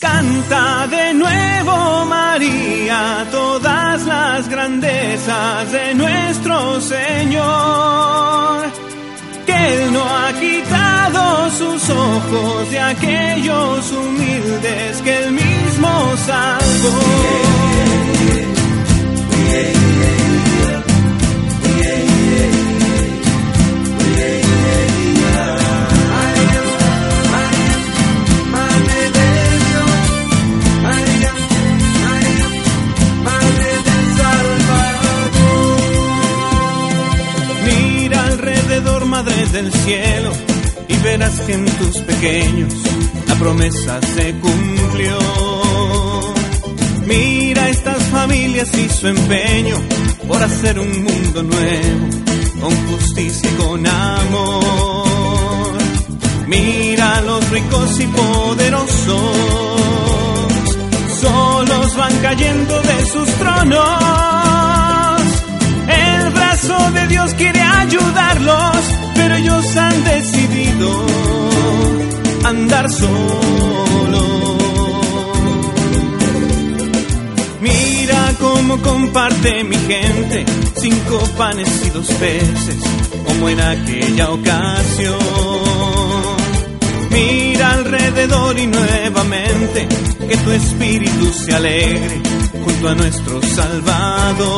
Canta 0.00 0.86
de 0.88 1.14
nuevo 1.14 2.04
María 2.06 3.26
todas 3.30 4.04
las 4.06 4.48
grandezas 4.48 5.72
de 5.72 5.94
nuestro 5.94 6.80
Señor, 6.80 8.70
Él 9.66 9.92
no 9.92 10.02
ha 10.04 10.32
quitado 10.34 11.50
sus 11.50 11.90
ojos 11.90 12.70
de 12.70 12.78
aquellos 12.80 13.92
humildes 13.92 15.00
que 15.02 15.16
Él 15.24 15.32
mismo 15.32 16.16
salvó. 16.16 18.13
Madre 39.14 39.46
del 39.52 39.72
Cielo, 39.72 40.32
y 40.88 40.96
verás 40.96 41.38
que 41.42 41.52
en 41.52 41.64
tus 41.64 41.98
pequeños 41.98 42.72
la 43.28 43.36
promesa 43.36 44.00
se 44.02 44.34
cumplió. 44.40 45.16
Mira 47.06 47.68
estas 47.68 48.02
familias 48.08 48.76
y 48.76 48.88
su 48.88 49.06
empeño 49.06 49.76
por 50.26 50.42
hacer 50.42 50.80
un 50.80 51.04
mundo 51.04 51.44
nuevo, 51.44 52.08
con 52.60 52.74
justicia 52.88 53.48
y 53.48 53.54
con 53.54 53.86
amor. 53.86 55.04
Mira 56.48 57.18
a 57.18 57.20
los 57.20 57.50
ricos 57.50 58.00
y 58.00 58.06
poderosos, 58.08 58.98
solos 61.20 61.96
van 61.96 62.18
cayendo 62.20 62.82
de 62.82 63.06
sus 63.12 63.28
tronos. 63.34 65.22
El 65.86 66.30
brazo 66.30 66.90
de 66.90 67.06
Dios 67.06 67.32
quiere 67.34 67.60
ayudarlos, 67.60 69.03
ellos 69.36 69.76
han 69.76 70.04
decidido 70.04 71.06
andar 72.44 72.90
solos. 72.90 73.14
Mira 77.60 78.34
cómo 78.40 78.78
comparte 78.82 79.64
mi 79.64 79.76
gente 79.76 80.44
cinco 80.76 81.18
panes 81.38 81.68
y 81.86 81.90
dos 81.90 82.06
peces, 82.06 82.76
como 83.26 83.48
en 83.48 83.60
aquella 83.60 84.30
ocasión. 84.30 85.18
Mira 87.10 87.72
alrededor 87.72 88.58
y 88.58 88.66
nuevamente 88.66 89.88
que 90.28 90.36
tu 90.36 90.50
espíritu 90.50 91.32
se 91.32 91.54
alegre 91.54 92.20
junto 92.64 92.88
a 92.88 92.94
nuestro 92.94 93.40
Salvador. 93.42 94.54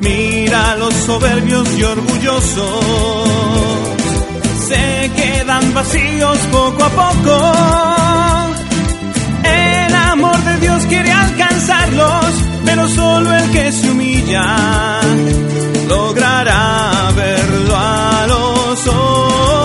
Mira 0.00 0.33
a 0.54 0.76
los 0.76 0.94
soberbios 0.94 1.68
y 1.76 1.82
orgullosos, 1.82 3.28
se 4.68 5.10
quedan 5.16 5.74
vacíos 5.74 6.38
poco 6.52 6.84
a 6.84 6.90
poco. 6.90 7.52
El 9.42 9.94
amor 9.94 10.38
de 10.44 10.56
Dios 10.58 10.86
quiere 10.86 11.10
alcanzarlos, 11.10 12.26
pero 12.64 12.88
solo 12.88 13.34
el 13.34 13.50
que 13.50 13.72
se 13.72 13.90
humilla 13.90 15.00
logrará 15.88 17.10
verlo 17.16 17.76
a 17.76 18.26
los. 18.28 19.63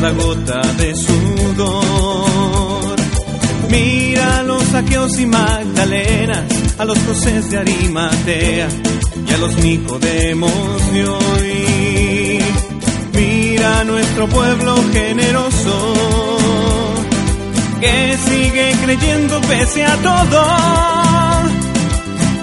Cada 0.00 0.12
gota 0.12 0.62
de 0.76 0.94
sudor. 0.94 2.96
Mira 3.68 4.38
a 4.38 4.42
los 4.44 4.62
saqueos 4.62 5.18
y 5.18 5.26
magdalenas, 5.26 6.44
a 6.78 6.84
los 6.84 6.96
José 7.00 7.42
de 7.42 7.58
Arimatea 7.58 8.68
y 9.26 9.34
a 9.34 9.38
los 9.38 9.56
Nicodemos 9.56 10.92
de 10.92 11.08
hoy. 11.08 12.38
Mira 13.12 13.80
a 13.80 13.84
nuestro 13.84 14.28
pueblo 14.28 14.76
generoso 14.92 15.96
que 17.80 18.16
sigue 18.28 18.76
creyendo 18.84 19.40
pese 19.42 19.84
a 19.84 19.96
todo. 19.96 20.44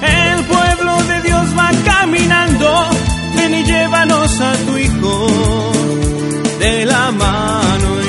El 0.02 0.44
pueblo 0.44 1.04
de 1.04 1.22
Dios 1.22 1.58
va 1.58 1.72
caminando, 1.86 2.90
ven 3.38 3.56
y 3.56 3.64
llévanos 3.64 4.42
a 4.42 4.54
tu 4.66 4.78
Hijo 4.78 5.85
la 7.06 7.12
mano 7.12 8.05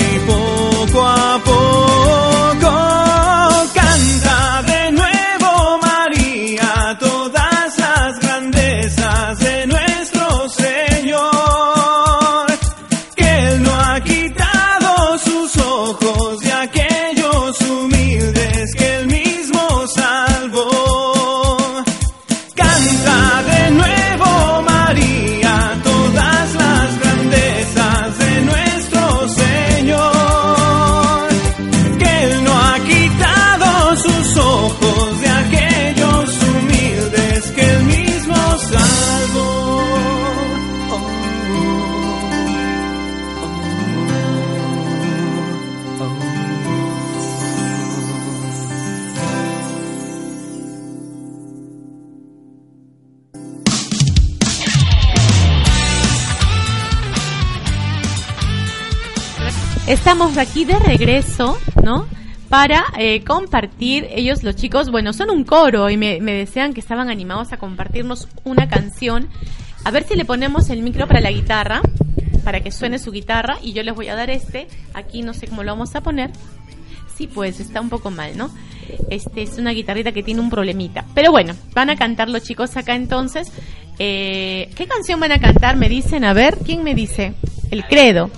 Aquí 60.39 60.67
de 60.67 60.79
regreso, 60.79 61.57
¿no? 61.83 62.07
Para 62.51 62.85
eh, 62.99 63.25
compartir, 63.25 64.07
ellos 64.11 64.43
los 64.43 64.55
chicos, 64.55 64.91
bueno, 64.91 65.15
son 65.15 65.31
un 65.31 65.45
coro 65.45 65.89
y 65.89 65.97
me, 65.97 66.21
me 66.21 66.33
desean 66.33 66.75
que 66.75 66.81
estaban 66.81 67.09
animados 67.09 67.55
a 67.55 67.57
compartirnos 67.57 68.29
una 68.45 68.69
canción. 68.69 69.29
A 69.85 69.91
ver 69.91 70.05
si 70.05 70.15
le 70.15 70.27
ponemos 70.27 70.69
el 70.69 70.83
micro 70.83 71.07
para 71.09 71.23
la 71.23 71.31
guitarra, 71.31 71.81
para 72.45 72.61
que 72.61 72.71
suene 72.71 72.99
su 72.99 73.13
guitarra 73.13 73.57
y 73.63 73.73
yo 73.73 73.83
les 73.83 73.95
voy 73.95 74.09
a 74.09 74.15
dar 74.15 74.29
este. 74.29 74.69
Aquí 74.93 75.23
no 75.23 75.33
sé 75.33 75.47
cómo 75.47 75.63
lo 75.63 75.73
vamos 75.73 75.95
a 75.97 76.03
poner. 76.03 76.31
Sí, 77.17 77.29
pues 77.29 77.59
está 77.59 77.81
un 77.81 77.89
poco 77.89 78.11
mal, 78.11 78.37
¿no? 78.37 78.51
Este 79.09 79.43
es 79.43 79.57
una 79.57 79.71
guitarrita 79.71 80.13
que 80.13 80.23
tiene 80.23 80.43
un 80.43 80.51
problemita. 80.51 81.07
Pero 81.15 81.31
bueno, 81.31 81.55
van 81.73 81.89
a 81.89 81.97
cantar 81.97 82.29
los 82.29 82.43
chicos 82.43 82.77
acá 82.77 82.95
entonces. 82.95 83.51
Eh, 83.99 84.69
¿Qué 84.77 84.87
canción 84.87 85.19
van 85.19 85.33
a 85.33 85.41
cantar? 85.41 85.77
Me 85.77 85.89
dicen, 85.89 86.25
a 86.25 86.35
ver, 86.35 86.59
¿quién 86.59 86.85
me 86.85 86.95
dice? 86.95 87.33
El 87.71 87.85
credo. 87.87 88.31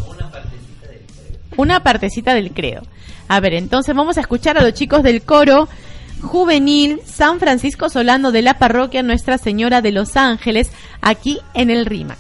Una 1.59 1.83
partecita 1.83 2.35
del 2.35 2.53
credo. 2.53 2.83
A 3.27 3.41
ver, 3.41 3.53
entonces 3.55 3.93
vamos 3.93 4.17
a 4.17 4.21
escuchar 4.21 4.57
a 4.59 4.63
los 4.63 4.75
chicos 4.75 5.03
del 5.03 5.23
coro 5.23 5.69
juvenil 6.23 7.01
San 7.05 7.41
Francisco 7.41 7.89
Solano 7.89 8.31
de 8.31 8.43
la 8.43 8.59
parroquia 8.59 9.03
Nuestra 9.03 9.39
Señora 9.39 9.83
de 9.83 9.91
los 9.91 10.17
Ángeles, 10.17 10.71
aquí 11.03 11.41
en 11.55 11.71
el 11.71 11.85
RIMA. 11.85 12.17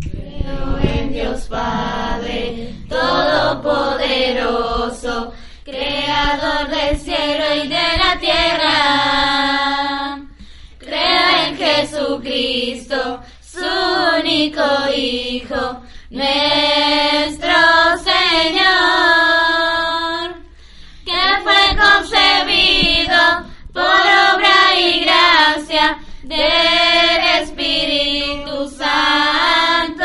Creo 0.00 0.76
en 0.82 1.12
Dios 1.12 1.42
Padre 1.48 2.74
Todopoderoso, 2.88 3.62
Creador 5.64 6.68
del 6.68 6.98
cielo 6.98 7.44
y 7.64 7.68
de 7.68 7.76
la 7.96 8.18
tierra. 8.18 8.72
Creo 10.78 11.46
en 11.46 11.56
Jesucristo, 11.56 13.20
su 13.40 13.64
único 14.20 14.64
Hijo, 14.96 15.80
nuestro 16.10 17.11
Señor, 18.42 20.34
que 21.04 21.22
fue 21.44 21.62
concebido 21.76 23.20
por 23.72 24.02
obra 24.34 24.56
y 24.76 25.04
gracia 25.04 25.98
del 26.22 27.20
Espíritu 27.40 28.68
Santo 28.68 30.04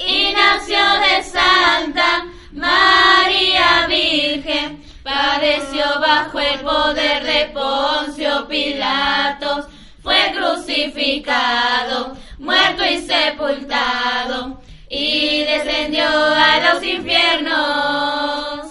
y 0.00 0.32
nació 0.32 0.84
de 1.00 1.22
Santa 1.22 2.24
María 2.50 3.86
Virgen, 3.86 4.82
padeció 5.04 5.84
bajo 6.00 6.40
el 6.40 6.58
poder 6.60 7.22
de 7.22 7.52
Poncio 7.54 8.48
Pilatos, 8.48 9.66
fue 10.02 10.32
crucificado, 10.34 12.16
muerto 12.40 12.84
y 12.84 12.98
sepultado, 12.98 14.60
y 14.94 15.42
descendió 15.44 16.04
a 16.04 16.60
los 16.60 16.84
infiernos, 16.84 18.66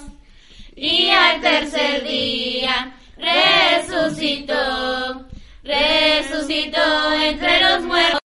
y 0.76 1.10
al 1.10 1.42
tercer 1.42 2.04
día 2.04 2.92
resucitó, 3.18 5.26
resucitó 5.64 7.14
entre 7.24 7.62
los 7.62 7.82
muertos. 7.86 8.22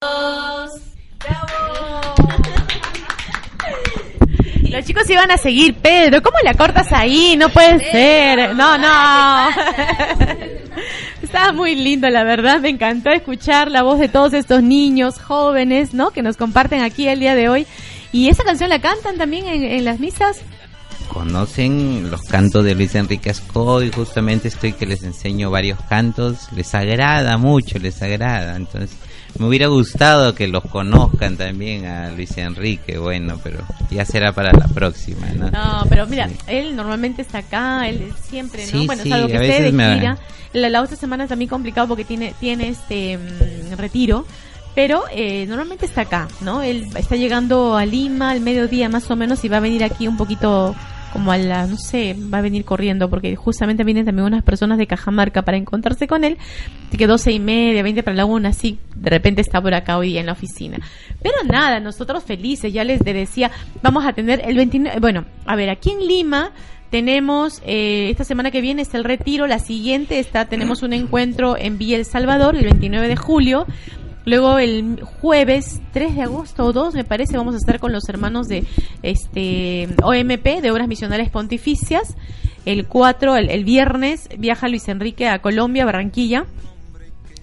Los 4.70 4.86
chicos 4.86 5.10
iban 5.10 5.30
a 5.30 5.38
seguir, 5.38 5.76
Pedro, 5.76 6.22
¿cómo 6.22 6.38
la 6.46 6.54
cortas 6.54 6.94
ahí? 6.94 7.36
No 7.36 7.50
puede 7.50 7.92
ser. 7.92 8.56
No, 8.56 8.78
no. 8.78 9.50
Estaba 11.32 11.54
muy 11.54 11.76
lindo, 11.76 12.10
la 12.10 12.26
verdad. 12.26 12.60
Me 12.60 12.68
encantó 12.68 13.10
escuchar 13.10 13.72
la 13.72 13.84
voz 13.84 14.00
de 14.00 14.10
todos 14.10 14.34
estos 14.34 14.62
niños 14.64 15.18
jóvenes, 15.18 15.94
¿no? 15.94 16.12
Que 16.12 16.22
nos 16.22 16.36
comparten 16.36 16.82
aquí 16.82 17.08
el 17.08 17.22
día 17.22 17.36
de 17.36 17.48
hoy. 17.48 17.66
¿Y 18.12 18.28
esa 18.28 18.44
canción 18.44 18.70
la 18.70 18.82
cantan 18.82 19.18
también 19.18 19.48
en, 19.48 19.86
las 19.86 20.02
misas? 20.02 20.42
Conocen 21.08 22.12
los 22.12 22.24
cantos 22.24 22.66
de 22.66 22.76
Luis 22.76 22.96
Enrique 22.96 23.30
Ascoy, 23.30 23.92
justamente 23.92 24.50
estoy 24.50 24.74
que 24.74 24.86
les 24.86 25.04
enseño 25.04 25.50
varios 25.50 25.80
cantos, 25.88 26.52
les 26.54 26.76
agrada 26.76 27.38
mucho, 27.38 27.80
les 27.80 28.02
agrada, 28.02 28.58
entonces 28.58 28.92
me 29.40 29.48
hubiera 29.48 29.68
gustado 29.68 30.36
que 30.36 30.48
los 30.48 30.64
conozcan 30.66 31.38
también 31.38 31.86
a 31.86 32.12
Luis 32.12 32.38
Enrique, 32.38 32.98
bueno, 32.98 33.40
pero 33.44 33.60
ya 33.90 34.06
será 34.06 34.34
para 34.34 34.52
la 34.52 34.68
próxima, 34.68 35.28
¿no? 35.36 35.50
No, 35.50 35.84
pero 35.90 36.06
mira, 36.08 36.30
él 36.48 36.76
normalmente 36.76 37.22
está 37.22 37.40
acá, 37.40 37.88
él 37.90 38.12
siempre, 38.22 38.66
¿no? 38.66 38.72
Sí, 38.80 38.86
bueno, 38.86 39.04
sí, 39.04 39.10
salvo 39.10 39.28
que 39.28 39.34
esté 39.48 39.64
de 39.64 39.72
me- 39.72 39.96
gira. 39.96 40.18
La, 40.54 40.70
la 40.70 40.82
otra 40.82 40.96
semana 40.98 41.24
es 41.24 41.30
también 41.30 41.50
complicado 41.50 41.88
porque 41.88 42.04
tiene, 42.06 42.34
tiene 42.40 42.68
este 42.70 43.18
mm, 43.18 43.78
retiro. 43.78 44.26
Pero 44.74 45.04
eh, 45.12 45.46
normalmente 45.48 45.86
está 45.86 46.02
acá, 46.02 46.30
¿no? 46.40 46.62
Él 46.62 46.88
está 46.96 47.18
llegando 47.18 47.76
a 47.76 47.86
Lima 47.86 48.32
al 48.32 48.40
mediodía 48.40 48.88
más 48.88 49.12
o 49.12 49.18
menos 49.18 49.44
y 49.44 49.50
va 49.50 49.58
a 49.58 49.60
venir 49.60 49.84
aquí 49.84 50.08
un 50.08 50.16
poquito 50.16 50.74
como 51.12 51.32
a 51.32 51.38
la, 51.38 51.68
no 51.68 51.78
sé, 51.78 52.16
va 52.34 52.40
a 52.40 52.42
venir 52.42 52.66
corriendo 52.66 53.10
porque 53.10 53.36
justamente 53.36 53.84
vienen 53.84 54.06
también 54.06 54.26
unas 54.26 54.44
personas 54.44 54.78
de 54.78 54.88
Cajamarca 54.88 55.42
para 55.42 55.58
encontrarse 55.58 56.08
con 56.08 56.24
él. 56.24 56.38
Así 56.88 56.98
que 56.98 57.08
doce 57.08 57.32
y 57.32 57.40
media, 57.40 57.84
20 57.84 58.04
para 58.04 58.16
la 58.16 58.26
una, 58.26 58.50
así 58.50 58.80
de 58.96 59.10
repente 59.10 59.42
está 59.42 59.62
por 59.62 59.74
acá 59.74 59.98
hoy 59.98 60.18
en 60.18 60.26
la 60.26 60.32
oficina. 60.34 60.80
Pero 61.22 61.36
nada, 61.46 61.80
nosotros 61.80 62.24
felices, 62.24 62.72
ya 62.72 62.84
les 62.84 63.00
decía, 63.02 63.52
vamos 63.82 64.06
a 64.06 64.14
tener 64.14 64.42
el 64.46 64.56
29, 64.56 65.00
bueno, 65.00 65.26
a 65.46 65.56
ver, 65.56 65.70
aquí 65.70 65.92
en 65.92 66.08
Lima 66.08 66.52
tenemos, 66.92 67.62
eh, 67.66 68.10
esta 68.10 68.26
semana 68.26 68.52
que 68.52 68.62
viene 68.62 68.82
está 68.82 68.98
el 68.98 69.06
retiro, 69.06 69.48
la 69.48 69.60
siguiente 69.60 70.20
está, 70.20 70.46
tenemos 70.46 70.84
un 70.84 70.92
encuentro 70.92 71.56
en 71.58 71.78
Villa 71.78 71.96
El 71.96 72.06
Salvador, 72.06 72.56
el 72.56 72.66
29 72.66 73.08
de 73.08 73.16
julio. 73.16 73.66
Luego 74.26 74.60
el 74.60 75.02
jueves 75.02 75.82
3 75.94 76.16
de 76.16 76.22
agosto 76.22 76.66
o 76.66 76.74
2 76.74 76.94
me 76.94 77.04
parece 77.04 77.38
vamos 77.38 77.56
a 77.56 77.58
estar 77.58 77.80
con 77.80 77.92
los 77.92 78.08
hermanos 78.08 78.48
de 78.48 78.66
este 79.02 79.88
OMP 80.04 80.62
de 80.62 80.72
Obras 80.72 80.88
Misionales 80.88 81.30
Pontificias. 81.30 82.16
El 82.66 82.86
4, 82.88 83.36
el, 83.38 83.50
el 83.50 83.64
viernes 83.64 84.30
viaja 84.38 84.68
Luis 84.68 84.88
Enrique 84.88 85.28
a 85.28 85.40
Colombia, 85.40 85.86
Barranquilla. 85.86 86.46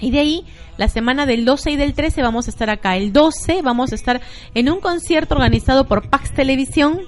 Y 0.01 0.13
de 0.13 0.21
ahí, 0.21 0.45
la 0.77 0.87
semana 0.87 1.27
del 1.27 1.45
12 1.45 1.73
y 1.73 1.77
del 1.77 1.95
13 1.95 2.23
vamos 2.23 2.47
a 2.47 2.51
estar 2.51 2.71
acá. 2.71 2.97
El 2.97 3.13
12 3.13 3.63
vamos 3.63 3.91
a 3.91 3.97
estar 3.97 4.21
en 4.55 4.71
un 4.71 4.81
concierto 4.81 5.35
organizado 5.35 5.89
por 5.89 6.09
Pax 6.09 6.33
Televisión, 6.33 7.01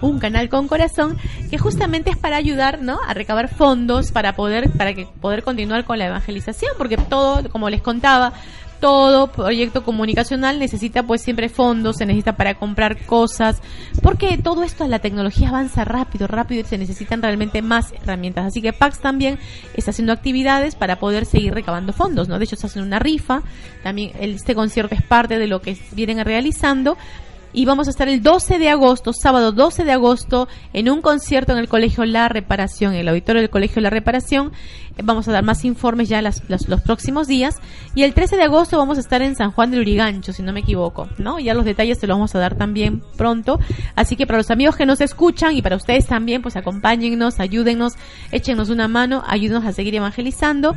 un 0.00 0.20
canal 0.20 0.48
con 0.48 0.68
corazón, 0.68 1.18
que 1.50 1.58
justamente 1.58 2.10
es 2.10 2.16
para 2.16 2.36
ayudar, 2.36 2.82
¿no? 2.82 3.00
A 3.04 3.14
recabar 3.14 3.48
fondos 3.48 4.12
para 4.12 4.36
poder, 4.36 4.70
para 4.70 4.94
que 4.94 5.06
poder 5.20 5.42
continuar 5.42 5.84
con 5.84 5.98
la 5.98 6.06
evangelización, 6.06 6.72
porque 6.78 6.96
todo, 6.96 7.48
como 7.50 7.68
les 7.68 7.82
contaba, 7.82 8.32
todo 8.80 9.28
proyecto 9.28 9.82
comunicacional 9.82 10.58
necesita 10.58 11.02
pues 11.02 11.22
siempre 11.22 11.48
fondos, 11.48 11.96
se 11.96 12.06
necesita 12.06 12.36
para 12.36 12.54
comprar 12.54 13.04
cosas, 13.06 13.62
porque 14.02 14.38
todo 14.38 14.62
esto, 14.62 14.86
la 14.86 14.98
tecnología 14.98 15.48
avanza 15.48 15.84
rápido, 15.84 16.26
rápido 16.26 16.62
y 16.62 16.64
se 16.64 16.78
necesitan 16.78 17.22
realmente 17.22 17.62
más 17.62 17.92
herramientas. 17.92 18.46
Así 18.46 18.62
que 18.62 18.72
Pax 18.72 19.00
también 19.00 19.38
está 19.74 19.90
haciendo 19.90 20.12
actividades 20.12 20.74
para 20.74 20.98
poder 20.98 21.26
seguir 21.26 21.54
recabando 21.54 21.92
fondos, 21.92 22.28
¿no? 22.28 22.38
De 22.38 22.44
hecho, 22.44 22.56
hacen 22.62 22.82
una 22.82 22.98
rifa, 22.98 23.42
también 23.82 24.12
este 24.20 24.54
concierto 24.54 24.94
es 24.94 25.02
parte 25.02 25.38
de 25.38 25.46
lo 25.46 25.60
que 25.60 25.76
vienen 25.92 26.24
realizando. 26.24 26.96
Y 27.56 27.64
vamos 27.64 27.86
a 27.86 27.90
estar 27.90 28.06
el 28.06 28.22
12 28.22 28.58
de 28.58 28.68
agosto, 28.68 29.14
sábado 29.14 29.50
12 29.50 29.84
de 29.84 29.92
agosto, 29.92 30.46
en 30.74 30.90
un 30.90 31.00
concierto 31.00 31.52
en 31.52 31.58
el 31.58 31.68
Colegio 31.68 32.04
La 32.04 32.28
Reparación, 32.28 32.92
en 32.92 33.00
el 33.00 33.08
auditorio 33.08 33.40
del 33.40 33.48
Colegio 33.48 33.80
La 33.80 33.88
Reparación. 33.88 34.52
Eh, 34.98 35.02
Vamos 35.02 35.26
a 35.26 35.32
dar 35.32 35.42
más 35.42 35.64
informes 35.64 36.10
ya 36.10 36.20
las- 36.20 36.42
los 36.50 36.66
próximos 36.82 37.26
días. 37.28 37.54
Y 37.94 38.02
el 38.02 38.12
13 38.12 38.36
de 38.36 38.42
agosto 38.42 38.76
vamos 38.76 38.98
a 38.98 39.00
estar 39.00 39.22
en 39.22 39.34
San 39.36 39.52
Juan 39.52 39.70
del 39.70 39.80
Urigancho, 39.80 40.34
si 40.34 40.42
no 40.42 40.52
me 40.52 40.60
equivoco, 40.60 41.08
¿no? 41.16 41.38
Ya 41.38 41.54
los 41.54 41.64
detalles 41.64 41.98
te 41.98 42.06
los 42.06 42.16
vamos 42.18 42.34
a 42.34 42.38
dar 42.40 42.56
también 42.56 43.02
pronto. 43.16 43.58
Así 43.94 44.16
que 44.16 44.26
para 44.26 44.36
los 44.38 44.50
amigos 44.50 44.76
que 44.76 44.84
nos 44.84 45.00
escuchan 45.00 45.56
y 45.56 45.62
para 45.62 45.76
ustedes 45.76 46.06
también, 46.06 46.42
pues 46.42 46.56
acompáñennos, 46.56 47.40
ayúdennos, 47.40 47.94
échenos 48.32 48.68
una 48.68 48.86
mano, 48.86 49.24
ayúdenos 49.26 49.64
a 49.64 49.72
seguir 49.72 49.94
evangelizando. 49.94 50.74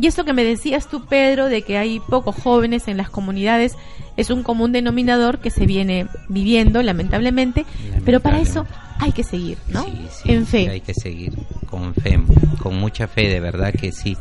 Y 0.00 0.06
esto 0.06 0.24
que 0.24 0.32
me 0.34 0.44
decías 0.44 0.88
tú, 0.88 1.06
Pedro, 1.06 1.46
de 1.46 1.62
que 1.62 1.76
hay 1.78 1.98
pocos 2.00 2.36
jóvenes 2.36 2.86
en 2.86 2.96
las 2.98 3.10
comunidades, 3.10 3.76
es 4.18 4.30
un 4.30 4.42
común 4.42 4.72
denominador 4.72 5.38
que 5.38 5.48
se 5.48 5.64
viene 5.64 6.08
viviendo, 6.28 6.82
lamentablemente, 6.82 7.64
pero 8.04 8.18
para 8.18 8.40
eso 8.40 8.66
hay 8.98 9.12
que 9.12 9.22
seguir, 9.22 9.58
¿no? 9.68 9.84
Sí, 10.10 10.32
en 10.32 10.44
fe. 10.44 10.64
sí, 10.64 10.70
hay 10.70 10.80
que 10.80 10.92
seguir 10.92 11.32
con 11.70 11.94
fe, 11.94 12.18
con 12.60 12.76
mucha 12.76 13.06
fe, 13.06 13.28
de 13.28 13.38
verdad 13.38 13.72
que 13.72 13.92
sí. 13.92 14.16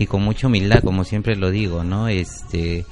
Y 0.00 0.06
con 0.06 0.22
mucha 0.22 0.46
humildad, 0.46 0.82
como 0.82 1.04
siempre 1.04 1.36
lo 1.36 1.50
digo, 1.50 1.84
¿no? 1.84 2.08
Este, 2.08 2.86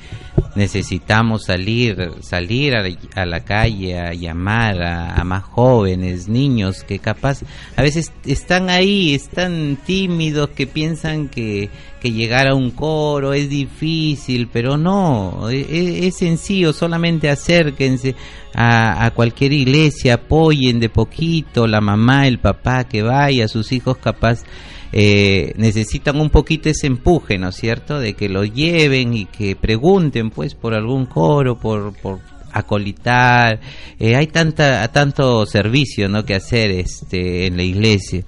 necesitamos 0.56 1.44
salir, 1.46 2.11
salir 2.20 2.74
a, 2.76 3.24
la 3.24 3.40
calle 3.44 3.98
a 3.98 4.12
llamar 4.12 4.82
a, 4.82 5.14
a 5.14 5.24
más 5.24 5.42
jóvenes, 5.42 6.28
niños 6.28 6.84
que 6.84 6.98
capaz, 6.98 7.40
a 7.76 7.80
veces 7.80 8.12
están 8.26 8.68
ahí, 8.68 9.14
están 9.14 9.78
tímidos, 9.86 10.50
que 10.50 10.66
piensan 10.66 11.30
que, 11.30 11.70
que 11.98 12.12
llegar 12.12 12.46
a 12.46 12.54
un 12.54 12.72
coro 12.72 13.32
es 13.32 13.48
difícil, 13.48 14.50
pero 14.52 14.76
no, 14.76 15.48
e- 15.48 15.61
e- 15.61 16.06
es, 16.09 16.16
sencillo, 16.18 16.74
solamente 16.74 17.30
acérquense 17.30 18.16
a, 18.52 19.06
a 19.06 19.12
cualquier 19.12 19.54
iglesia, 19.54 20.14
apoyen 20.16 20.78
de 20.78 20.90
poquito, 20.90 21.66
la 21.66 21.80
mamá, 21.80 22.28
el 22.28 22.38
papá 22.38 22.84
que 22.84 23.00
vaya, 23.00 23.48
sus 23.48 23.72
hijos 23.72 23.96
capaz 23.96 24.44
eh, 24.93 25.53
necesitan 25.57 26.20
un 26.20 26.30
poquito 26.30 26.68
ese 26.68 26.86
empuje, 26.86 27.39
¿no 27.39 27.49
es 27.49 27.57
cierto? 27.57 27.99
De 27.99 28.14
que 28.14 28.28
lo 28.28 28.45
lleven 28.45 29.14
y 29.14 29.26
que 29.26 29.57
pregunten 29.57 30.30
pues 30.30 30.55
por 30.55 30.74
algún 30.74 31.07
coro, 31.07 31.59
por, 31.59 31.95
por 31.95 32.20
acolitar, 32.53 33.61
eh, 33.99 34.16
hay 34.16 34.26
tanta, 34.28 34.86
tanto 34.89 35.47
servicio, 35.47 36.09
¿no? 36.09 36.24
Que 36.24 36.34
hacer, 36.34 36.70
este, 36.70 37.47
en 37.47 37.57
la 37.57 37.62
iglesia. 37.62 38.24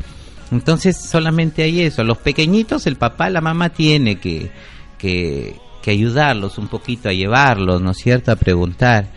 Entonces 0.51 0.97
solamente 0.97 1.63
hay 1.63 1.83
eso. 1.83 2.05
Los 2.05 2.19
pequeñitos, 2.19 2.87
el 2.87 2.97
papá, 2.97 3.31
la 3.31 3.41
mamá 3.41 3.71
tiene 3.71 4.17
que, 4.17 4.51
que, 4.99 5.57
que 5.83 5.91
ayudarlos 5.91 6.59
un 6.59 6.69
poquito 6.69 7.09
a 7.09 7.13
llevarlos, 7.13 7.81
¿no 7.81 7.93
es 7.93 7.99
cierto? 7.99 8.33
A 8.33 8.37
preguntar. 8.37 9.09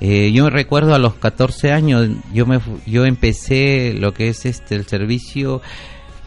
Eh, 0.00 0.30
yo 0.32 0.44
me 0.44 0.50
recuerdo 0.50 0.94
a 0.94 0.98
los 0.98 1.14
14 1.14 1.72
años, 1.72 2.08
yo 2.32 2.46
me 2.46 2.60
yo 2.86 3.04
empecé 3.04 3.94
lo 3.94 4.14
que 4.14 4.28
es 4.28 4.46
este 4.46 4.76
el 4.76 4.86
servicio, 4.86 5.60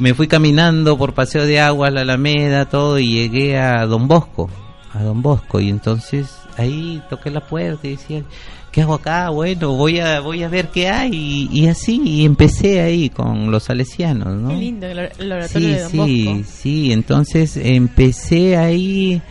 me 0.02 0.14
fui 0.14 0.28
caminando 0.28 0.98
por 0.98 1.14
Paseo 1.14 1.46
de 1.46 1.60
Aguas, 1.60 1.94
la 1.94 2.02
Alameda, 2.02 2.66
todo 2.66 3.00
y 3.00 3.08
llegué 3.12 3.58
a 3.58 3.86
Don 3.86 4.08
Bosco, 4.08 4.50
a 4.94 5.04
Don 5.04 5.22
Bosco 5.22 5.60
y 5.60 5.70
entonces 5.70 6.28
ahí 6.58 7.02
toqué 7.10 7.30
la 7.30 7.42
puerta 7.48 7.88
y 7.88 7.92
decía, 7.92 8.24
¿qué 8.72 8.82
hago 8.82 8.96
acá? 8.96 9.30
Bueno, 9.30 9.74
voy 9.74 10.00
a 10.00 10.20
voy 10.20 10.44
a 10.44 10.50
ver 10.50 10.70
qué 10.70 10.90
hay 10.90 11.12
y, 11.52 11.60
y 11.62 11.68
así 11.68 12.02
y 12.04 12.26
empecé 12.26 12.82
ahí 12.82 13.10
con 13.10 13.52
los 13.52 13.64
salesianos, 13.64 14.36
¿no? 14.42 14.50
Qué 14.50 14.56
lindo 14.56 14.88
el, 14.88 15.00
or- 15.00 15.12
el 15.20 15.32
oratorio 15.32 15.68
Sí, 15.68 15.74
de 15.74 15.82
Don 15.82 15.92
sí, 15.92 16.26
Bosco. 16.26 16.44
sí, 16.52 16.92
entonces 16.92 17.58
empecé 17.58 18.58
ahí, 18.58 19.22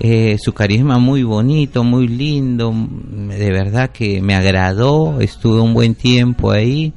eh, 0.00 0.36
su 0.40 0.52
carisma 0.54 0.98
muy 0.98 1.22
bonito, 1.22 1.84
muy 1.84 2.08
lindo, 2.08 2.72
de 2.74 3.52
verdad 3.52 3.90
que 3.90 4.20
me 4.22 4.34
agradó, 4.34 5.20
estuve 5.20 5.60
un 5.60 5.74
buen 5.74 5.94
tiempo 5.94 6.50
ahí. 6.50 6.92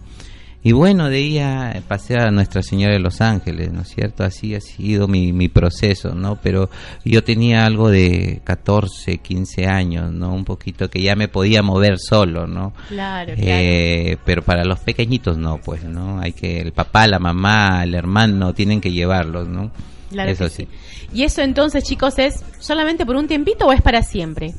Y 0.67 0.73
bueno, 0.73 1.09
de 1.09 1.15
ahí 1.15 1.39
a- 1.39 1.81
pasé 1.87 2.17
a 2.19 2.29
Nuestra 2.29 2.61
Señora 2.61 2.91
de 2.91 2.99
los 2.99 3.21
Ángeles, 3.21 3.71
¿no 3.71 3.83
es 3.83 3.87
cierto? 3.87 4.25
Así 4.25 4.53
ha 4.53 4.59
sido 4.59 5.07
mi, 5.07 5.31
mi 5.31 5.47
proceso, 5.47 6.13
¿no? 6.13 6.35
Pero 6.43 6.69
yo 7.05 7.23
tenía 7.23 7.65
algo 7.65 7.89
de 7.89 8.41
14, 8.43 9.19
15 9.19 9.65
años, 9.65 10.11
¿no? 10.11 10.33
Un 10.33 10.43
poquito 10.43 10.89
que 10.89 11.01
ya 11.01 11.15
me 11.15 11.29
podía 11.29 11.63
mover 11.63 11.97
solo, 11.99 12.47
¿no? 12.47 12.73
Claro, 12.89 13.33
claro. 13.33 13.39
Eh, 13.49 14.17
pero 14.25 14.41
para 14.41 14.65
los 14.65 14.79
pequeñitos 14.79 15.37
no, 15.37 15.57
pues, 15.59 15.85
¿no? 15.85 16.19
Hay 16.19 16.33
que 16.33 16.59
el 16.59 16.73
papá, 16.73 17.07
la 17.07 17.19
mamá, 17.19 17.85
el 17.85 17.95
hermano 17.95 18.53
tienen 18.53 18.81
que 18.81 18.91
llevarlos, 18.91 19.47
¿no? 19.47 19.71
Claro 20.09 20.31
Eso 20.31 20.45
que 20.45 20.49
sí. 20.49 20.67
¿Y 21.13 21.23
eso 21.23 21.41
entonces, 21.41 21.83
chicos, 21.85 22.19
es 22.19 22.43
solamente 22.59 23.05
por 23.05 23.15
un 23.15 23.27
tiempito 23.27 23.67
o 23.67 23.71
es 23.71 23.81
para 23.81 24.03
siempre? 24.03 24.53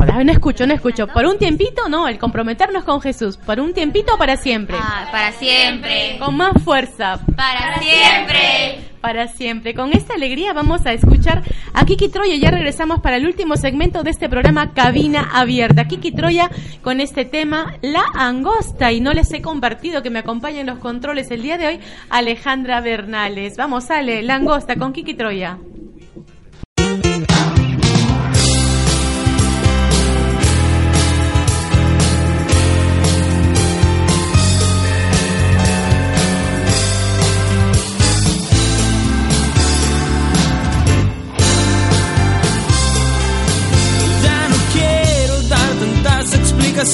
Hola, 0.00 0.22
no 0.22 0.30
escucho, 0.30 0.64
no 0.64 0.74
escucho. 0.74 1.08
¿Por 1.08 1.26
un 1.26 1.38
tiempito? 1.38 1.88
No, 1.88 2.06
el 2.06 2.18
comprometernos 2.18 2.84
con 2.84 3.00
Jesús. 3.00 3.36
¿Por 3.36 3.58
un 3.58 3.74
tiempito 3.74 4.14
o 4.14 4.18
para 4.18 4.36
siempre? 4.36 4.76
Ah, 4.80 5.08
para 5.10 5.32
siempre. 5.32 6.18
Con 6.20 6.36
más 6.36 6.52
fuerza. 6.62 7.18
Para 7.34 7.80
siempre. 7.80 8.78
Para 9.00 9.26
siempre. 9.26 9.74
Con 9.74 9.92
esta 9.92 10.14
alegría 10.14 10.52
vamos 10.52 10.86
a 10.86 10.92
escuchar 10.92 11.42
a 11.74 11.84
Kiki 11.84 12.10
Troya. 12.10 12.36
Ya 12.36 12.52
regresamos 12.52 13.00
para 13.00 13.16
el 13.16 13.26
último 13.26 13.56
segmento 13.56 14.04
de 14.04 14.10
este 14.10 14.28
programa 14.28 14.72
Cabina 14.72 15.30
Abierta. 15.32 15.88
Kiki 15.88 16.12
Troya 16.12 16.48
con 16.82 17.00
este 17.00 17.24
tema 17.24 17.74
La 17.82 18.04
Angosta. 18.14 18.92
Y 18.92 19.00
no 19.00 19.12
les 19.12 19.32
he 19.32 19.42
compartido 19.42 20.04
que 20.04 20.10
me 20.10 20.20
acompaña 20.20 20.60
en 20.60 20.68
los 20.68 20.78
controles 20.78 21.28
el 21.32 21.42
día 21.42 21.58
de 21.58 21.66
hoy 21.66 21.80
Alejandra 22.08 22.80
Bernales. 22.80 23.56
Vamos, 23.56 23.90
Ale, 23.90 24.22
La 24.22 24.36
Angosta 24.36 24.76
con 24.76 24.92
Kiki 24.92 25.14
Troya. 25.14 25.58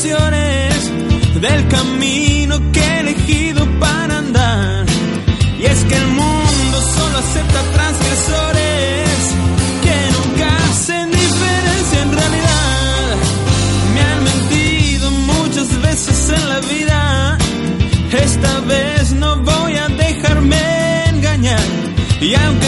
Del 0.05 1.69
camino 1.69 2.61
que 2.73 2.81
he 2.81 3.01
elegido 3.01 3.65
para 3.81 4.19
andar. 4.19 4.85
Y 5.59 5.65
es 5.65 5.83
que 5.85 5.97
el 5.97 6.07
mundo 6.09 6.77
solo 6.95 7.19
acepta 7.19 7.61
transgresores 7.73 9.19
que 9.83 9.97
nunca 10.17 10.57
hacen 10.69 11.11
diferencia 11.11 12.03
en 12.03 12.13
realidad. 12.13 13.17
Me 13.95 14.01
han 14.03 14.25
mentido 14.25 15.11
muchas 15.11 15.81
veces 15.81 16.29
en 16.37 16.49
la 16.51 16.61
vida. 16.61 17.39
Esta 18.13 18.61
vez 18.61 19.13
no 19.13 19.37
voy 19.37 19.77
a 19.77 19.89
dejarme 19.89 21.09
engañar. 21.09 21.65
Y 22.21 22.35
aunque 22.35 22.67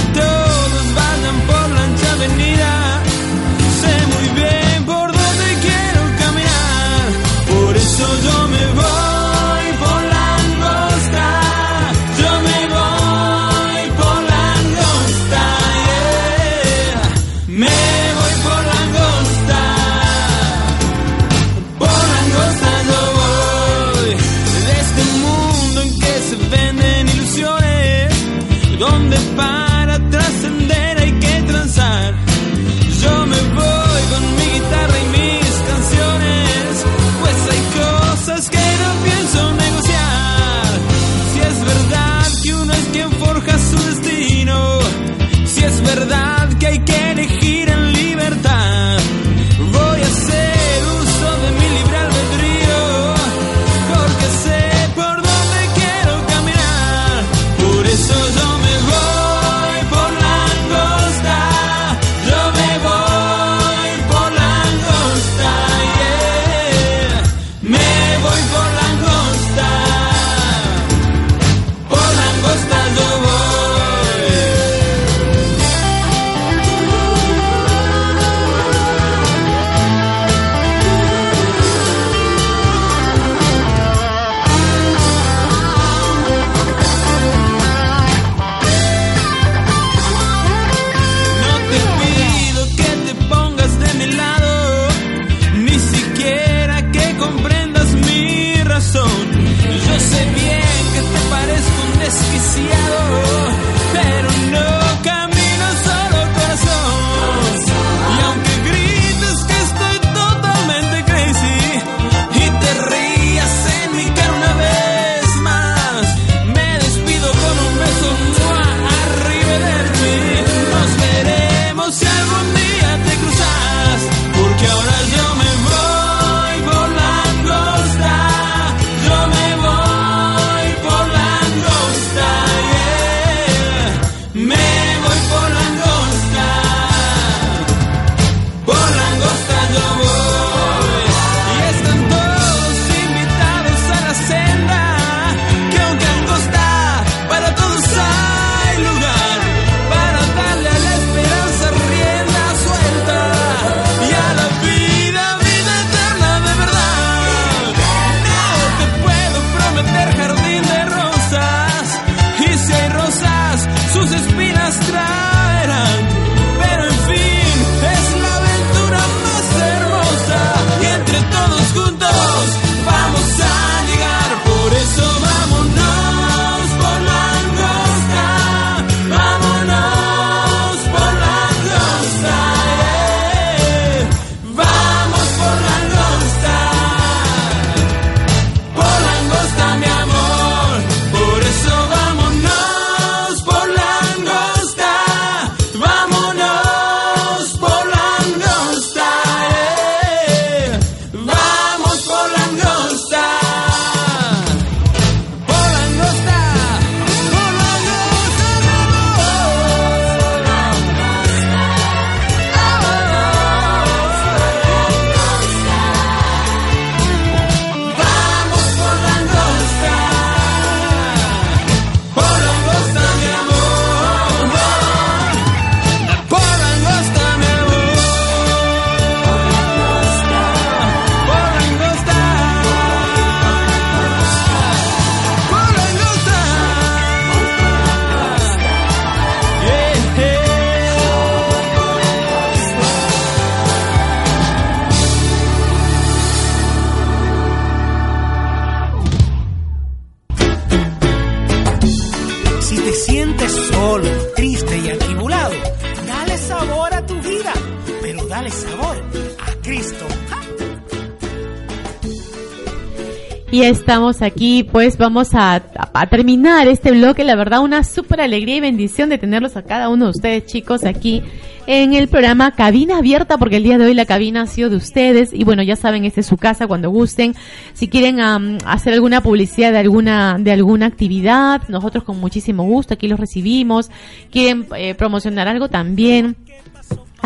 Estamos 263.67 264.23
aquí, 264.23 264.63
pues 264.63 264.97
vamos 264.97 265.31
a, 265.33 265.61
terminar 266.09 266.69
este 266.69 266.93
bloque. 266.93 267.25
La 267.25 267.35
verdad, 267.35 267.63
una 267.63 267.83
súper 267.83 268.21
alegría 268.21 268.55
y 268.55 268.61
bendición 268.61 269.09
de 269.09 269.19
tenerlos 269.19 269.57
a 269.57 269.63
cada 269.63 269.89
uno 269.89 270.05
de 270.05 270.11
ustedes, 270.13 270.47
chicos, 270.47 270.85
aquí 270.85 271.25
en 271.67 271.93
el 271.93 272.07
programa 272.07 272.53
Cabina 272.53 272.99
Abierta, 272.99 273.39
porque 273.39 273.57
el 273.57 273.65
día 273.65 273.77
de 273.77 273.87
hoy 273.87 273.95
la 273.95 274.07
cabina 274.07 274.43
ha 274.43 274.47
sido 274.47 274.71
de 274.71 274.77
ustedes. 274.77 275.33
Y 275.33 275.43
bueno, 275.43 275.65
ya 275.65 275.75
saben, 275.75 276.05
esta 276.05 276.21
es 276.21 276.27
su 276.27 276.37
casa 276.37 276.69
cuando 276.69 276.91
gusten. 276.91 277.35
Si 277.75 277.89
quieren 277.89 278.21
hacer 278.21 278.93
alguna 278.95 279.21
publicidad 279.21 279.73
de 279.73 279.79
alguna, 279.79 280.37
de 280.39 280.53
alguna 280.53 280.87
actividad, 280.87 281.63
nosotros 281.67 282.05
con 282.05 282.21
muchísimo 282.21 282.63
gusto 282.63 282.95
aquí 282.95 283.09
los 283.09 283.19
recibimos. 283.19 283.91
Quieren 284.31 284.69
eh, 284.77 284.95
promocionar 284.95 285.49
algo 285.49 285.69
también. 285.69 286.37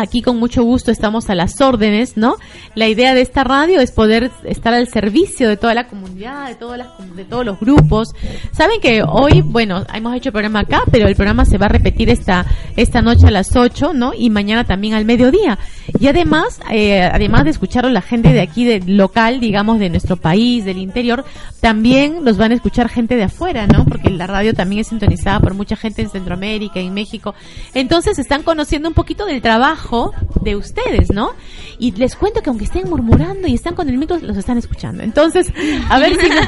Aquí 0.01 0.23
con 0.23 0.39
mucho 0.39 0.63
gusto 0.63 0.89
estamos 0.89 1.29
a 1.29 1.35
las 1.35 1.61
órdenes, 1.61 2.17
¿no? 2.17 2.37
La 2.73 2.87
idea 2.87 3.13
de 3.13 3.21
esta 3.21 3.43
radio 3.43 3.79
es 3.81 3.91
poder 3.91 4.31
estar 4.45 4.73
al 4.73 4.87
servicio 4.87 5.47
de 5.47 5.57
toda 5.57 5.75
la 5.75 5.87
comunidad, 5.87 6.47
de 6.47 6.55
todas 6.55 6.79
las 6.79 6.87
de 7.15 7.23
todos 7.23 7.45
los 7.45 7.59
grupos. 7.59 8.15
Saben 8.51 8.81
que 8.81 9.03
hoy, 9.07 9.43
bueno, 9.45 9.85
hemos 9.93 10.15
hecho 10.15 10.29
el 10.29 10.33
programa 10.33 10.61
acá, 10.61 10.81
pero 10.91 11.07
el 11.07 11.15
programa 11.15 11.45
se 11.45 11.59
va 11.59 11.67
a 11.67 11.69
repetir 11.69 12.09
esta 12.09 12.47
esta 12.75 13.03
noche 13.03 13.27
a 13.27 13.31
las 13.31 13.55
8, 13.55 13.93
¿no? 13.93 14.13
Y 14.17 14.31
mañana 14.31 14.63
también 14.63 14.95
al 14.95 15.05
mediodía. 15.05 15.59
Y 15.99 16.07
además, 16.07 16.59
eh, 16.71 17.03
además 17.03 17.43
de 17.43 17.51
escuchar 17.51 17.85
a 17.85 17.89
la 17.89 18.01
gente 18.01 18.33
de 18.33 18.41
aquí 18.41 18.65
del 18.65 18.97
local, 18.97 19.39
digamos 19.39 19.77
de 19.77 19.91
nuestro 19.91 20.17
país, 20.17 20.65
del 20.65 20.79
interior, 20.79 21.25
también 21.59 22.25
los 22.25 22.37
van 22.37 22.53
a 22.53 22.55
escuchar 22.55 22.89
gente 22.89 23.17
de 23.17 23.25
afuera, 23.25 23.67
¿no? 23.67 23.85
Porque 23.85 24.00
la 24.09 24.27
radio 24.27 24.53
también 24.53 24.81
es 24.81 24.87
sintonizada 24.87 25.39
por 25.39 25.53
mucha 25.53 25.75
gente 25.75 26.01
en 26.01 26.09
Centroamérica, 26.09 26.79
en 26.79 26.93
México. 26.93 27.35
Entonces 27.73 28.19
están 28.19 28.43
conociendo 28.43 28.87
un 28.89 28.95
poquito 28.95 29.25
del 29.25 29.41
trabajo 29.41 30.13
de 30.41 30.55
ustedes, 30.55 31.11
¿no? 31.11 31.31
Y 31.77 31.91
les 31.91 32.15
cuento 32.15 32.41
que 32.41 32.49
aunque 32.49 32.65
estén 32.65 32.89
murmurando 32.89 33.47
y 33.47 33.53
están 33.53 33.75
con 33.75 33.89
el 33.89 33.97
micro, 33.97 34.17
los 34.19 34.37
están 34.37 34.57
escuchando. 34.57 35.03
Entonces, 35.03 35.51
a 35.89 35.99
ver 35.99 36.15
si 36.15 36.29
nos, 36.29 36.47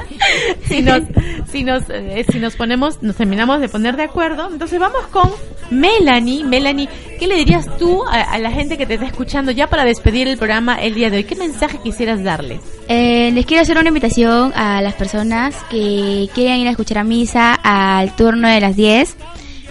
si 0.67 0.81
nos, 0.81 1.01
si 1.49 1.63
nos, 1.63 1.83
eh, 1.89 2.25
si 2.31 2.39
nos 2.39 2.55
ponemos, 2.55 3.01
nos 3.01 3.15
terminamos 3.15 3.59
de 3.59 3.69
poner 3.69 3.95
de 3.97 4.03
acuerdo. 4.03 4.49
Entonces 4.51 4.79
vamos 4.79 5.05
con 5.07 5.29
Melanie. 5.71 6.43
Melanie, 6.43 6.87
¿qué 7.23 7.29
le 7.29 7.35
dirías 7.37 7.77
tú 7.77 8.03
a, 8.03 8.21
a 8.21 8.37
la 8.37 8.51
gente 8.51 8.77
que 8.77 8.85
te 8.85 8.95
está 8.95 9.05
escuchando 9.05 9.53
ya 9.53 9.67
para 9.67 9.85
despedir 9.85 10.27
el 10.27 10.37
programa 10.37 10.75
el 10.75 10.93
día 10.93 11.09
de 11.09 11.17
hoy? 11.17 11.23
¿Qué 11.23 11.37
mensaje 11.37 11.77
quisieras 11.77 12.21
darles? 12.21 12.59
Eh, 12.89 13.31
les 13.31 13.45
quiero 13.45 13.61
hacer 13.61 13.77
una 13.77 13.87
invitación 13.87 14.51
a 14.53 14.81
las 14.81 14.93
personas 14.95 15.55
que 15.69 16.27
quieran 16.33 16.57
ir 16.57 16.67
a 16.67 16.71
escuchar 16.71 16.97
a 16.97 17.05
misa 17.05 17.53
al 17.63 18.13
turno 18.17 18.49
de 18.49 18.59
las 18.59 18.75
10. 18.75 19.15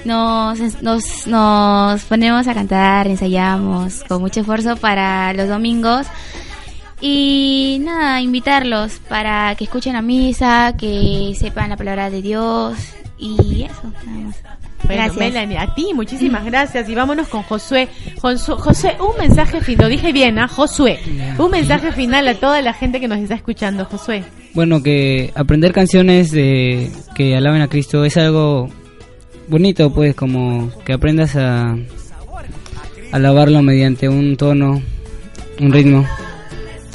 Nos, 0.07 0.83
nos, 0.83 1.27
nos 1.27 2.03
ponemos 2.05 2.49
a 2.49 2.55
cantar, 2.55 3.07
ensayamos 3.07 4.03
con 4.05 4.23
mucho 4.23 4.41
esfuerzo 4.41 4.77
para 4.77 5.35
los 5.35 5.47
domingos. 5.47 6.07
Y 7.03 7.83
nada, 7.83 8.23
invitarlos 8.23 8.95
para 9.11 9.55
que 9.57 9.65
escuchen 9.65 9.93
la 9.93 10.01
misa, 10.01 10.75
que 10.79 11.35
sepan 11.39 11.69
la 11.69 11.77
palabra 11.77 12.09
de 12.09 12.23
Dios 12.23 12.79
y 13.19 13.65
eso, 13.65 13.93
nada 14.07 14.19
más. 14.21 14.62
Bueno, 14.85 15.03
Gracias. 15.05 15.17
Melanie, 15.17 15.59
a 15.59 15.75
ti 15.75 15.93
muchísimas 15.95 16.45
gracias 16.45 16.89
y 16.89 16.95
vámonos 16.95 17.29
con 17.29 17.43
Josué. 17.43 17.89
Josu- 18.21 18.57
José, 18.59 18.97
un 19.01 19.17
mensaje 19.19 19.61
final, 19.61 19.87
lo 19.87 19.91
dije 19.91 20.13
bien, 20.13 20.39
¿ah? 20.39 20.49
Josué, 20.49 20.99
un 21.39 21.51
mensaje 21.51 21.93
final 21.93 22.27
a 22.29 22.35
toda 22.35 22.61
la 22.63 22.73
gente 22.75 23.01
que 23.01 23.09
nos 23.09 23.19
está 23.19 23.35
escuchando, 23.35 23.85
Josué. 23.85 24.25
Bueno, 24.55 24.83
que 24.83 25.31
aprender 25.35 25.73
canciones 25.73 26.31
de, 26.33 26.91
que 27.15 27.37
alaben 27.37 27.63
a 27.63 27.69
Cristo 27.69 28.05
es 28.05 28.17
algo 28.17 28.69
bonito, 29.49 29.93
pues, 29.93 30.15
como 30.15 30.71
que 30.85 30.93
aprendas 30.93 31.37
a 31.37 31.77
alabarlo 33.13 33.63
mediante 33.63 34.09
un 34.09 34.37
tono, 34.37 34.83
un 35.61 35.73
ritmo, 35.73 36.07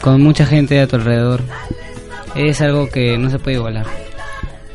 con 0.02 0.22
mucha 0.22 0.46
gente 0.46 0.80
a 0.80 0.88
tu 0.88 0.96
alrededor. 0.98 1.42
Es 2.36 2.62
algo 2.62 2.90
que 2.90 3.18
no 3.18 3.30
se 3.30 3.40
puede 3.40 3.58
igualar. 3.58 3.86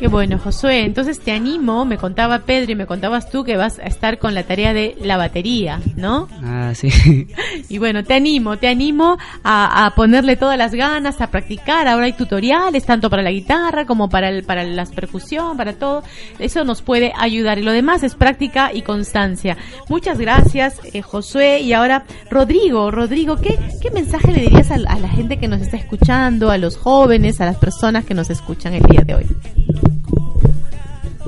Qué 0.02 0.08
bueno, 0.08 0.36
Josué. 0.36 0.84
Entonces 0.84 1.20
te 1.20 1.30
animo, 1.30 1.84
me 1.84 1.96
contaba 1.96 2.40
Pedro 2.40 2.72
y 2.72 2.74
me 2.74 2.86
contabas 2.86 3.30
tú 3.30 3.44
que 3.44 3.56
vas 3.56 3.78
a 3.78 3.84
estar 3.84 4.18
con 4.18 4.34
la 4.34 4.42
tarea 4.42 4.74
de 4.74 4.96
la 5.00 5.16
batería, 5.16 5.78
¿no? 5.94 6.26
Ah, 6.42 6.72
sí. 6.74 6.88
Y 7.68 7.78
bueno, 7.78 8.02
te 8.02 8.14
animo, 8.14 8.56
te 8.58 8.66
animo 8.66 9.16
a, 9.44 9.86
a 9.86 9.94
ponerle 9.94 10.36
todas 10.36 10.58
las 10.58 10.74
ganas, 10.74 11.20
a 11.20 11.28
practicar. 11.28 11.86
Ahora 11.86 12.06
hay 12.06 12.14
tutoriales, 12.14 12.84
tanto 12.84 13.10
para 13.10 13.22
la 13.22 13.30
guitarra 13.30 13.86
como 13.86 14.08
para, 14.08 14.28
el, 14.28 14.42
para 14.42 14.64
las 14.64 14.90
percusión, 14.90 15.56
para 15.56 15.74
todo. 15.74 16.02
Eso 16.40 16.64
nos 16.64 16.82
puede 16.82 17.12
ayudar. 17.16 17.60
Y 17.60 17.62
lo 17.62 17.70
demás 17.70 18.02
es 18.02 18.16
práctica 18.16 18.72
y 18.74 18.82
constancia. 18.82 19.56
Muchas 19.88 20.18
gracias, 20.18 20.80
eh, 20.92 21.02
Josué. 21.02 21.60
Y 21.60 21.74
ahora, 21.74 22.06
Rodrigo, 22.28 22.90
Rodrigo, 22.90 23.36
¿qué, 23.36 23.56
qué 23.80 23.92
mensaje 23.92 24.32
le 24.32 24.40
dirías 24.40 24.72
a, 24.72 24.74
a 24.74 24.98
la 24.98 25.08
gente 25.08 25.38
que 25.38 25.46
nos 25.46 25.60
está 25.60 25.76
escuchando, 25.76 26.50
a 26.50 26.58
los 26.58 26.76
jóvenes, 26.76 27.40
a 27.40 27.46
las 27.46 27.56
personas 27.56 28.04
que 28.04 28.14
nos 28.14 28.30
escuchan 28.30 28.74
el 28.74 28.82
día 28.82 29.02
de 29.02 29.14
hoy? 29.14 29.26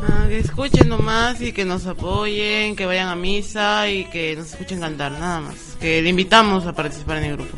Ah, 0.03 0.27
que 0.29 0.39
escuchen 0.39 0.89
nomás 0.89 1.41
y 1.41 1.53
que 1.53 1.65
nos 1.65 1.87
apoyen, 1.87 2.77
que 2.77 2.87
vayan 2.87 3.09
a 3.09 3.17
misa 3.17 3.89
y 3.89 4.05
que 4.07 4.37
nos 4.37 4.51
escuchen 4.53 4.81
cantar, 4.81 5.13
nada 5.13 5.41
más. 5.41 5.77
Que 5.81 6.03
le 6.03 6.11
invitamos 6.11 6.67
a 6.67 6.73
participar 6.73 7.19
en 7.19 7.25
el 7.25 7.37
grupo. 7.37 7.57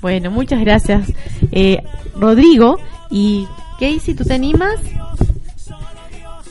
Bueno, 0.00 0.30
muchas 0.30 0.60
gracias, 0.60 1.12
eh, 1.52 1.82
Rodrigo. 2.16 2.78
¿Y 3.10 3.46
Casey, 3.78 4.14
tú 4.14 4.24
te 4.24 4.34
animas? 4.34 4.80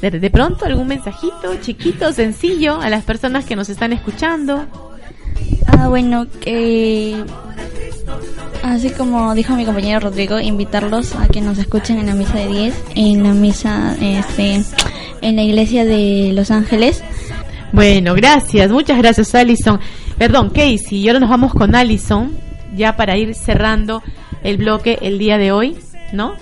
De, 0.01 0.11
de 0.11 0.29
pronto, 0.29 0.65
algún 0.65 0.87
mensajito 0.87 1.55
chiquito, 1.61 2.11
sencillo, 2.13 2.81
a 2.81 2.89
las 2.89 3.03
personas 3.03 3.45
que 3.45 3.55
nos 3.55 3.69
están 3.69 3.93
escuchando. 3.93 4.65
Ah, 5.67 5.87
bueno, 5.89 6.27
que 6.39 7.23
así 8.63 8.89
como 8.91 9.33
dijo 9.35 9.55
mi 9.55 9.65
compañero 9.65 9.99
Rodrigo, 9.99 10.39
invitarlos 10.39 11.15
a 11.15 11.27
que 11.27 11.41
nos 11.41 11.57
escuchen 11.57 11.99
en 11.99 12.07
la 12.07 12.15
misa 12.15 12.35
de 12.35 12.47
10, 12.47 12.83
en 12.95 13.23
la 13.23 13.33
misa 13.33 13.95
este 14.01 14.63
en 15.21 15.35
la 15.35 15.43
iglesia 15.43 15.85
de 15.85 16.31
Los 16.33 16.51
Ángeles. 16.51 17.03
Bueno, 17.71 18.13
gracias, 18.15 18.71
muchas 18.71 18.97
gracias, 18.97 19.33
Alison. 19.35 19.79
Perdón, 20.17 20.49
Casey, 20.49 20.99
y 20.99 21.07
ahora 21.07 21.19
nos 21.19 21.29
vamos 21.29 21.53
con 21.53 21.75
Alison, 21.75 22.31
ya 22.75 22.95
para 22.95 23.17
ir 23.17 23.33
cerrando 23.33 24.03
el 24.43 24.57
bloque 24.57 24.99
el 25.01 25.19
día 25.19 25.37
de 25.37 25.51
hoy, 25.51 25.77
¿no? 26.11 26.33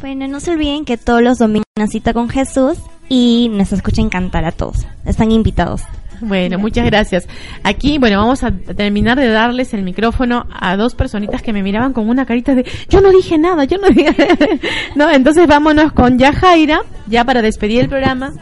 Bueno, 0.00 0.26
no 0.28 0.40
se 0.40 0.52
olviden 0.52 0.84
que 0.84 0.96
todos 0.96 1.22
los 1.22 1.38
domingos 1.38 1.66
una 1.76 1.86
cita 1.86 2.12
con 2.12 2.28
Jesús 2.28 2.78
y 3.08 3.50
nos 3.52 3.72
escuchen 3.72 4.08
cantar 4.08 4.44
a 4.44 4.52
todos. 4.52 4.86
Están 5.04 5.30
invitados. 5.30 5.82
Bueno, 6.20 6.58
muchas 6.58 6.84
gracias. 6.84 7.26
Aquí, 7.62 7.98
bueno, 7.98 8.18
vamos 8.18 8.44
a 8.44 8.50
terminar 8.50 9.18
de 9.18 9.28
darles 9.28 9.72
el 9.74 9.82
micrófono 9.82 10.46
a 10.52 10.76
dos 10.76 10.94
personitas 10.94 11.42
que 11.42 11.52
me 11.52 11.62
miraban 11.62 11.92
con 11.92 12.08
una 12.08 12.26
carita 12.26 12.54
de 12.54 12.66
yo 12.88 13.00
no 13.00 13.10
dije 13.10 13.38
nada, 13.38 13.64
yo 13.64 13.78
no 13.78 13.88
dije 13.88 14.14
No, 14.94 15.10
entonces 15.10 15.46
vámonos 15.46 15.92
con 15.92 16.18
Yajaira, 16.18 16.82
ya 17.06 17.24
para 17.24 17.42
despedir 17.42 17.80
el 17.80 17.88
programa. 17.88 18.32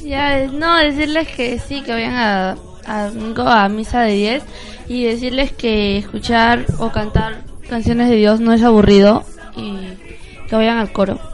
Ya, 0.00 0.46
no, 0.46 0.76
decirles 0.76 1.28
que 1.28 1.58
sí, 1.58 1.82
que 1.82 1.92
vayan 1.92 2.14
a, 2.14 2.56
a, 2.86 3.06
domingo 3.08 3.42
a 3.42 3.68
misa 3.68 4.02
de 4.02 4.12
10 4.14 4.42
y 4.88 5.04
decirles 5.04 5.52
que 5.52 5.98
escuchar 5.98 6.66
o 6.78 6.90
cantar 6.90 7.42
canciones 7.68 8.10
de 8.10 8.16
Dios 8.16 8.40
no 8.40 8.52
es 8.52 8.62
aburrido 8.62 9.24
y 9.56 9.76
que 10.48 10.56
vayan 10.56 10.78
al 10.78 10.92
coro. 10.92 11.31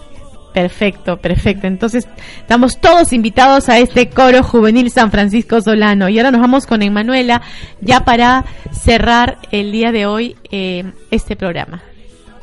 Perfecto, 0.52 1.18
perfecto. 1.18 1.66
Entonces, 1.66 2.08
estamos 2.40 2.78
todos 2.78 3.12
invitados 3.12 3.68
a 3.68 3.78
este 3.78 4.08
coro 4.08 4.42
juvenil 4.42 4.90
San 4.90 5.10
Francisco 5.10 5.60
Solano. 5.60 6.08
Y 6.08 6.18
ahora 6.18 6.30
nos 6.30 6.40
vamos 6.40 6.66
con 6.66 6.82
Emanuela, 6.82 7.42
ya 7.80 8.04
para 8.04 8.44
cerrar 8.72 9.38
el 9.50 9.72
día 9.72 9.92
de 9.92 10.06
hoy 10.06 10.36
eh, 10.50 10.84
este 11.10 11.36
programa. 11.36 11.82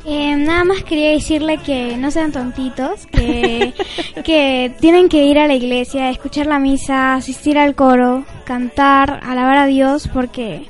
Eh, 0.08 0.36
nada 0.36 0.62
más 0.62 0.84
quería 0.84 1.10
decirle 1.10 1.58
que 1.58 1.96
no 1.96 2.12
sean 2.12 2.30
tontitos, 2.30 3.06
que, 3.06 3.74
que 4.24 4.72
tienen 4.80 5.08
que 5.08 5.24
ir 5.24 5.38
a 5.38 5.48
la 5.48 5.54
iglesia, 5.54 6.10
escuchar 6.10 6.46
la 6.46 6.60
misa, 6.60 7.14
asistir 7.14 7.58
al 7.58 7.74
coro, 7.74 8.24
cantar, 8.44 9.20
alabar 9.24 9.58
a 9.58 9.66
Dios, 9.66 10.06
porque 10.06 10.68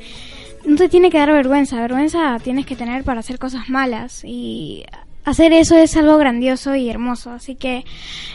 no 0.65 0.77
te 0.77 0.89
tiene 0.89 1.11
que 1.11 1.19
dar 1.19 1.33
vergüenza. 1.33 1.81
Vergüenza 1.81 2.39
tienes 2.43 2.65
que 2.65 2.77
tener 2.77 3.05
para 3.05 3.21
hacer 3.21 3.39
cosas 3.39 3.69
malas 3.69 4.25
y 4.25 4.85
hacer 5.27 5.53
eso 5.53 5.77
es 5.77 5.95
algo 5.97 6.17
grandioso 6.17 6.75
y 6.75 6.89
hermoso. 6.89 7.31
Así 7.31 7.57
que 7.57 7.85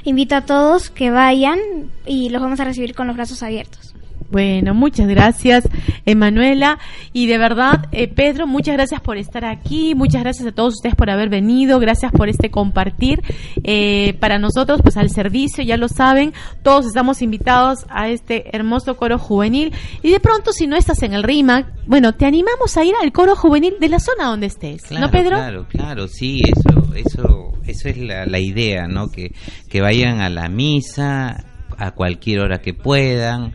invito 0.04 0.36
a 0.36 0.46
todos 0.46 0.92
que 0.92 1.10
vayan 1.10 1.60
y 2.06 2.30
los 2.30 2.42
vamos 2.42 2.60
a 2.60 2.66
recibir 2.66 2.94
con 2.94 3.08
los 3.08 3.16
brazos 3.16 3.42
abiertos. 3.42 3.96
Bueno, 4.32 4.74
muchas 4.74 5.08
gracias, 5.08 5.68
Emanuela. 6.06 6.80
Y 7.12 7.28
de 7.28 7.38
verdad, 7.38 7.88
eh, 7.92 8.08
Pedro, 8.08 8.48
muchas 8.48 8.76
gracias 8.76 9.02
por 9.02 9.18
estar 9.18 9.44
aquí. 9.44 9.94
Muchas 9.94 10.24
gracias 10.24 10.48
a 10.48 10.52
todos 10.54 10.76
ustedes 10.76 10.96
por 10.96 11.10
haber 11.10 11.30
venido. 11.30 11.80
Gracias 11.80 12.12
por 12.14 12.30
este 12.30 12.50
compartir. 12.50 13.22
Eh, 13.64 14.16
para 14.20 14.40
nosotros, 14.40 14.82
pues 14.82 14.96
al 14.96 15.10
servicio, 15.10 15.64
ya 15.64 15.76
lo 15.76 15.90
saben, 15.90 16.34
todos 16.64 16.86
estamos 16.86 17.22
invitados 17.22 17.86
a 17.90 18.08
este 18.10 18.56
hermoso 18.56 18.96
coro 18.96 19.20
juvenil. 19.20 19.74
Y 20.02 20.12
de 20.12 20.20
pronto, 20.22 20.54
si 20.54 20.66
no 20.66 20.78
estás 20.78 21.04
en 21.04 21.14
el 21.14 21.24
RIMAC, 21.24 21.68
bueno, 21.86 22.14
te 22.14 22.26
animamos 22.26 22.78
a 22.78 22.86
ir 22.86 22.94
al 23.02 23.12
coro 23.12 23.36
juvenil 23.36 23.76
de 23.80 23.90
la 23.90 24.00
zona 24.00 24.28
donde 24.28 24.48
estés. 24.48 24.84
Claro, 24.84 25.08
¿No, 25.08 25.12
Pedro? 25.12 25.38
Claro, 25.38 25.66
claro, 25.68 26.08
sí, 26.08 26.42
eso, 26.46 26.96
eso, 26.96 27.52
eso 27.68 27.90
es 27.90 27.98
la, 27.98 28.26
la 28.26 28.40
idea, 28.40 28.88
¿no? 28.88 29.10
Que, 29.12 29.34
que 29.70 29.82
vayan 29.82 30.22
a 30.22 30.30
la 30.30 30.48
misa 30.48 31.46
a 31.78 31.92
cualquier 31.92 32.42
hora 32.42 32.62
que 32.62 32.74
puedan, 32.74 33.54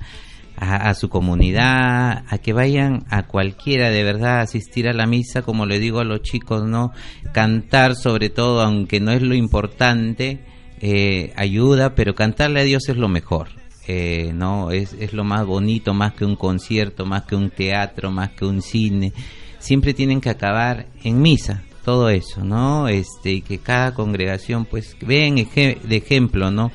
a, 0.57 0.95
su 0.95 1.09
comunidad, 1.09 2.25
a 2.29 2.39
que 2.39 2.53
vayan 2.53 3.05
a 3.11 3.25
cualquiera 3.27 3.91
de 3.91 4.03
verdad 4.05 4.39
a 4.39 4.43
asistir 4.43 4.89
a 4.89 4.93
la 4.95 5.07
misa, 5.07 5.43
como 5.43 5.67
le 5.67 5.79
digo 5.79 6.01
a 6.01 6.05
los 6.05 6.23
chicos, 6.23 6.65
¿no? 6.65 6.93
Cantar 7.33 7.95
sobre 7.95 8.31
todo, 8.31 8.63
aunque 8.63 9.01
no 9.01 9.13
es 9.13 9.23
lo 9.23 9.35
importante, 9.35 10.41
eh, 10.81 11.33
ayuda, 11.37 11.95
pero 11.95 12.15
cantarle 12.15 12.61
a 12.61 12.65
Dios 12.65 12.89
es 12.89 12.97
lo 12.97 13.09
mejor. 13.09 13.49
Eh, 13.89 14.33
no 14.35 14.71
es, 14.73 14.95
es 14.95 15.13
lo 15.13 15.23
más 15.25 15.47
bonito, 15.47 15.95
más 15.95 16.15
que 16.15 16.25
un 16.25 16.37
concierto, 16.37 17.07
más 17.07 17.23
que 17.23 17.37
un 17.37 17.51
teatro, 17.51 18.11
más 18.11 18.31
que 18.31 18.45
un 18.45 18.61
cine. 18.63 19.13
Siempre 19.59 19.95
tienen 19.95 20.21
que 20.21 20.31
acabar 20.31 20.87
en 21.05 21.23
misa, 21.23 21.63
todo 21.85 22.09
eso, 22.11 22.45
¿no? 22.45 22.89
Este, 22.89 23.31
y 23.33 23.41
que 23.43 23.59
cada 23.59 23.95
congregación, 23.95 24.65
pues, 24.65 24.97
vean 25.01 25.37
eje- 25.37 25.81
de 25.83 25.97
ejemplo, 25.97 26.51
¿no? 26.51 26.73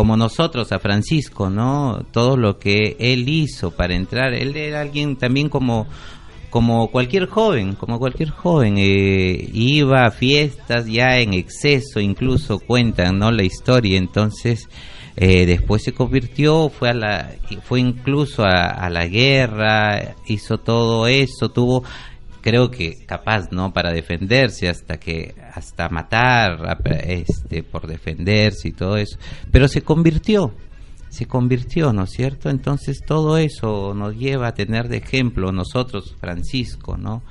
Como 0.00 0.16
nosotros 0.16 0.72
a 0.72 0.78
Francisco, 0.78 1.50
¿no? 1.50 2.06
Todo 2.10 2.38
lo 2.38 2.58
que 2.58 2.96
él 2.98 3.28
hizo 3.28 3.70
para 3.70 3.94
entrar, 3.94 4.32
él 4.32 4.56
era 4.56 4.80
alguien 4.80 5.16
también 5.16 5.50
como 5.50 5.86
como 6.48 6.90
cualquier 6.90 7.26
joven, 7.26 7.74
como 7.74 7.98
cualquier 7.98 8.30
joven, 8.30 8.76
eh, 8.78 9.50
iba 9.52 10.06
a 10.06 10.10
fiestas 10.10 10.86
ya 10.86 11.18
en 11.18 11.34
exceso, 11.34 12.00
incluso 12.00 12.60
cuentan, 12.60 13.18
¿no? 13.18 13.30
La 13.30 13.42
historia, 13.42 13.98
entonces 13.98 14.70
eh, 15.16 15.44
después 15.44 15.82
se 15.82 15.92
convirtió, 15.92 16.70
fue 16.70 16.88
a 16.88 16.94
la, 16.94 17.32
fue 17.62 17.80
incluso 17.80 18.42
a, 18.42 18.68
a 18.70 18.88
la 18.88 19.06
guerra, 19.06 20.14
hizo 20.26 20.56
todo 20.56 21.08
eso, 21.08 21.50
tuvo, 21.50 21.84
creo 22.40 22.70
que 22.70 23.04
capaz, 23.06 23.50
¿no? 23.52 23.72
Para 23.72 23.92
defenderse 23.92 24.68
hasta 24.68 24.98
que, 24.98 25.34
hasta 25.52 25.88
matar, 25.88 26.78
este, 27.04 27.62
por 27.62 27.86
defenderse 27.86 28.68
y 28.68 28.72
todo 28.72 28.96
eso, 28.96 29.18
pero 29.50 29.68
se 29.68 29.82
convirtió, 29.82 30.54
se 31.08 31.26
convirtió, 31.26 31.92
¿no 31.92 32.04
es 32.04 32.10
cierto? 32.10 32.50
Entonces 32.50 33.00
todo 33.06 33.36
eso 33.38 33.94
nos 33.94 34.16
lleva 34.16 34.48
a 34.48 34.54
tener 34.54 34.88
de 34.88 34.98
ejemplo 34.98 35.52
nosotros, 35.52 36.16
Francisco, 36.20 36.96
¿no? 36.96 37.22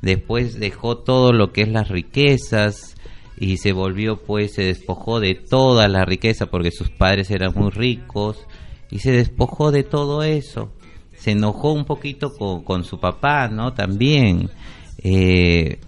Después 0.00 0.58
dejó 0.58 0.98
todo 0.98 1.32
lo 1.32 1.52
que 1.52 1.62
es 1.62 1.68
las 1.68 1.88
riquezas 1.88 2.96
y 3.36 3.56
se 3.56 3.72
volvió, 3.72 4.22
pues, 4.22 4.54
se 4.54 4.62
despojó 4.62 5.20
de 5.20 5.34
toda 5.34 5.88
la 5.88 6.04
riqueza 6.04 6.46
porque 6.46 6.70
sus 6.70 6.90
padres 6.90 7.30
eran 7.30 7.52
muy 7.54 7.70
ricos 7.70 8.46
y 8.90 8.98
se 8.98 9.12
despojó 9.12 9.70
de 9.70 9.84
todo 9.84 10.22
eso. 10.22 10.70
Se 11.22 11.30
enojó 11.30 11.72
un 11.72 11.84
poquito 11.84 12.32
con, 12.34 12.82
su 12.82 12.98
papá, 12.98 13.46
¿no? 13.46 13.72
También. 13.74 14.50
Eh, 14.98 15.78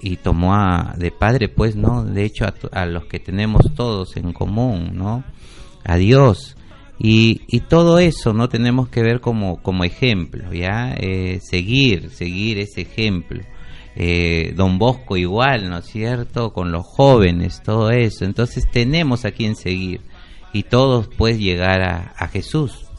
y 0.00 0.16
tomó 0.16 0.54
a, 0.54 0.96
de 0.98 1.12
padre, 1.12 1.48
pues, 1.48 1.76
¿no? 1.76 2.04
De 2.04 2.24
hecho, 2.24 2.46
a, 2.46 2.54
a 2.72 2.86
los 2.86 3.04
que 3.04 3.20
tenemos 3.20 3.72
todos 3.76 4.16
en 4.16 4.32
común, 4.32 4.90
¿no? 4.94 5.22
A 5.84 5.96
Dios. 5.96 6.56
Y, 6.98 7.60
todo 7.68 8.00
eso 8.00 8.32
no 8.32 8.48
tenemos 8.48 8.88
que 8.88 9.02
ver 9.02 9.20
como, 9.20 9.84
ejemplo, 9.84 10.52
¿ya? 10.52 10.94
Eh, 10.98 11.38
seguir, 11.40 12.10
seguir 12.10 12.58
ese 12.58 12.80
ejemplo. 12.80 13.42
Eh, 13.94 14.52
Don 14.56 14.78
Bosco 14.78 15.16
igual, 15.16 15.70
¿no 15.70 15.78
es 15.78 15.86
cierto? 15.86 16.52
Con 16.52 16.72
los 16.72 16.84
jóvenes, 16.84 17.62
todo 17.62 17.90
eso. 17.90 18.24
Entonces 18.24 18.68
tenemos 18.68 19.24
a 19.24 19.30
quien 19.30 19.54
seguir. 19.54 20.00
Y 20.52 20.64
todos 20.64 21.08
pues 21.16 21.38
llegar 21.38 21.82
a 21.82 22.28
Jesús. 22.28 22.91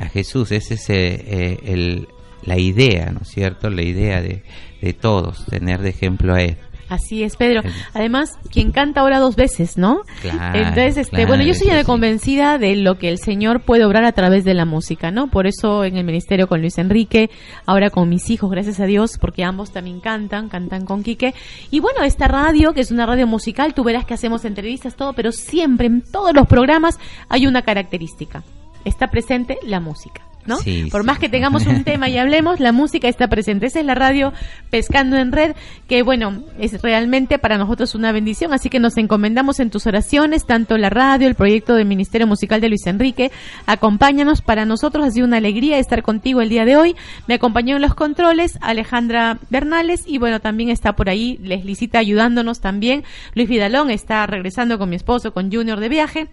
A 0.00 0.08
Jesús, 0.08 0.50
esa 0.50 0.74
es 0.74 0.90
eh, 0.90 1.60
el, 1.64 2.08
la 2.42 2.58
idea, 2.58 3.12
¿no 3.12 3.20
es 3.20 3.28
cierto? 3.28 3.70
La 3.70 3.82
idea 3.82 4.20
de, 4.20 4.42
de 4.80 4.92
todos, 4.92 5.46
tener 5.46 5.80
de 5.80 5.90
ejemplo 5.90 6.34
a 6.34 6.42
Él. 6.42 6.56
Así 6.90 7.22
es, 7.22 7.36
Pedro. 7.36 7.62
Además, 7.94 8.36
quien 8.50 8.72
canta 8.72 9.02
ahora 9.02 9.20
dos 9.20 9.36
veces, 9.36 9.78
¿no? 9.78 10.02
Claro, 10.22 10.58
Entonces, 10.58 10.96
este, 10.96 11.10
claro, 11.18 11.28
bueno, 11.28 11.44
yo 11.44 11.54
soy 11.54 11.68
sí. 11.68 11.84
convencida 11.84 12.58
de 12.58 12.74
lo 12.74 12.98
que 12.98 13.08
el 13.08 13.18
Señor 13.18 13.60
puede 13.60 13.84
obrar 13.84 14.02
a 14.02 14.10
través 14.10 14.44
de 14.44 14.54
la 14.54 14.64
música, 14.64 15.12
¿no? 15.12 15.28
Por 15.28 15.46
eso 15.46 15.84
en 15.84 15.96
el 15.96 16.04
ministerio 16.04 16.48
con 16.48 16.60
Luis 16.60 16.78
Enrique, 16.78 17.30
ahora 17.64 17.90
con 17.90 18.08
mis 18.08 18.28
hijos, 18.28 18.50
gracias 18.50 18.80
a 18.80 18.86
Dios, 18.86 19.18
porque 19.20 19.44
ambos 19.44 19.70
también 19.70 20.00
cantan, 20.00 20.48
cantan 20.48 20.84
con 20.84 21.04
Quique. 21.04 21.32
Y 21.70 21.78
bueno, 21.78 22.02
esta 22.02 22.26
radio, 22.26 22.74
que 22.74 22.80
es 22.80 22.90
una 22.90 23.06
radio 23.06 23.28
musical, 23.28 23.72
tú 23.72 23.84
verás 23.84 24.04
que 24.04 24.14
hacemos 24.14 24.44
entrevistas, 24.44 24.96
todo, 24.96 25.12
pero 25.12 25.30
siempre 25.30 25.86
en 25.86 26.02
todos 26.02 26.34
los 26.34 26.48
programas 26.48 26.98
hay 27.28 27.46
una 27.46 27.62
característica. 27.62 28.42
Está 28.84 29.08
presente 29.08 29.58
la 29.62 29.80
música. 29.80 30.22
¿no? 30.46 30.56
Sí, 30.56 30.88
Por 30.90 31.02
sí. 31.02 31.06
más 31.06 31.18
que 31.18 31.28
tengamos 31.28 31.66
un 31.66 31.84
tema 31.84 32.08
y 32.08 32.18
hablemos, 32.18 32.60
la 32.60 32.72
música 32.72 33.08
está 33.08 33.28
presente. 33.28 33.66
Esa 33.66 33.80
es 33.80 33.86
la 33.86 33.94
radio 33.94 34.32
Pescando 34.70 35.16
en 35.16 35.32
Red, 35.32 35.54
que 35.88 36.02
bueno, 36.02 36.42
es 36.58 36.80
realmente 36.82 37.38
para 37.38 37.58
nosotros 37.58 37.94
una 37.94 38.12
bendición, 38.12 38.52
así 38.52 38.68
que 38.68 38.78
nos 38.78 38.96
encomendamos 38.96 39.60
en 39.60 39.70
tus 39.70 39.86
oraciones, 39.86 40.46
tanto 40.46 40.78
la 40.78 40.90
radio, 40.90 41.28
el 41.28 41.34
proyecto 41.34 41.74
del 41.74 41.86
Ministerio 41.86 42.26
Musical 42.26 42.60
de 42.60 42.68
Luis 42.68 42.86
Enrique. 42.86 43.30
Acompáñanos, 43.66 44.42
para 44.42 44.64
nosotros 44.64 45.06
ha 45.06 45.10
sido 45.10 45.26
una 45.26 45.38
alegría 45.38 45.78
estar 45.78 46.02
contigo 46.02 46.40
el 46.40 46.48
día 46.48 46.64
de 46.64 46.76
hoy. 46.76 46.96
Me 47.26 47.34
acompañó 47.34 47.76
en 47.76 47.82
los 47.82 47.94
controles 47.94 48.58
Alejandra 48.60 49.38
Bernales 49.50 50.04
y 50.06 50.18
bueno, 50.18 50.40
también 50.40 50.70
está 50.70 50.94
por 50.94 51.08
ahí 51.08 51.38
Leslicita 51.42 51.98
ayudándonos 51.98 52.60
también. 52.60 53.04
Luis 53.34 53.48
Vidalón 53.48 53.90
está 53.90 54.26
regresando 54.26 54.78
con 54.78 54.88
mi 54.88 54.96
esposo, 54.96 55.32
con 55.32 55.52
Junior 55.52 55.80
de 55.80 55.88
viaje. 55.88 56.28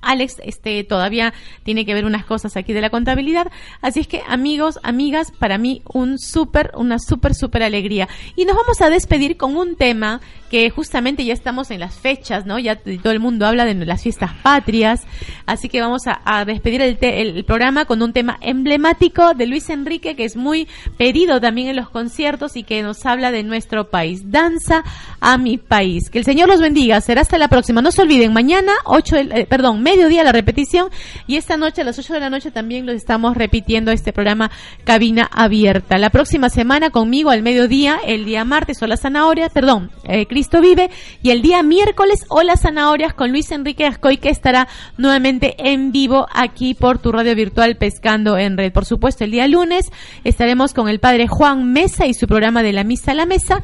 Alex 0.00 0.36
este 0.44 0.84
todavía 0.84 1.34
tiene 1.64 1.84
que 1.84 1.94
ver 1.94 2.04
unas 2.04 2.24
cosas 2.24 2.56
aquí 2.56 2.72
de 2.72 2.80
la 2.80 2.90
contabilidad, 2.90 3.50
así 3.82 4.00
es 4.00 4.06
que 4.06 4.22
amigos, 4.28 4.78
amigas, 4.82 5.32
para 5.38 5.58
mí 5.58 5.82
un 5.92 6.18
súper, 6.18 6.70
una 6.76 6.98
súper, 6.98 7.34
súper 7.34 7.62
alegría. 7.62 8.08
Y 8.36 8.44
nos 8.44 8.56
vamos 8.56 8.80
a 8.80 8.90
despedir 8.90 9.36
con 9.36 9.56
un 9.56 9.76
tema 9.76 10.20
que 10.50 10.70
justamente 10.70 11.24
ya 11.26 11.34
estamos 11.34 11.70
en 11.70 11.80
las 11.80 11.94
fechas, 11.98 12.46
¿no? 12.46 12.58
Ya 12.58 12.76
todo 12.76 13.12
el 13.12 13.20
mundo 13.20 13.46
habla 13.46 13.66
de 13.66 13.74
las 13.84 14.02
fiestas 14.02 14.30
patrias, 14.42 15.06
así 15.46 15.68
que 15.68 15.80
vamos 15.80 16.02
a, 16.06 16.44
despedir 16.46 16.80
el, 16.80 16.96
te- 16.96 17.20
el 17.20 17.44
programa 17.44 17.84
con 17.84 18.00
un 18.00 18.12
tema 18.14 18.38
emblemático 18.40 19.34
de 19.34 19.46
Luis 19.46 19.68
Enrique 19.68 20.16
que 20.16 20.24
es 20.24 20.36
muy 20.36 20.66
pedido 20.96 21.40
también 21.40 21.68
en 21.68 21.76
los 21.76 21.90
conciertos 21.90 22.56
y 22.56 22.62
que 22.62 22.82
nos 22.82 23.04
habla 23.04 23.30
de 23.30 23.42
nuestro 23.42 23.90
país. 23.90 24.30
Danza 24.30 24.84
a 25.20 25.36
mi 25.36 25.58
país. 25.58 26.08
Que 26.10 26.18
el 26.18 26.24
Señor 26.24 26.48
los 26.48 26.60
bendiga. 26.60 27.00
Será 27.00 27.20
hasta 27.22 27.36
la 27.38 27.48
próxima. 27.48 27.82
No 27.82 27.90
se 27.92 28.00
olviden, 28.02 28.32
mañana 28.32 28.72
8, 28.86 29.16
del- 29.16 29.32
eh, 29.32 29.46
perdón, 29.46 29.82
mediodía 29.88 30.22
la 30.22 30.32
repetición 30.32 30.90
y 31.26 31.36
esta 31.36 31.56
noche 31.56 31.80
a 31.80 31.84
las 31.84 31.98
8 31.98 32.12
de 32.12 32.20
la 32.20 32.28
noche 32.28 32.50
también 32.50 32.84
los 32.84 32.94
estamos 32.94 33.36
repitiendo 33.36 33.90
este 33.90 34.12
programa 34.12 34.50
Cabina 34.84 35.28
Abierta. 35.32 35.96
La 35.96 36.10
próxima 36.10 36.50
semana 36.50 36.90
conmigo 36.90 37.30
al 37.30 37.42
mediodía, 37.42 37.98
el 38.06 38.26
día 38.26 38.44
martes 38.44 38.82
o 38.82 38.86
la 38.86 38.98
zanahoria, 38.98 39.48
perdón, 39.48 39.90
eh, 40.04 40.26
Cristo 40.26 40.60
vive 40.60 40.90
y 41.22 41.30
el 41.30 41.40
día 41.40 41.62
miércoles 41.62 42.26
o 42.28 42.42
las 42.42 42.60
zanahorias 42.60 43.14
con 43.14 43.32
Luis 43.32 43.50
Enrique 43.50 43.86
Ascoy 43.86 44.18
que 44.18 44.28
estará 44.28 44.68
nuevamente 44.98 45.54
en 45.58 45.90
vivo 45.90 46.26
aquí 46.34 46.74
por 46.74 46.98
tu 46.98 47.10
radio 47.10 47.34
virtual 47.34 47.76
Pescando 47.76 48.36
en 48.36 48.58
Red. 48.58 48.72
Por 48.72 48.84
supuesto, 48.84 49.24
el 49.24 49.30
día 49.30 49.48
lunes 49.48 49.86
estaremos 50.24 50.74
con 50.74 50.90
el 50.90 51.00
padre 51.00 51.28
Juan 51.28 51.72
Mesa 51.72 52.06
y 52.06 52.12
su 52.12 52.26
programa 52.26 52.62
de 52.62 52.74
la 52.74 52.84
misa 52.84 53.12
a 53.12 53.14
la 53.14 53.24
mesa. 53.24 53.60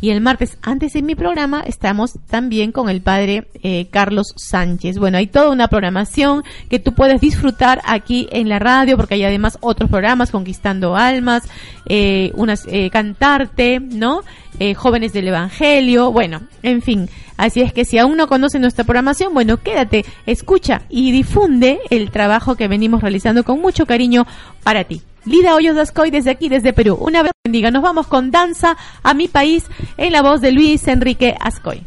Y 0.00 0.10
el 0.10 0.20
martes, 0.20 0.58
antes 0.62 0.94
en 0.94 1.06
mi 1.06 1.16
programa, 1.16 1.62
estamos 1.66 2.18
también 2.28 2.70
con 2.70 2.88
el 2.88 3.00
padre 3.00 3.48
eh, 3.62 3.86
Carlos 3.90 4.32
Sánchez. 4.36 4.98
Bueno, 4.98 5.18
hay 5.18 5.26
toda 5.26 5.50
una 5.50 5.66
programación 5.66 6.44
que 6.70 6.78
tú 6.78 6.94
puedes 6.94 7.20
disfrutar 7.20 7.80
aquí 7.84 8.28
en 8.30 8.48
la 8.48 8.60
radio, 8.60 8.96
porque 8.96 9.14
hay 9.14 9.24
además 9.24 9.58
otros 9.60 9.90
programas, 9.90 10.30
Conquistando 10.30 10.94
Almas, 10.94 11.48
eh, 11.86 12.30
unas, 12.34 12.64
eh, 12.68 12.90
Cantarte, 12.90 13.80
¿no? 13.80 14.22
Eh, 14.60 14.74
Jóvenes 14.74 15.12
del 15.12 15.28
Evangelio, 15.28 16.12
bueno, 16.12 16.42
en 16.62 16.82
fin. 16.82 17.08
Así 17.38 17.62
es 17.62 17.72
que 17.72 17.86
si 17.86 17.96
aún 17.96 18.18
no 18.18 18.28
conoces 18.28 18.60
nuestra 18.60 18.84
programación, 18.84 19.32
bueno, 19.32 19.56
quédate, 19.56 20.04
escucha 20.26 20.82
y 20.90 21.12
difunde 21.12 21.78
el 21.88 22.10
trabajo 22.10 22.56
que 22.56 22.68
venimos 22.68 23.00
realizando 23.00 23.44
con 23.44 23.60
mucho 23.60 23.86
cariño 23.86 24.26
para 24.62 24.84
ti. 24.84 25.00
Lida 25.24 25.54
Hoyos 25.54 25.76
Dascoy 25.76 26.10
desde 26.10 26.30
aquí, 26.30 26.48
desde 26.48 26.72
Perú. 26.72 26.96
Una 27.00 27.22
vez 27.22 27.32
bendiga. 27.44 27.70
Nos 27.70 27.82
vamos 27.82 28.06
con 28.06 28.30
Danza 28.30 28.76
a 29.02 29.14
mi 29.14 29.28
país 29.28 29.64
en 29.96 30.12
la 30.12 30.22
voz 30.22 30.40
de 30.40 30.52
Luis 30.52 30.86
Enrique 30.88 31.36
Ascoy. 31.40 31.82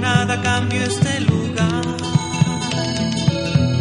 nada 0.00 0.40
cambio 0.42 0.80
este 0.82 1.20
lugar. 1.20 1.84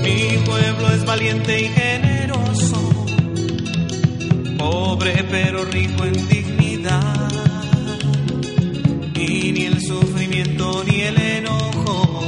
Mi 0.03 0.37
pueblo 0.45 0.93
es 0.93 1.05
valiente 1.05 1.61
y 1.61 1.67
generoso, 1.69 3.05
pobre 4.57 5.25
pero 5.29 5.65
rico 5.65 6.05
en 6.05 6.27
dignidad. 6.27 7.31
Y 9.15 9.51
ni 9.51 9.65
el 9.65 9.81
sufrimiento 9.81 10.83
ni 10.85 11.01
el 11.01 11.19
enojo 11.19 12.27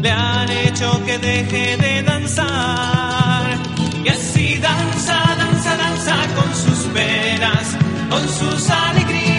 le 0.00 0.10
han 0.10 0.50
hecho 0.50 0.88
que 1.04 1.18
deje 1.18 1.76
de 1.76 2.02
danzar. 2.02 3.58
Y 4.04 4.08
así 4.08 4.56
danza, 4.58 5.18
danza, 5.36 5.76
danza 5.76 6.16
con 6.36 6.54
sus 6.54 6.86
penas, 6.94 7.76
con 8.08 8.22
sus 8.28 8.70
alegrías 8.70 9.29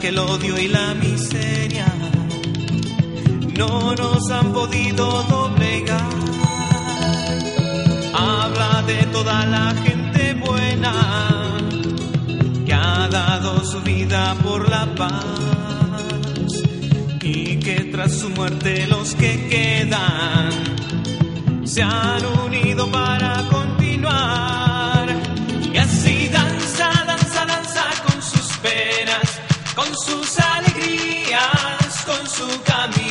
que 0.00 0.08
el 0.08 0.18
odio 0.18 0.58
y 0.58 0.68
la 0.68 0.94
miseria 0.94 1.86
no 3.58 3.94
nos 3.94 4.30
han 4.30 4.52
podido 4.52 5.22
doblegar. 5.24 6.08
Habla 8.14 8.82
de 8.86 9.02
toda 9.12 9.44
la 9.44 9.74
gente 9.84 10.34
buena 10.34 10.94
que 12.64 12.72
ha 12.72 13.08
dado 13.08 13.62
su 13.62 13.80
vida 13.82 14.34
por 14.42 14.70
la 14.70 14.86
paz 14.94 16.62
y 17.22 17.56
que 17.56 17.84
tras 17.92 18.12
su 18.12 18.30
muerte 18.30 18.86
los 18.86 19.14
que 19.14 19.48
quedan 19.48 20.50
se 21.64 21.82
han 21.82 22.24
con 29.80 29.96
sus 29.96 30.38
alegrías, 30.38 32.04
con 32.04 32.26
su 32.28 32.46
camino. 32.64 33.09